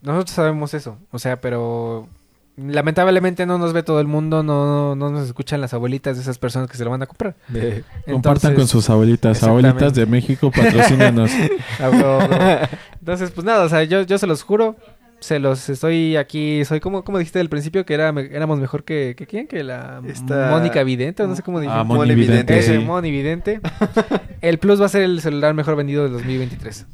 [0.03, 0.99] nosotros sabemos eso.
[1.13, 2.09] O sea, pero
[2.57, 6.39] lamentablemente no nos ve todo el mundo, no, no nos escuchan las abuelitas de esas
[6.39, 7.37] personas que se lo van a comprar.
[8.11, 9.43] Compartan con sus abuelitas.
[9.43, 11.31] Abuelitas de México, patrocínanos.
[12.99, 14.77] Entonces, pues nada, o sea, yo, yo se los juro,
[15.21, 18.85] se los estoy aquí, soy como, como dijiste al principio que era, me- éramos mejor
[18.85, 21.73] que, que quién, que la Esta- Mónica Vidente, o no sé cómo dije.
[21.75, 22.55] Ah, Moni Vidente.
[22.55, 22.59] Vidente.
[22.59, 22.85] Ese sí.
[22.85, 23.61] Moni Vidente.
[24.41, 26.87] El Plus va a ser el celular mejor vendido del 2023.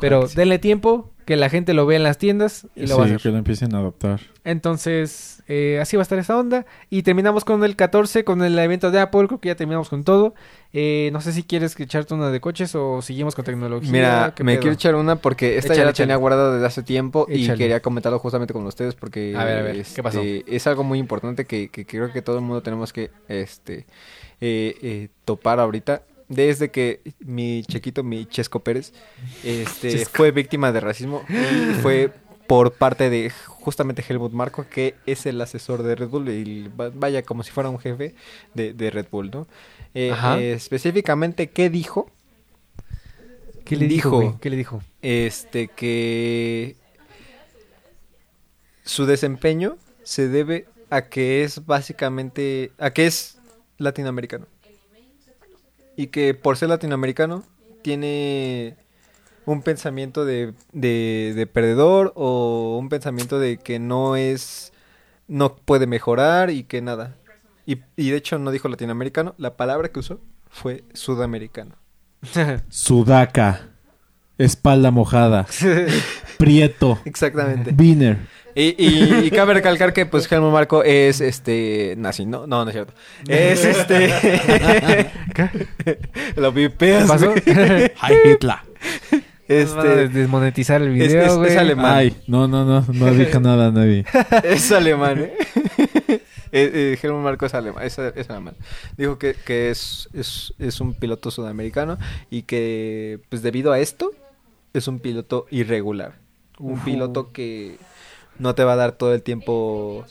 [0.00, 0.36] Pero sí.
[0.36, 3.12] denle tiempo, que la gente lo vea en las tiendas y lo va a Sí,
[3.14, 3.22] hacer.
[3.22, 4.20] que lo empiecen a adoptar.
[4.42, 6.66] Entonces, eh, así va a estar esta onda.
[6.90, 9.26] Y terminamos con el 14, con el evento de Apple.
[9.26, 10.34] Creo que ya terminamos con todo.
[10.72, 13.90] Eh, no sé si quieres echarte una de coches o seguimos con tecnología.
[13.92, 14.60] Mira, ¿Qué me pedo?
[14.62, 16.06] quiero echar una porque esta Échale, ya la échale.
[16.06, 19.62] tenía guardada desde hace tiempo y quería comentarlo justamente con ustedes porque A ver, a
[19.62, 20.20] ver, ¿qué pasó?
[20.20, 23.86] este, es algo muy importante que, que creo que todo el mundo tenemos que este
[24.40, 26.02] eh, eh, topar ahorita.
[26.30, 28.94] Desde que mi chiquito, mi Chesco Pérez,
[29.44, 30.16] este, Chesco.
[30.16, 31.22] fue víctima de racismo
[31.82, 32.10] fue
[32.46, 36.90] por parte de justamente Helmut Marko, que es el asesor de Red Bull y va-
[36.94, 38.14] vaya como si fuera un jefe
[38.54, 39.46] de, de Red Bull, ¿no?
[39.94, 42.10] Eh, eh, específicamente, ¿qué dijo?
[43.64, 44.20] ¿Qué le dijo?
[44.20, 44.38] dijo-?
[44.40, 44.82] ¿Qué le dijo?
[45.02, 46.76] este que
[48.84, 53.38] su desempeño se debe a que es básicamente a que es
[53.78, 54.46] latinoamericano
[56.00, 57.42] y que por ser latinoamericano
[57.82, 58.74] tiene
[59.44, 64.72] un pensamiento de, de, de perdedor o un pensamiento de que no es
[65.28, 67.16] no puede mejorar y que nada
[67.66, 71.76] y, y de hecho no dijo latinoamericano la palabra que usó fue sudamericano
[72.70, 73.68] Sudaca.
[74.38, 75.46] Espalda mojada.
[76.38, 76.98] Prieto.
[77.04, 78.20] exactamente Biner.
[78.60, 82.70] Y, y, y cabe recalcar que pues Helmut Marco es este nazi, no, no, no
[82.70, 82.92] es cierto.
[83.26, 84.08] Es este
[86.36, 87.30] lo ¿Qué vipeas, pasó?
[87.30, 87.42] güey.
[88.02, 88.56] Hi Hitler.
[89.48, 91.50] Este desmonetizar el video, es- güey.
[91.52, 91.94] es alemán.
[91.96, 92.84] Ay, no, no, no.
[92.92, 94.04] No dije nada a nadie.
[94.44, 95.34] es alemán, ¿eh?
[96.52, 98.54] Eh, eh, Helmut Marco es alemán, es, es alemán.
[98.96, 101.96] Dijo que, que es, es, es un piloto sudamericano
[102.30, 104.12] y que pues debido a esto
[104.74, 106.14] es un piloto irregular.
[106.58, 107.76] Un piloto que
[108.40, 110.04] no te va a dar todo el tiempo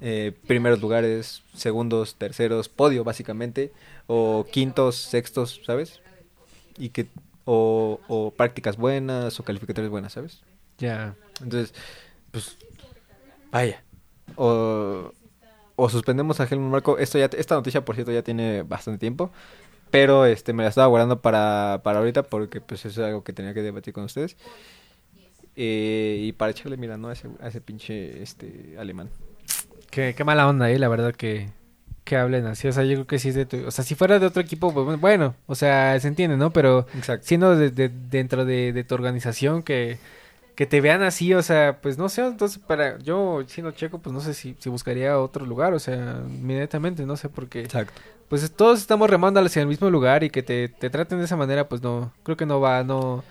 [0.00, 3.72] eh, primeros lugares, segundos, terceros, podio básicamente,
[4.06, 6.00] o quintos, sextos, ¿sabes?
[6.78, 7.06] Y que
[7.44, 10.42] o, o prácticas buenas o calificatorias buenas, ¿sabes?
[10.78, 11.14] Ya.
[11.42, 11.74] Entonces,
[12.30, 12.56] pues
[13.50, 13.82] vaya.
[14.36, 15.12] O,
[15.76, 16.98] o suspendemos a Helmut Marco.
[16.98, 19.30] Esto ya, esta noticia, por cierto, ya tiene bastante tiempo.
[19.90, 23.32] Pero este me la estaba guardando para, para ahorita porque pues eso es algo que
[23.32, 24.36] tenía que debatir con ustedes.
[25.60, 27.08] Eh, y para echarle mira, ¿no?
[27.08, 29.08] A ese, a ese pinche este alemán.
[29.90, 31.48] Qué, qué mala onda, eh, la verdad que...
[32.04, 32.68] que hablen así.
[32.68, 33.66] O sea, yo creo que sí es de tu...
[33.66, 36.52] O sea, si fuera de otro equipo, pues bueno, o sea, se entiende, ¿no?
[36.52, 37.26] Pero Exacto.
[37.26, 39.98] siendo de- de- dentro de, de tu organización que,
[40.54, 44.12] que te vean así, o sea, pues no sé, entonces para yo siendo checo, pues
[44.14, 48.00] no sé si, si buscaría otro lugar, o sea, inmediatamente, no sé, porque Exacto.
[48.28, 51.36] pues todos estamos remando hacia el mismo lugar y que te, te traten de esa
[51.36, 53.22] manera, pues no, creo que no va, no,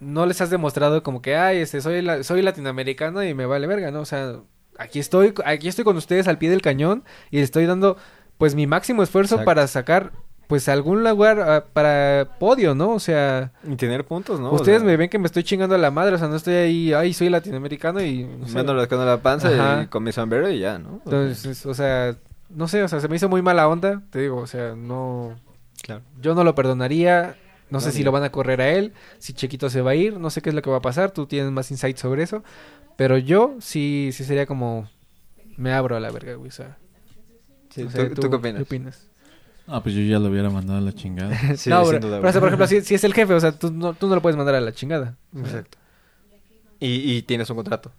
[0.00, 3.66] no les has demostrado como que, ay, este, soy, la- soy latinoamericano y me vale
[3.66, 4.00] verga, ¿no?
[4.00, 4.36] O sea,
[4.78, 7.96] aquí estoy, aquí estoy con ustedes al pie del cañón y estoy dando,
[8.38, 9.46] pues, mi máximo esfuerzo Exacto.
[9.46, 10.12] para sacar,
[10.48, 12.90] pues, algún lugar ah, para podio, ¿no?
[12.90, 14.50] O sea, Y tener puntos, ¿no?
[14.50, 16.36] O ustedes sea, me ven que me estoy chingando a la madre, o sea, no
[16.36, 18.24] estoy ahí, ay, soy latinoamericano y...
[18.24, 18.54] no sé.
[18.54, 19.82] Me ando rascando la panza Ajá.
[19.84, 21.00] y con mi sombrero y ya, ¿no?
[21.04, 22.16] O sea, Entonces, o sea,
[22.50, 25.34] no sé, o sea, se me hizo muy mala onda, te digo, o sea, no...
[25.82, 26.02] claro.
[26.20, 27.36] Yo no lo perdonaría.
[27.74, 30.18] No sé si lo van a correr a él, si Chequito se va a ir,
[30.18, 32.44] no sé qué es lo que va a pasar, tú tienes más insight sobre eso.
[32.96, 34.88] Pero yo sí, sí sería como...
[35.56, 36.48] Me abro a la verga, güey.
[36.48, 36.78] O sea,
[37.74, 39.08] Sí, no sé, ¿tú, tú qué opinas?
[39.66, 41.36] Ah, pues yo ya lo hubiera mandado a la chingada.
[41.56, 43.50] Sí, no, pero, pero, o sea, por ejemplo, si, si es el jefe, o sea,
[43.50, 45.16] tú no, tú no lo puedes mandar a la chingada.
[45.36, 45.78] Exacto.
[46.78, 47.90] Y, y tienes un contrato.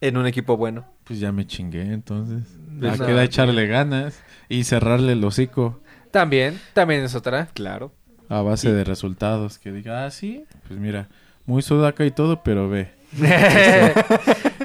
[0.00, 0.84] En un equipo bueno.
[1.04, 2.44] Pues ya me chingué, entonces.
[2.78, 5.80] Pues Ya no, queda echarle ganas y cerrarle el hocico
[6.18, 7.46] También, también es otra.
[7.54, 7.92] Claro.
[8.28, 9.58] a base Y- de resultados.
[9.58, 11.08] Que diga, ah, sí, pues mira,
[11.46, 12.90] muy sudaca y todo, pero ve.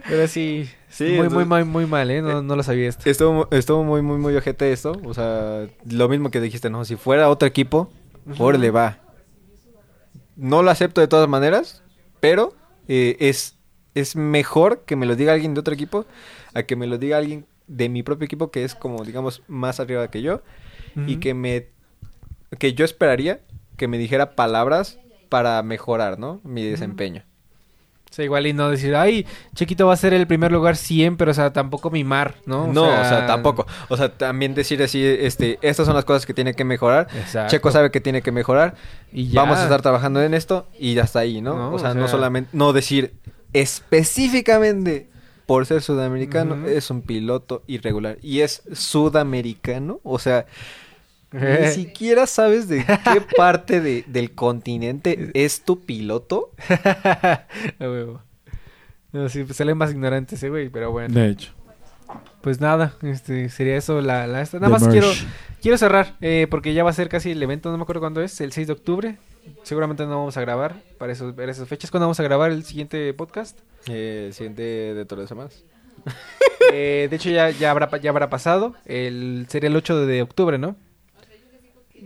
[0.08, 2.22] pero sí, Sí, muy, muy, entonces- muy, muy mal, ¿eh?
[2.22, 3.10] No, no lo sabía esto.
[3.10, 4.94] Estuvo, estuvo muy, muy, muy ojete esto.
[5.06, 6.86] O sea, lo mismo que dijiste, ¿no?
[6.86, 7.92] Si fuera otro equipo,
[8.38, 9.00] órale, va.
[10.36, 11.84] No lo acepto de todas maneras,
[12.20, 12.54] pero
[12.88, 13.56] eh, es,
[13.96, 16.06] es mejor que me lo diga alguien de otro equipo
[16.54, 19.80] a que me lo diga alguien de mi propio equipo que es como, digamos, más
[19.80, 20.42] arriba que yo.
[21.08, 21.68] Y que me...
[22.60, 23.42] Que yo esperaría
[23.78, 25.00] que me dijera palabras
[25.30, 26.40] para mejorar, ¿no?
[26.44, 27.24] Mi desempeño.
[28.14, 29.26] O sea, igual y no decir, ay,
[29.56, 32.68] Chequito va a ser el primer lugar siempre, o sea, tampoco mimar, ¿no?
[32.68, 33.66] No, o sea, tampoco.
[33.90, 37.08] O sea, también decir así, este, estas son las cosas que tiene que mejorar.
[37.18, 37.50] Exacto.
[37.50, 38.76] Checo sabe que tiene que mejorar.
[39.12, 39.42] Y ya.
[39.42, 41.58] Vamos a estar trabajando en esto y hasta ahí, ¿no?
[41.58, 43.16] No, o, sea, o no solamente, no decir
[43.54, 45.10] específicamente
[45.48, 50.46] por ser sudamericano es un piloto irregular y es sudamericano, o sea,
[51.34, 56.52] ni siquiera sabes de qué parte de- del continente es tu piloto.
[56.70, 57.46] A
[57.80, 58.22] huevo.
[59.12, 61.14] No, sí, pues sale más ignorante ese güey, pero bueno.
[61.20, 61.52] De hecho.
[62.42, 64.60] Pues nada, este sería eso la, la esta.
[64.60, 64.92] Nada The más merch.
[64.94, 65.30] quiero
[65.62, 68.22] quiero cerrar eh, porque ya va a ser casi el evento, no me acuerdo cuándo
[68.22, 69.18] es, el 6 de octubre.
[69.64, 71.90] Seguramente no vamos a grabar para, esos, para esas fechas.
[71.92, 73.60] ¿Cuándo vamos a grabar el siguiente podcast?
[73.88, 75.64] Eh, siguiente de todas las semanas.
[76.72, 78.74] Eh, de hecho ya, ya, habrá, ya habrá pasado.
[78.86, 80.76] El, sería el 8 de octubre, ¿no?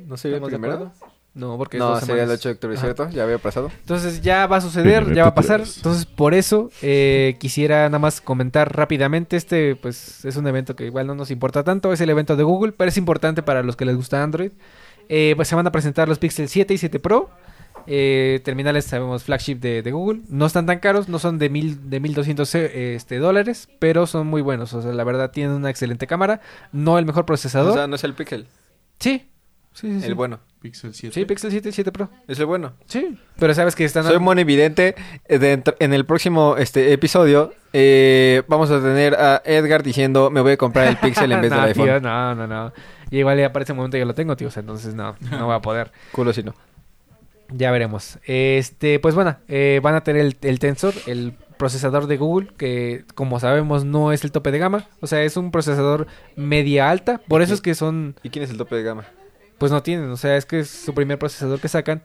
[0.06, 0.92] ¿No sería el ¿Estamos de acuerdo?
[1.34, 2.40] No, porque es No, dos sería el semanas.
[2.40, 2.86] 8 de octubre, Ajá.
[2.86, 3.10] ¿cierto?
[3.12, 3.70] Ya había pasado.
[3.80, 5.62] Entonces ya va a suceder, ya va a pasar.
[5.62, 9.38] Entonces por eso eh, quisiera nada más comentar rápidamente.
[9.38, 11.94] Este pues es un evento que igual no nos importa tanto.
[11.94, 14.52] Es el evento de Google, pero es importante para los que les gusta Android.
[15.10, 17.30] Eh, pues se van a presentar los Pixel 7 y 7 Pro.
[17.90, 20.22] Eh, terminales sabemos flagship de, de Google.
[20.30, 24.26] No están tan caros, no son de mil de 1200 eh, este, dólares, pero son
[24.28, 24.74] muy buenos.
[24.74, 26.42] O sea, la verdad tienen una excelente cámara.
[26.72, 27.72] No el mejor procesador.
[27.72, 28.48] O sea, no es el Pixel,
[29.00, 29.28] sí.
[29.80, 30.06] Sí, sí, sí.
[30.08, 30.40] el bueno.
[30.60, 31.14] Pixel 7.
[31.14, 32.10] Sí, Pixel 7 y 7 Pro.
[32.28, 32.74] Es el bueno.
[32.88, 33.16] Sí.
[33.38, 34.04] Pero sabes que están...
[34.06, 34.96] Soy monividente.
[35.28, 40.42] Eh, dentro- en el próximo este episodio eh, vamos a tener a Edgar diciendo me
[40.42, 41.86] voy a comprar el Pixel en vez del no, iPhone.
[41.86, 42.74] tío, no, no, no.
[43.12, 44.48] Y igual ya aparece un momento que lo tengo, tío.
[44.48, 45.92] O sea, entonces no, no voy a poder.
[46.12, 46.56] Culo si no.
[47.50, 48.18] Ya veremos.
[48.26, 53.06] Este, pues bueno, eh, van a tener el, el Tensor, el procesador de Google, que
[53.16, 54.86] como sabemos no es el tope de gama.
[55.02, 57.22] O sea, es un procesador media alta.
[57.28, 59.06] Por eso es que son, ¿Y quién es el tope de gama?
[59.58, 60.10] Pues no tienen.
[60.10, 62.02] O sea, es que es su primer procesador que sacan.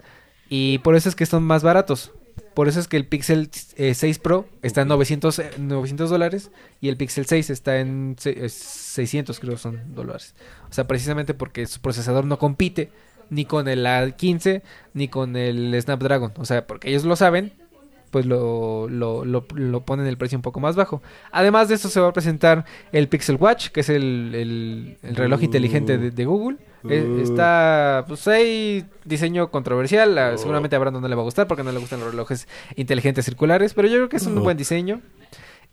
[0.49, 2.13] Y por eso es que son más baratos.
[2.55, 6.51] Por eso es que el Pixel eh, 6 Pro está en 900, eh, 900 dólares
[6.81, 10.35] y el Pixel 6 está en se- eh, 600 creo son dólares.
[10.71, 12.91] O sea, precisamente porque su procesador no compite
[13.31, 14.63] ni con el A15
[14.95, 16.33] ni con el Snapdragon.
[16.37, 17.53] O sea, porque ellos lo saben,
[18.13, 21.03] pues lo, lo, lo, lo ponen el precio un poco más bajo.
[21.33, 25.17] Además de esto se va a presentar el Pixel Watch, que es el, el- el
[25.17, 25.45] reloj Uh.
[25.45, 26.59] inteligente de, de Google.
[26.89, 27.23] Eh, Uh.
[27.23, 30.17] está, pues hay diseño controversial.
[30.19, 32.47] a- Seguramente a Brandon no le va a gustar porque no le gustan los relojes
[32.77, 33.75] inteligentes circulares.
[33.75, 35.01] Pero yo creo que es un buen diseño.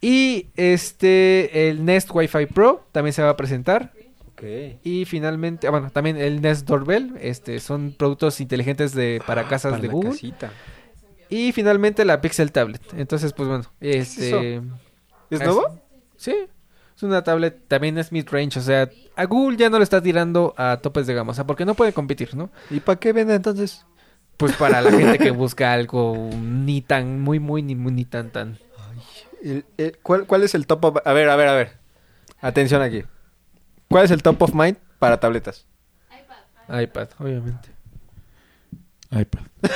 [0.01, 3.91] Y este, el Nest Wi-Fi Pro también se va a presentar.
[4.85, 7.15] Y finalmente, ah, bueno, también el Nest Doorbell.
[7.19, 10.11] Este, son productos inteligentes de, para casas Para de Google.
[10.11, 10.51] casita.
[11.29, 12.81] Y finalmente la Pixel Tablet.
[12.93, 14.55] Entonces, pues bueno, este...
[14.55, 15.79] ¿Es Es- nuevo?
[16.17, 16.35] Sí,
[16.97, 20.53] es una tablet, también es mid-range, o sea, a Google ya no le está tirando
[20.57, 22.49] a topes de gama, o sea, porque no puede competir, ¿no?
[22.69, 23.85] ¿Y para qué vende entonces?
[24.35, 28.31] Pues para la gente que busca algo ni tan, muy, muy, ni, muy, ni tan,
[28.31, 28.57] tan.
[29.41, 30.83] El- el- ¿cuál, ¿Cuál es el top?
[30.85, 31.71] of- A ver, a ver, a ver.
[32.41, 33.03] Atención aquí.
[33.89, 35.65] ¿Cuál es el top of mind para tabletas?
[36.67, 37.69] iPad, obviamente.
[39.11, 39.41] iPad.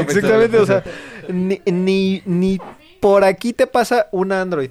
[0.00, 0.82] Exactamente, o sea,
[1.28, 2.58] ni, ni, ni
[3.00, 4.70] por aquí te pasa una Android.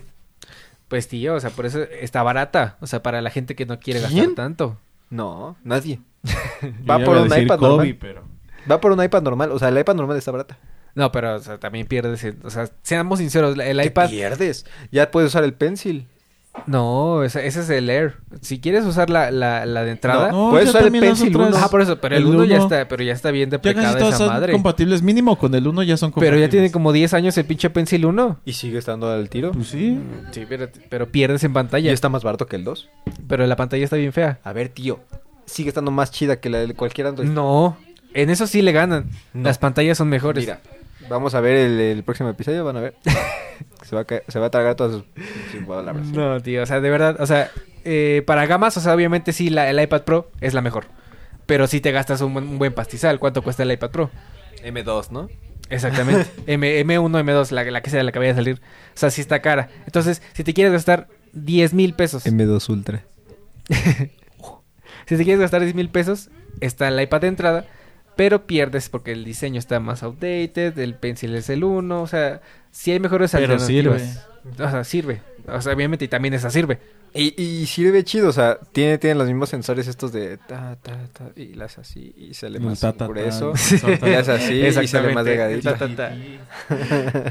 [0.87, 2.77] Pues tío, o sea, por eso está barata.
[2.79, 4.77] O sea, para la gente que no quiere gastar tanto.
[5.09, 5.99] No, nadie.
[6.89, 7.97] Va por un iPad Kobe, normal.
[7.99, 8.23] pero...
[8.69, 9.51] Va por un iPad normal.
[9.51, 10.57] O sea, el iPad normal está barata.
[10.95, 12.23] No, pero o sea, también pierdes.
[12.23, 14.09] el- o sea, seamos sinceros, el ¿Qué iPad.
[14.09, 14.65] pierdes?
[14.91, 16.07] Ya puedes usar el pencil.
[16.67, 18.15] No, ese, ese es el Air.
[18.41, 20.31] Si quieres usar la, la, la de entrada.
[20.31, 21.57] No, Puedes ya usar el Pencil otras- uno.
[21.57, 23.87] Ajá, por eso, pero el, el 1 ya está, pero ya está bien Ya deprecada
[23.87, 24.53] casi todas esa son madre.
[24.53, 25.01] compatibles.
[25.03, 26.41] Mínimo con el 1 ya son Pero compatibles.
[26.47, 28.39] ya tiene como 10 años el pinche Pencil 1.
[28.45, 29.51] Y sigue estando al tiro.
[29.51, 29.99] Pues sí.
[30.31, 31.91] Sí, pero, pero pierdes en Y pantalla.
[31.91, 32.89] está más barato que el 2.
[33.27, 34.39] Pero la pantalla está bien fea.
[34.43, 34.99] A ver, tío.
[35.45, 37.29] Sigue estando más chida que la de cualquier Android.
[37.29, 37.77] No,
[38.15, 39.05] en eso sí le ganan.
[39.33, 39.43] No.
[39.43, 40.43] Las pantallas son mejores.
[40.43, 40.59] Mira,
[41.09, 42.63] vamos a ver el, el próximo episodio.
[42.65, 42.95] Van a ver.
[43.83, 45.03] se, va a caer- se va a tragar todas sus
[45.51, 46.07] sus palabras.
[46.07, 47.49] No, tío, o sea, de verdad, o sea,
[47.83, 50.85] eh, para gamas, o sea, obviamente sí, la, el iPad Pro es la mejor.
[51.45, 54.09] Pero si te gastas un, buen- un buen pastizal, ¿cuánto cuesta el iPad Pro?
[54.63, 55.29] M2, ¿no?
[55.69, 56.25] Exactamente.
[56.47, 58.55] M, M1, M2, la, la que sea la que vaya a salir.
[58.59, 59.69] O sea, sí está cara.
[59.85, 63.03] Entonces, si te quieres gastar 10 mil pesos, M2 Ultra.
[65.05, 66.29] si te quieres gastar 10 mil pesos,
[66.61, 67.65] está el iPad de entrada,
[68.15, 72.41] pero pierdes porque el diseño está más outdated, el pencil es el 1, o sea,
[72.71, 74.27] sí hay mejores Pero alternativas.
[74.59, 75.21] O sea, sirve.
[75.47, 76.79] O sea, obviamente, y también esa sirve.
[77.13, 81.07] Y, y sirve chido, o sea, tiene, tiene los mismos sensores estos de ta, ta,
[81.13, 83.53] ta, y las así, y sale más ta, ta, grueso,
[84.01, 85.13] y las así, y sale Exactamente.
[85.13, 85.73] más delgadito.
[85.73, 86.17] Ta, ta, ta.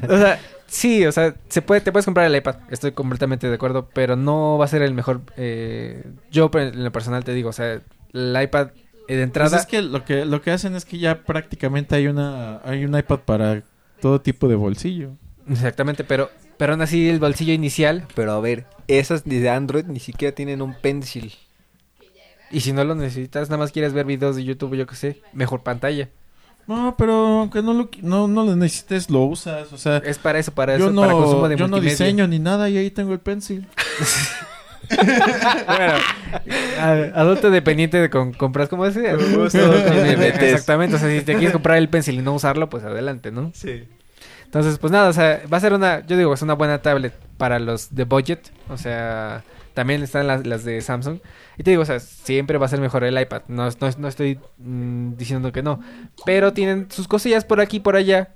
[0.15, 3.55] O sea, sí, o sea, se puede, te puedes comprar el iPad, estoy completamente de
[3.55, 5.21] acuerdo, pero no va a ser el mejor.
[5.37, 7.83] eh, yo en lo personal te digo, o sea,
[8.15, 8.69] el iPad
[9.09, 9.51] de entrada.
[9.51, 12.85] Pues es que lo que lo que hacen es que ya prácticamente hay una hay
[12.85, 13.63] un iPad para
[14.01, 15.11] todo tipo de bolsillo.
[15.49, 20.01] Exactamente, pero, pero aún así el bolsillo inicial, Pero a ver, esas de Android ni
[20.01, 21.35] siquiera tienen un pencil.
[22.51, 25.21] y si no lo necesitas, nada más quieres ver videos de YouTube, yo qué sé,
[25.33, 26.09] mejor pantalla.
[26.67, 30.39] No, pero aunque no lo no, no lo necesites, lo usas, o sea, Es para
[30.39, 31.91] eso, para eso, no para consumo de yo no multimedia.
[32.07, 33.67] diseño ni nada y ahí tengo el pencil.
[35.67, 35.95] bueno,
[37.15, 39.15] adulto dependiente de con, compras como ese.
[39.15, 43.31] Justo, Exactamente, o sea, si te quieres comprar el pencil y no usarlo, pues adelante,
[43.31, 43.51] ¿no?
[43.55, 43.85] Sí.
[44.45, 47.13] Entonces, pues nada, o sea, va a ser una, yo digo, es una buena tablet
[47.37, 49.43] para los de budget, o sea,
[49.75, 51.19] también están las, las de Samsung.
[51.59, 54.09] Y te digo, o sea, siempre va a ser mejor el iPad, no, no, no
[54.09, 55.81] estoy mm, diciendo que no,
[56.25, 58.35] pero tienen sus cosillas por aquí y por allá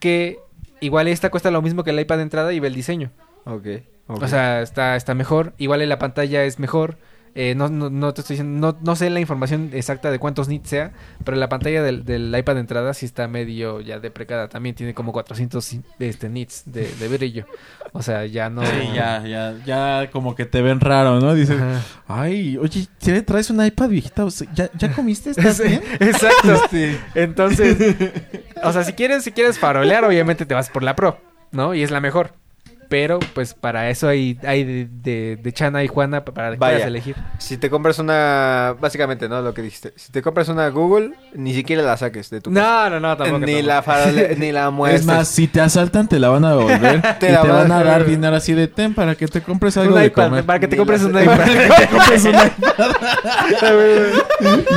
[0.00, 0.38] que
[0.80, 3.10] igual esta cuesta lo mismo que el iPad de entrada y ve el diseño.
[3.44, 3.66] Ok.
[4.06, 5.54] O sea, está, está mejor.
[5.58, 6.98] Igual en la pantalla es mejor.
[7.36, 10.46] Eh, no, no, no te estoy diciendo, no, no sé la información exacta de cuántos
[10.46, 10.92] nits sea,
[11.24, 14.48] pero la pantalla del, del iPad de entrada sí está medio ya deprecada.
[14.48, 17.46] También tiene como 400 este, nits de, de brillo.
[17.92, 18.64] O sea, ya no.
[18.64, 21.34] Sí, ya, ya, ya como que te ven raro, ¿no?
[21.34, 21.80] Dices, Ajá.
[22.06, 24.24] ay, oye, ¿te traes un iPad viejita?
[24.24, 25.30] O sea, ¿Ya, ya comiste?
[25.30, 25.82] ¿Estás Sí, bien?
[26.00, 26.60] Exacto.
[26.70, 26.96] Sí.
[27.16, 27.96] Entonces,
[28.62, 31.18] o sea, si quieres, si quieres farolear, obviamente te vas por la Pro,
[31.50, 31.74] ¿no?
[31.74, 32.34] Y es la mejor.
[32.88, 36.74] Pero, pues, para eso hay, hay de, de, de Chana y Juana para que Vaya.
[36.76, 37.16] puedas elegir.
[37.38, 39.40] Si te compras una, básicamente, ¿no?
[39.42, 39.92] Lo que dijiste.
[39.96, 43.38] Si te compras una Google, ni siquiera la saques de tu No, no, no, tampoco.
[43.46, 43.66] ni tampoco.
[43.68, 45.00] la farole- ni la muestres.
[45.02, 47.02] Es más, si te asaltan, te la van a devolver.
[47.18, 49.76] Te y la te van a dar dinero así de ten para que te compres
[49.76, 50.44] algo un de iPad, comer.
[50.44, 51.36] para que te Ni compres la un iPad.
[51.36, 52.50] Para que te compres un iPad.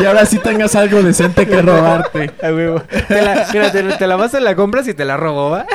[0.01, 2.31] y ahora sí tengas algo decente que robarte.
[2.43, 2.81] A huevo.
[3.07, 5.65] Te la, mira, te, te la vas a la compras y te la robo, ¿va?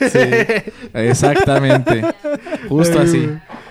[0.00, 2.02] Sí, exactamente.
[2.68, 3.28] Justo así.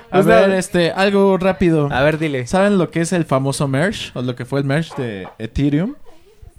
[0.09, 0.57] A Pues ver, nada.
[0.57, 1.89] este, algo rápido.
[1.91, 2.47] A ver, dile.
[2.47, 4.11] ¿Saben lo que es el famoso merge?
[4.13, 5.95] O lo que fue el merge de Ethereum.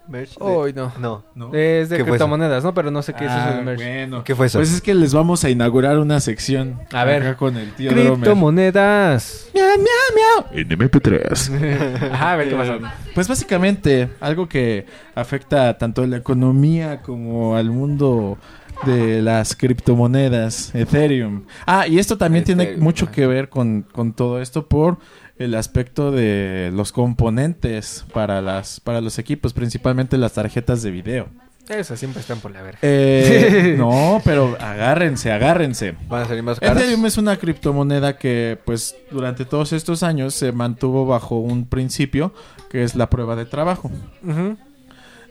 [0.06, 0.90] Merch de- Hoy no.
[0.98, 1.24] No.
[1.34, 1.54] ¿No?
[1.54, 2.72] Es de criptomonedas, ¿no?
[2.72, 3.78] Pero no sé qué es eso Ah, de merch.
[3.82, 4.24] bueno.
[4.24, 4.58] ¿Qué fue eso?
[4.58, 6.78] Pues es que les vamos a inaugurar una sección.
[6.92, 7.22] A ver.
[7.22, 7.90] Acá con el tío.
[7.90, 9.50] Criptomonedas.
[9.54, 10.58] Miau, miau, miau.
[10.58, 12.10] En MP3.
[12.12, 12.78] Ajá, a ver qué pasó.
[13.14, 18.38] Pues básicamente algo que afecta tanto a la economía como al mundo
[18.84, 21.44] de las criptomonedas, Ethereum.
[21.66, 24.98] Ah, y esto también tiene mucho que ver con, con todo esto por
[25.38, 31.28] el aspecto de los componentes para las para los equipos, principalmente las tarjetas de video.
[31.68, 32.78] Eso siempre están por la verga.
[32.80, 35.94] Eh, no, pero agárrense, agárrense.
[36.08, 36.78] Van a salir más caras.
[36.78, 42.32] Ethereum es una criptomoneda que, pues, durante todos estos años se mantuvo bajo un principio
[42.70, 43.90] que es la prueba de trabajo.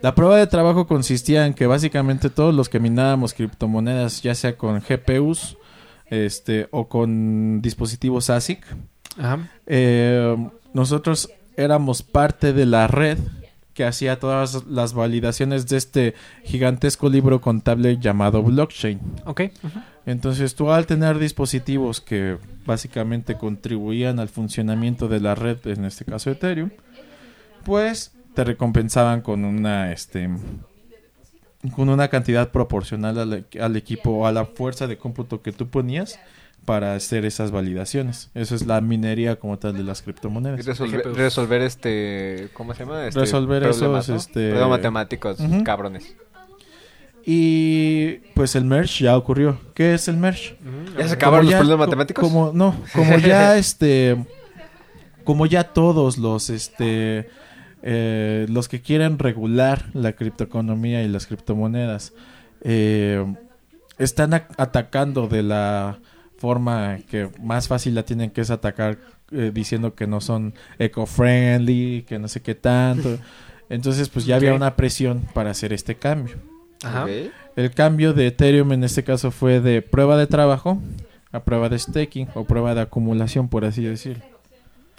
[0.02, 4.56] La prueba de trabajo consistía en que básicamente todos los que minábamos criptomonedas, ya sea
[4.56, 5.58] con GPUs
[6.10, 8.64] este, o con dispositivos ASIC,
[9.18, 9.50] Ajá.
[9.66, 10.36] eh,
[10.74, 13.18] nosotros éramos parte de la red
[13.74, 19.00] que hacía todas las validaciones de este gigantesco libro contable llamado blockchain.
[19.26, 19.42] Ok.
[20.08, 26.06] Entonces tú al tener dispositivos que básicamente contribuían al funcionamiento de la red, en este
[26.06, 26.72] caso Ethereum,
[27.66, 30.30] pues te recompensaban con una este
[31.76, 35.70] con una cantidad proporcional al, al equipo o a la fuerza de cómputo que tú
[35.70, 36.20] ponías
[36.64, 38.30] para hacer esas validaciones.
[38.36, 40.64] Eso es la minería como tal de las criptomonedas.
[40.68, 43.08] resolver, resolver este, ¿cómo se llama?
[43.08, 44.16] Este, Resolver esos, ¿no?
[44.16, 46.16] este- Problemas matemáticos, cabrones.
[47.26, 49.60] Y pues el merge ya ocurrió.
[49.74, 50.58] ¿Qué es el merge?
[50.98, 52.24] ¿Ya se Como acabaron los ya- problemas co- matemáticos?
[52.24, 54.16] Como no, como ya este
[55.24, 57.30] como ya todos los este
[57.84, 62.14] eh, los que quieren regular la criptoeconomía y las criptomonedas
[62.62, 63.24] eh,
[63.98, 66.00] están atacando de la
[66.38, 68.98] forma que más fácil la tienen que es atacar
[69.32, 73.18] eh, diciendo que no son eco-friendly, que no sé qué tanto.
[73.70, 76.38] Entonces, pues ya había una presión para hacer este cambio.
[76.84, 77.06] Ajá.
[77.56, 80.80] El cambio de Ethereum en este caso fue de prueba de trabajo
[81.32, 84.24] a prueba de staking o prueba de acumulación, por así decirlo.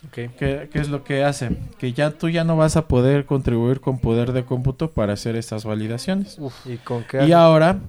[0.06, 0.14] Ok.
[0.38, 1.50] ¿Qué, qué es lo que hace?
[1.78, 5.34] Que ya tú ya no vas a poder contribuir con poder de cómputo para hacer
[5.36, 6.38] estas validaciones.
[6.64, 7.24] ¿Y con qué?
[7.26, 7.80] Y ahora,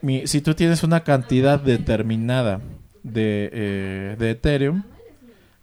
[0.00, 2.60] mi- si tú tienes una cantidad determinada
[3.02, 4.82] de, eh, de Ethereum,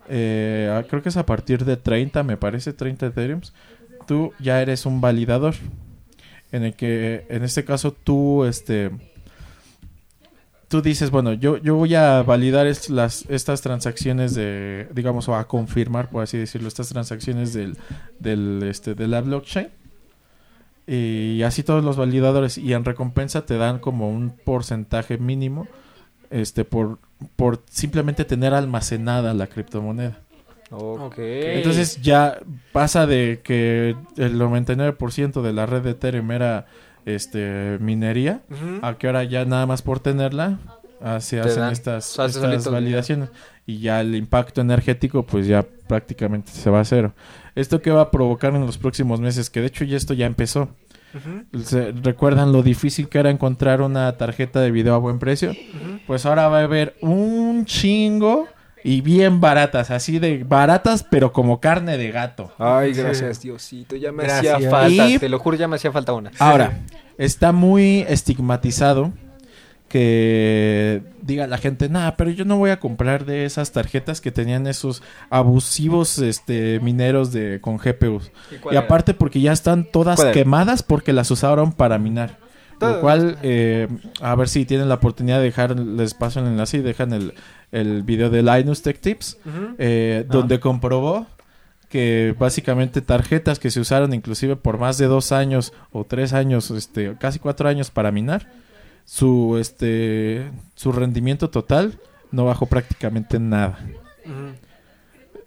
[0.08, 3.54] eh, ah, creo que es a partir de 30, me parece, 30 Ethereums,
[4.08, 5.56] tú ya eres un validador.
[6.52, 8.92] En el que, en este caso, tú, este,
[10.72, 15.36] tú dices, bueno, yo, yo voy a validar es- las, estas transacciones de, digamos, o
[15.36, 17.78] a confirmar, por así decirlo, estas transacciones del,
[18.20, 19.68] del, este, de la blockchain.
[20.88, 22.58] Y así todos los validadores.
[22.58, 25.68] Y en recompensa te dan como un porcentaje mínimo
[26.32, 26.98] este por,
[27.36, 30.20] por simplemente tener almacenada la criptomoneda.
[30.72, 31.16] Ok.
[31.18, 32.40] Entonces ya
[32.72, 36.66] pasa de que el 99% de la red de Ethereum era
[37.06, 38.86] este minería Ujú.
[38.86, 40.60] a que ahora ya nada más por tenerla
[41.02, 41.72] ah, se Te hacen dan.
[41.74, 42.18] estas,
[42.70, 43.30] validaciones
[43.66, 47.14] y ya el impacto energético pues ya prácticamente se va a cero.
[47.56, 49.50] ¿Esto qué va a provocar en los próximos meses?
[49.50, 50.70] Que de hecho ya esto ya empezó.
[51.66, 55.52] Se- ¿Recuerdan lo difícil que era encontrar una tarjeta de video a buen precio?
[56.08, 58.48] Pues ahora va a haber un chingo
[58.84, 62.52] y bien baratas, así de baratas pero como carne de gato.
[62.58, 63.02] Ay, Sí.
[63.02, 63.96] gracias, Diosito.
[63.96, 64.56] Ya me Gracias.
[64.56, 65.10] hacía falta.
[65.10, 66.32] Y- Te lo juro, ya me hacía falta una.
[66.40, 66.80] Ahora,
[67.18, 69.12] está muy estigmatizado
[70.02, 74.32] que diga la gente, nah, pero yo no voy a comprar de esas tarjetas que
[74.32, 78.32] tenían esos abusivos este mineros de con GPUs.
[78.72, 82.38] Y aparte porque ya están todas quemadas porque las usaron para minar.
[82.80, 82.96] Todas.
[82.96, 83.88] Lo cual, eh,
[84.22, 87.34] a ver si tienen la oportunidad de dejar, les paso el enlace y dejan el,
[87.72, 89.38] el video de Linus Tech Tips,
[89.78, 90.32] eh, Ah.
[90.32, 91.28] donde comprobó
[91.90, 96.72] que básicamente tarjetas que se usaron inclusive por más de dos años o tres años,
[96.72, 98.48] este, casi cuatro años para minar,
[99.06, 102.00] su, este, su rendimiento total
[102.32, 103.78] no bajó prácticamente nada.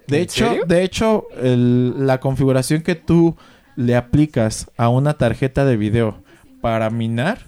[0.06, 0.64] De ¿En hecho, serio?
[0.66, 3.36] de hecho, el- la configuración que tú
[3.76, 6.22] le aplicas a una tarjeta de video
[6.60, 7.38] para minar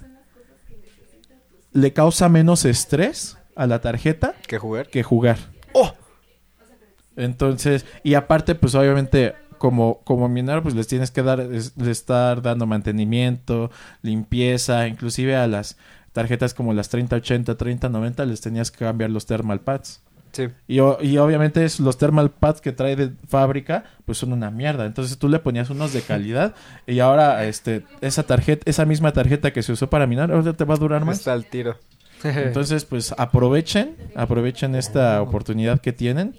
[1.73, 4.87] le causa menos estrés a la tarjeta ¿Qué jugar?
[4.87, 5.37] que jugar.
[7.15, 11.89] Entonces, y aparte, pues obviamente, como, como minar, pues les tienes que dar, es- le
[11.91, 13.71] estar dando mantenimiento,
[14.03, 15.77] limpieza, inclusive a las
[16.13, 20.01] tarjetas como las 3080, 3090 les tenías que cambiar los thermal pads.
[20.31, 20.49] Sí.
[20.67, 24.85] Y, y obviamente es- los thermal pads que trae de fábrica, pues son una mierda.
[24.85, 26.53] Entonces tú le ponías unos de calidad
[26.85, 30.65] y ahora este esa tarjeta, esa misma tarjeta que se usó para minar, ahora te
[30.65, 31.17] va a durar más.
[31.19, 31.77] Está al tiro.
[32.23, 36.35] Entonces, pues aprovechen, aprovechen esta oportunidad que tienen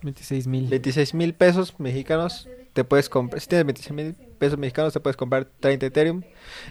[0.03, 0.69] 26 mil.
[0.69, 2.49] 26 mil pesos mexicanos.
[2.73, 3.41] Te puedes comprar.
[3.41, 6.23] Si tienes 26 mil pesos mexicanos, te puedes comprar 30 Ethereum.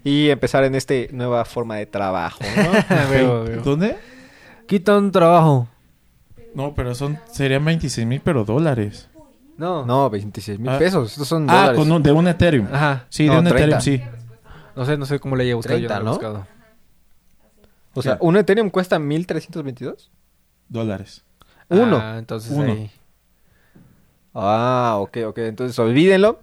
[0.04, 3.10] Y empezar en esta nueva forma de trabajo, ¿no?
[3.10, 3.62] Veo, veo.
[3.62, 3.98] ¿Dónde?
[4.68, 5.68] Quita un trabajo.
[6.54, 9.10] No, pero son serían 26 mil, pero dólares.
[9.58, 9.86] No.
[9.86, 10.78] no, 26 mil Ah.
[10.80, 11.12] pesos.
[11.14, 11.80] Estos son Ah, dólares.
[11.80, 12.68] con un- de un Ethereum.
[12.72, 13.06] Ajá.
[13.10, 13.78] Sí, No, de un 30.
[13.78, 14.04] Ethereum, sí.
[14.76, 15.78] No sé, no sé cómo le haya buscado.
[15.78, 16.12] 30, yo no lo he ¿no?
[16.20, 16.48] buscado.
[17.94, 20.12] O sea, un Ethereum cuesta 1322.
[20.70, 21.24] Dólares.
[21.70, 22.00] Uno.
[22.02, 22.72] Ah, entonces Uno.
[22.74, 22.92] ahí.
[24.34, 25.38] Ah, ok, ok.
[25.40, 26.40] Entonces olvídenlo.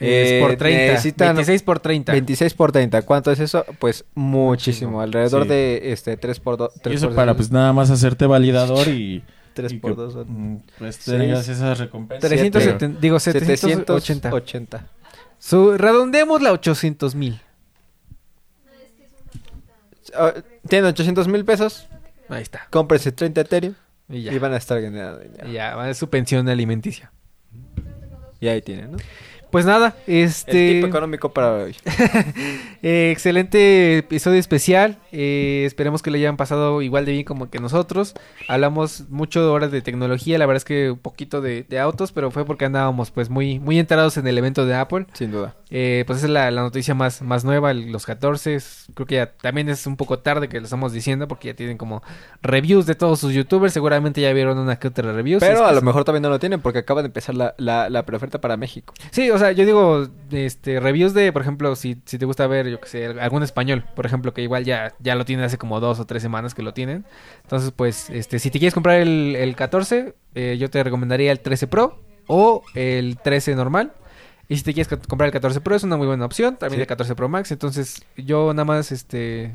[0.00, 0.92] Es Eh, por 30.
[0.92, 2.12] necesitan 26 por 30.
[2.12, 3.02] 26 por 30.
[3.02, 3.64] ¿Cuánto es eso?
[3.78, 5.00] Pues muchísimo.
[5.00, 5.48] Alrededor Sí.
[5.48, 6.70] de este 3 por 2.
[6.86, 9.22] Y eso para pues nada más hacerte validador y
[9.54, 12.28] 3 Y por que, 2 mm, Pues tengas esas recompensas.
[12.28, 14.00] 370, digo 780.
[14.00, 14.86] 780.
[15.38, 17.40] Su, redondeemos la 800 mil.
[20.16, 20.32] Ah,
[20.68, 21.88] Tienen 800 mil pesos,
[22.28, 22.66] Ahí está.
[22.70, 23.74] cómprese 30 Ethereum
[24.08, 24.32] Y ya.
[24.32, 25.18] y van a estar dinero.
[25.46, 27.12] Y ya, va, es su pensión alimenticia.
[28.40, 28.98] Y ahí tienen, ¿no?
[29.50, 30.72] Pues nada, El este...
[30.74, 31.76] tipo económico para hoy.
[32.82, 34.98] Eh, excelente episodio especial.
[35.10, 38.12] Eh, esperemos que le hayan pasado igual de bien como que nosotros.
[38.46, 42.30] Hablamos mucho horas de tecnología, la verdad es que un poquito de, de autos, pero
[42.30, 45.06] fue porque andábamos pues muy, muy enterados en el evento de Apple.
[45.14, 45.54] Sin duda.
[45.76, 48.54] Eh, pues esa es la, la noticia más, más nueva, el- los 14.
[48.54, 51.54] es- Creo que ya también es un poco tarde que lo estamos diciendo porque ya
[51.54, 52.00] tienen como
[52.42, 53.72] reviews de todos sus youtubers.
[53.72, 55.40] Seguramente ya vieron una que otra review.
[55.40, 57.90] Pero a lo son- mejor también no lo tienen porque acaba de empezar la, la,
[57.90, 58.94] la preoferta para México.
[59.10, 62.68] Sí, o sea, yo digo, este, reviews de, por ejemplo, si, si te gusta ver,
[62.68, 65.80] yo que sé, algún español, por ejemplo, que igual ya, ya lo tienen hace como
[65.80, 67.04] dos o tres semanas que lo tienen.
[67.42, 71.40] Entonces, pues, este, si te quieres comprar el, el 14, eh, yo te recomendaría el
[71.40, 73.92] 13 Pro o el 13 normal.
[74.48, 76.78] Y si te quieres co- comprar el 14 Pro es una muy buena opción, también
[76.78, 76.82] Sí.
[76.82, 77.50] el 14 Pro Max.
[77.52, 79.54] Entonces, yo nada más, este,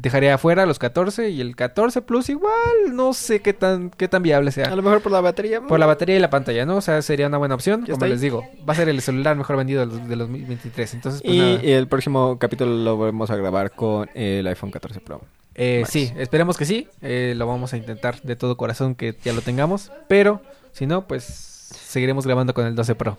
[0.00, 2.52] dejaría afuera los 14 y el 14 Plus igual,
[2.92, 4.66] no sé qué tan, qué tan viable sea.
[4.66, 5.60] A lo mejor por la batería.
[5.60, 6.76] Por la batería y la pantalla, ¿no?
[6.76, 7.84] O sea, sería una buena opción.
[7.88, 10.94] Como les digo, va a ser el celular mejor vendido de los, de los 2023.
[10.94, 11.60] Entonces, pues Y nada.
[11.62, 15.22] el próximo capítulo lo vamos a grabar con el iPhone 14 Pro.
[15.54, 16.86] Eh, sí, esperemos que sí.
[17.02, 19.90] Eh, lo vamos a intentar de todo corazón que ya lo tengamos.
[20.06, 20.40] Pero
[20.72, 23.18] si no, pues seguiremos grabando con el 12 Pro.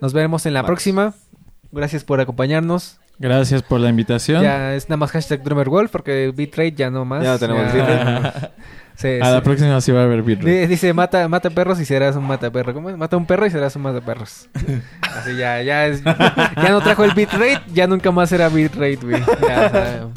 [0.00, 0.66] Nos veremos en la Max.
[0.68, 1.14] próxima.
[1.72, 2.98] Gracias por acompañarnos.
[3.18, 4.42] Gracias por la invitación.
[4.42, 7.22] Ya es nada más hashtag DrummerWolf porque bitrate ya no más.
[7.22, 8.48] Ya no tenemos bitrate.
[9.00, 10.50] Se- A se- la próxima sí va a haber bitrate.
[10.50, 12.74] Di- Dice, mata, mata perros y serás un mata perro.
[12.74, 12.96] ¿Cómo es?
[12.98, 14.48] Mata un perro y serás un mata perros.
[15.16, 19.20] Así ya, ya es, ya no trajo el bitrate, ya nunca más será bitrate, güey.
[19.48, 20.08] Ya, o sea,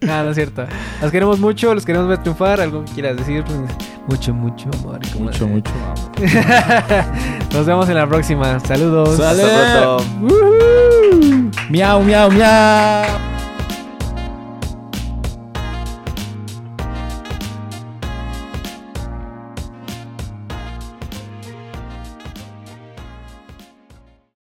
[0.00, 0.64] Nada, no es cierto.
[1.02, 2.60] Los queremos mucho, los queremos ver triunfar.
[2.60, 3.44] ¿Algo que quieras decir?
[3.44, 3.58] Pues,
[4.08, 4.98] Mucho, mucho amor.
[5.18, 5.70] Mucho, mucho.
[7.52, 8.58] Nos vemos en la próxima.
[8.60, 9.16] Saludos.
[9.18, 9.42] Sale.
[9.42, 11.50] Hasta pronto.
[11.68, 13.04] Miau, miau, miau.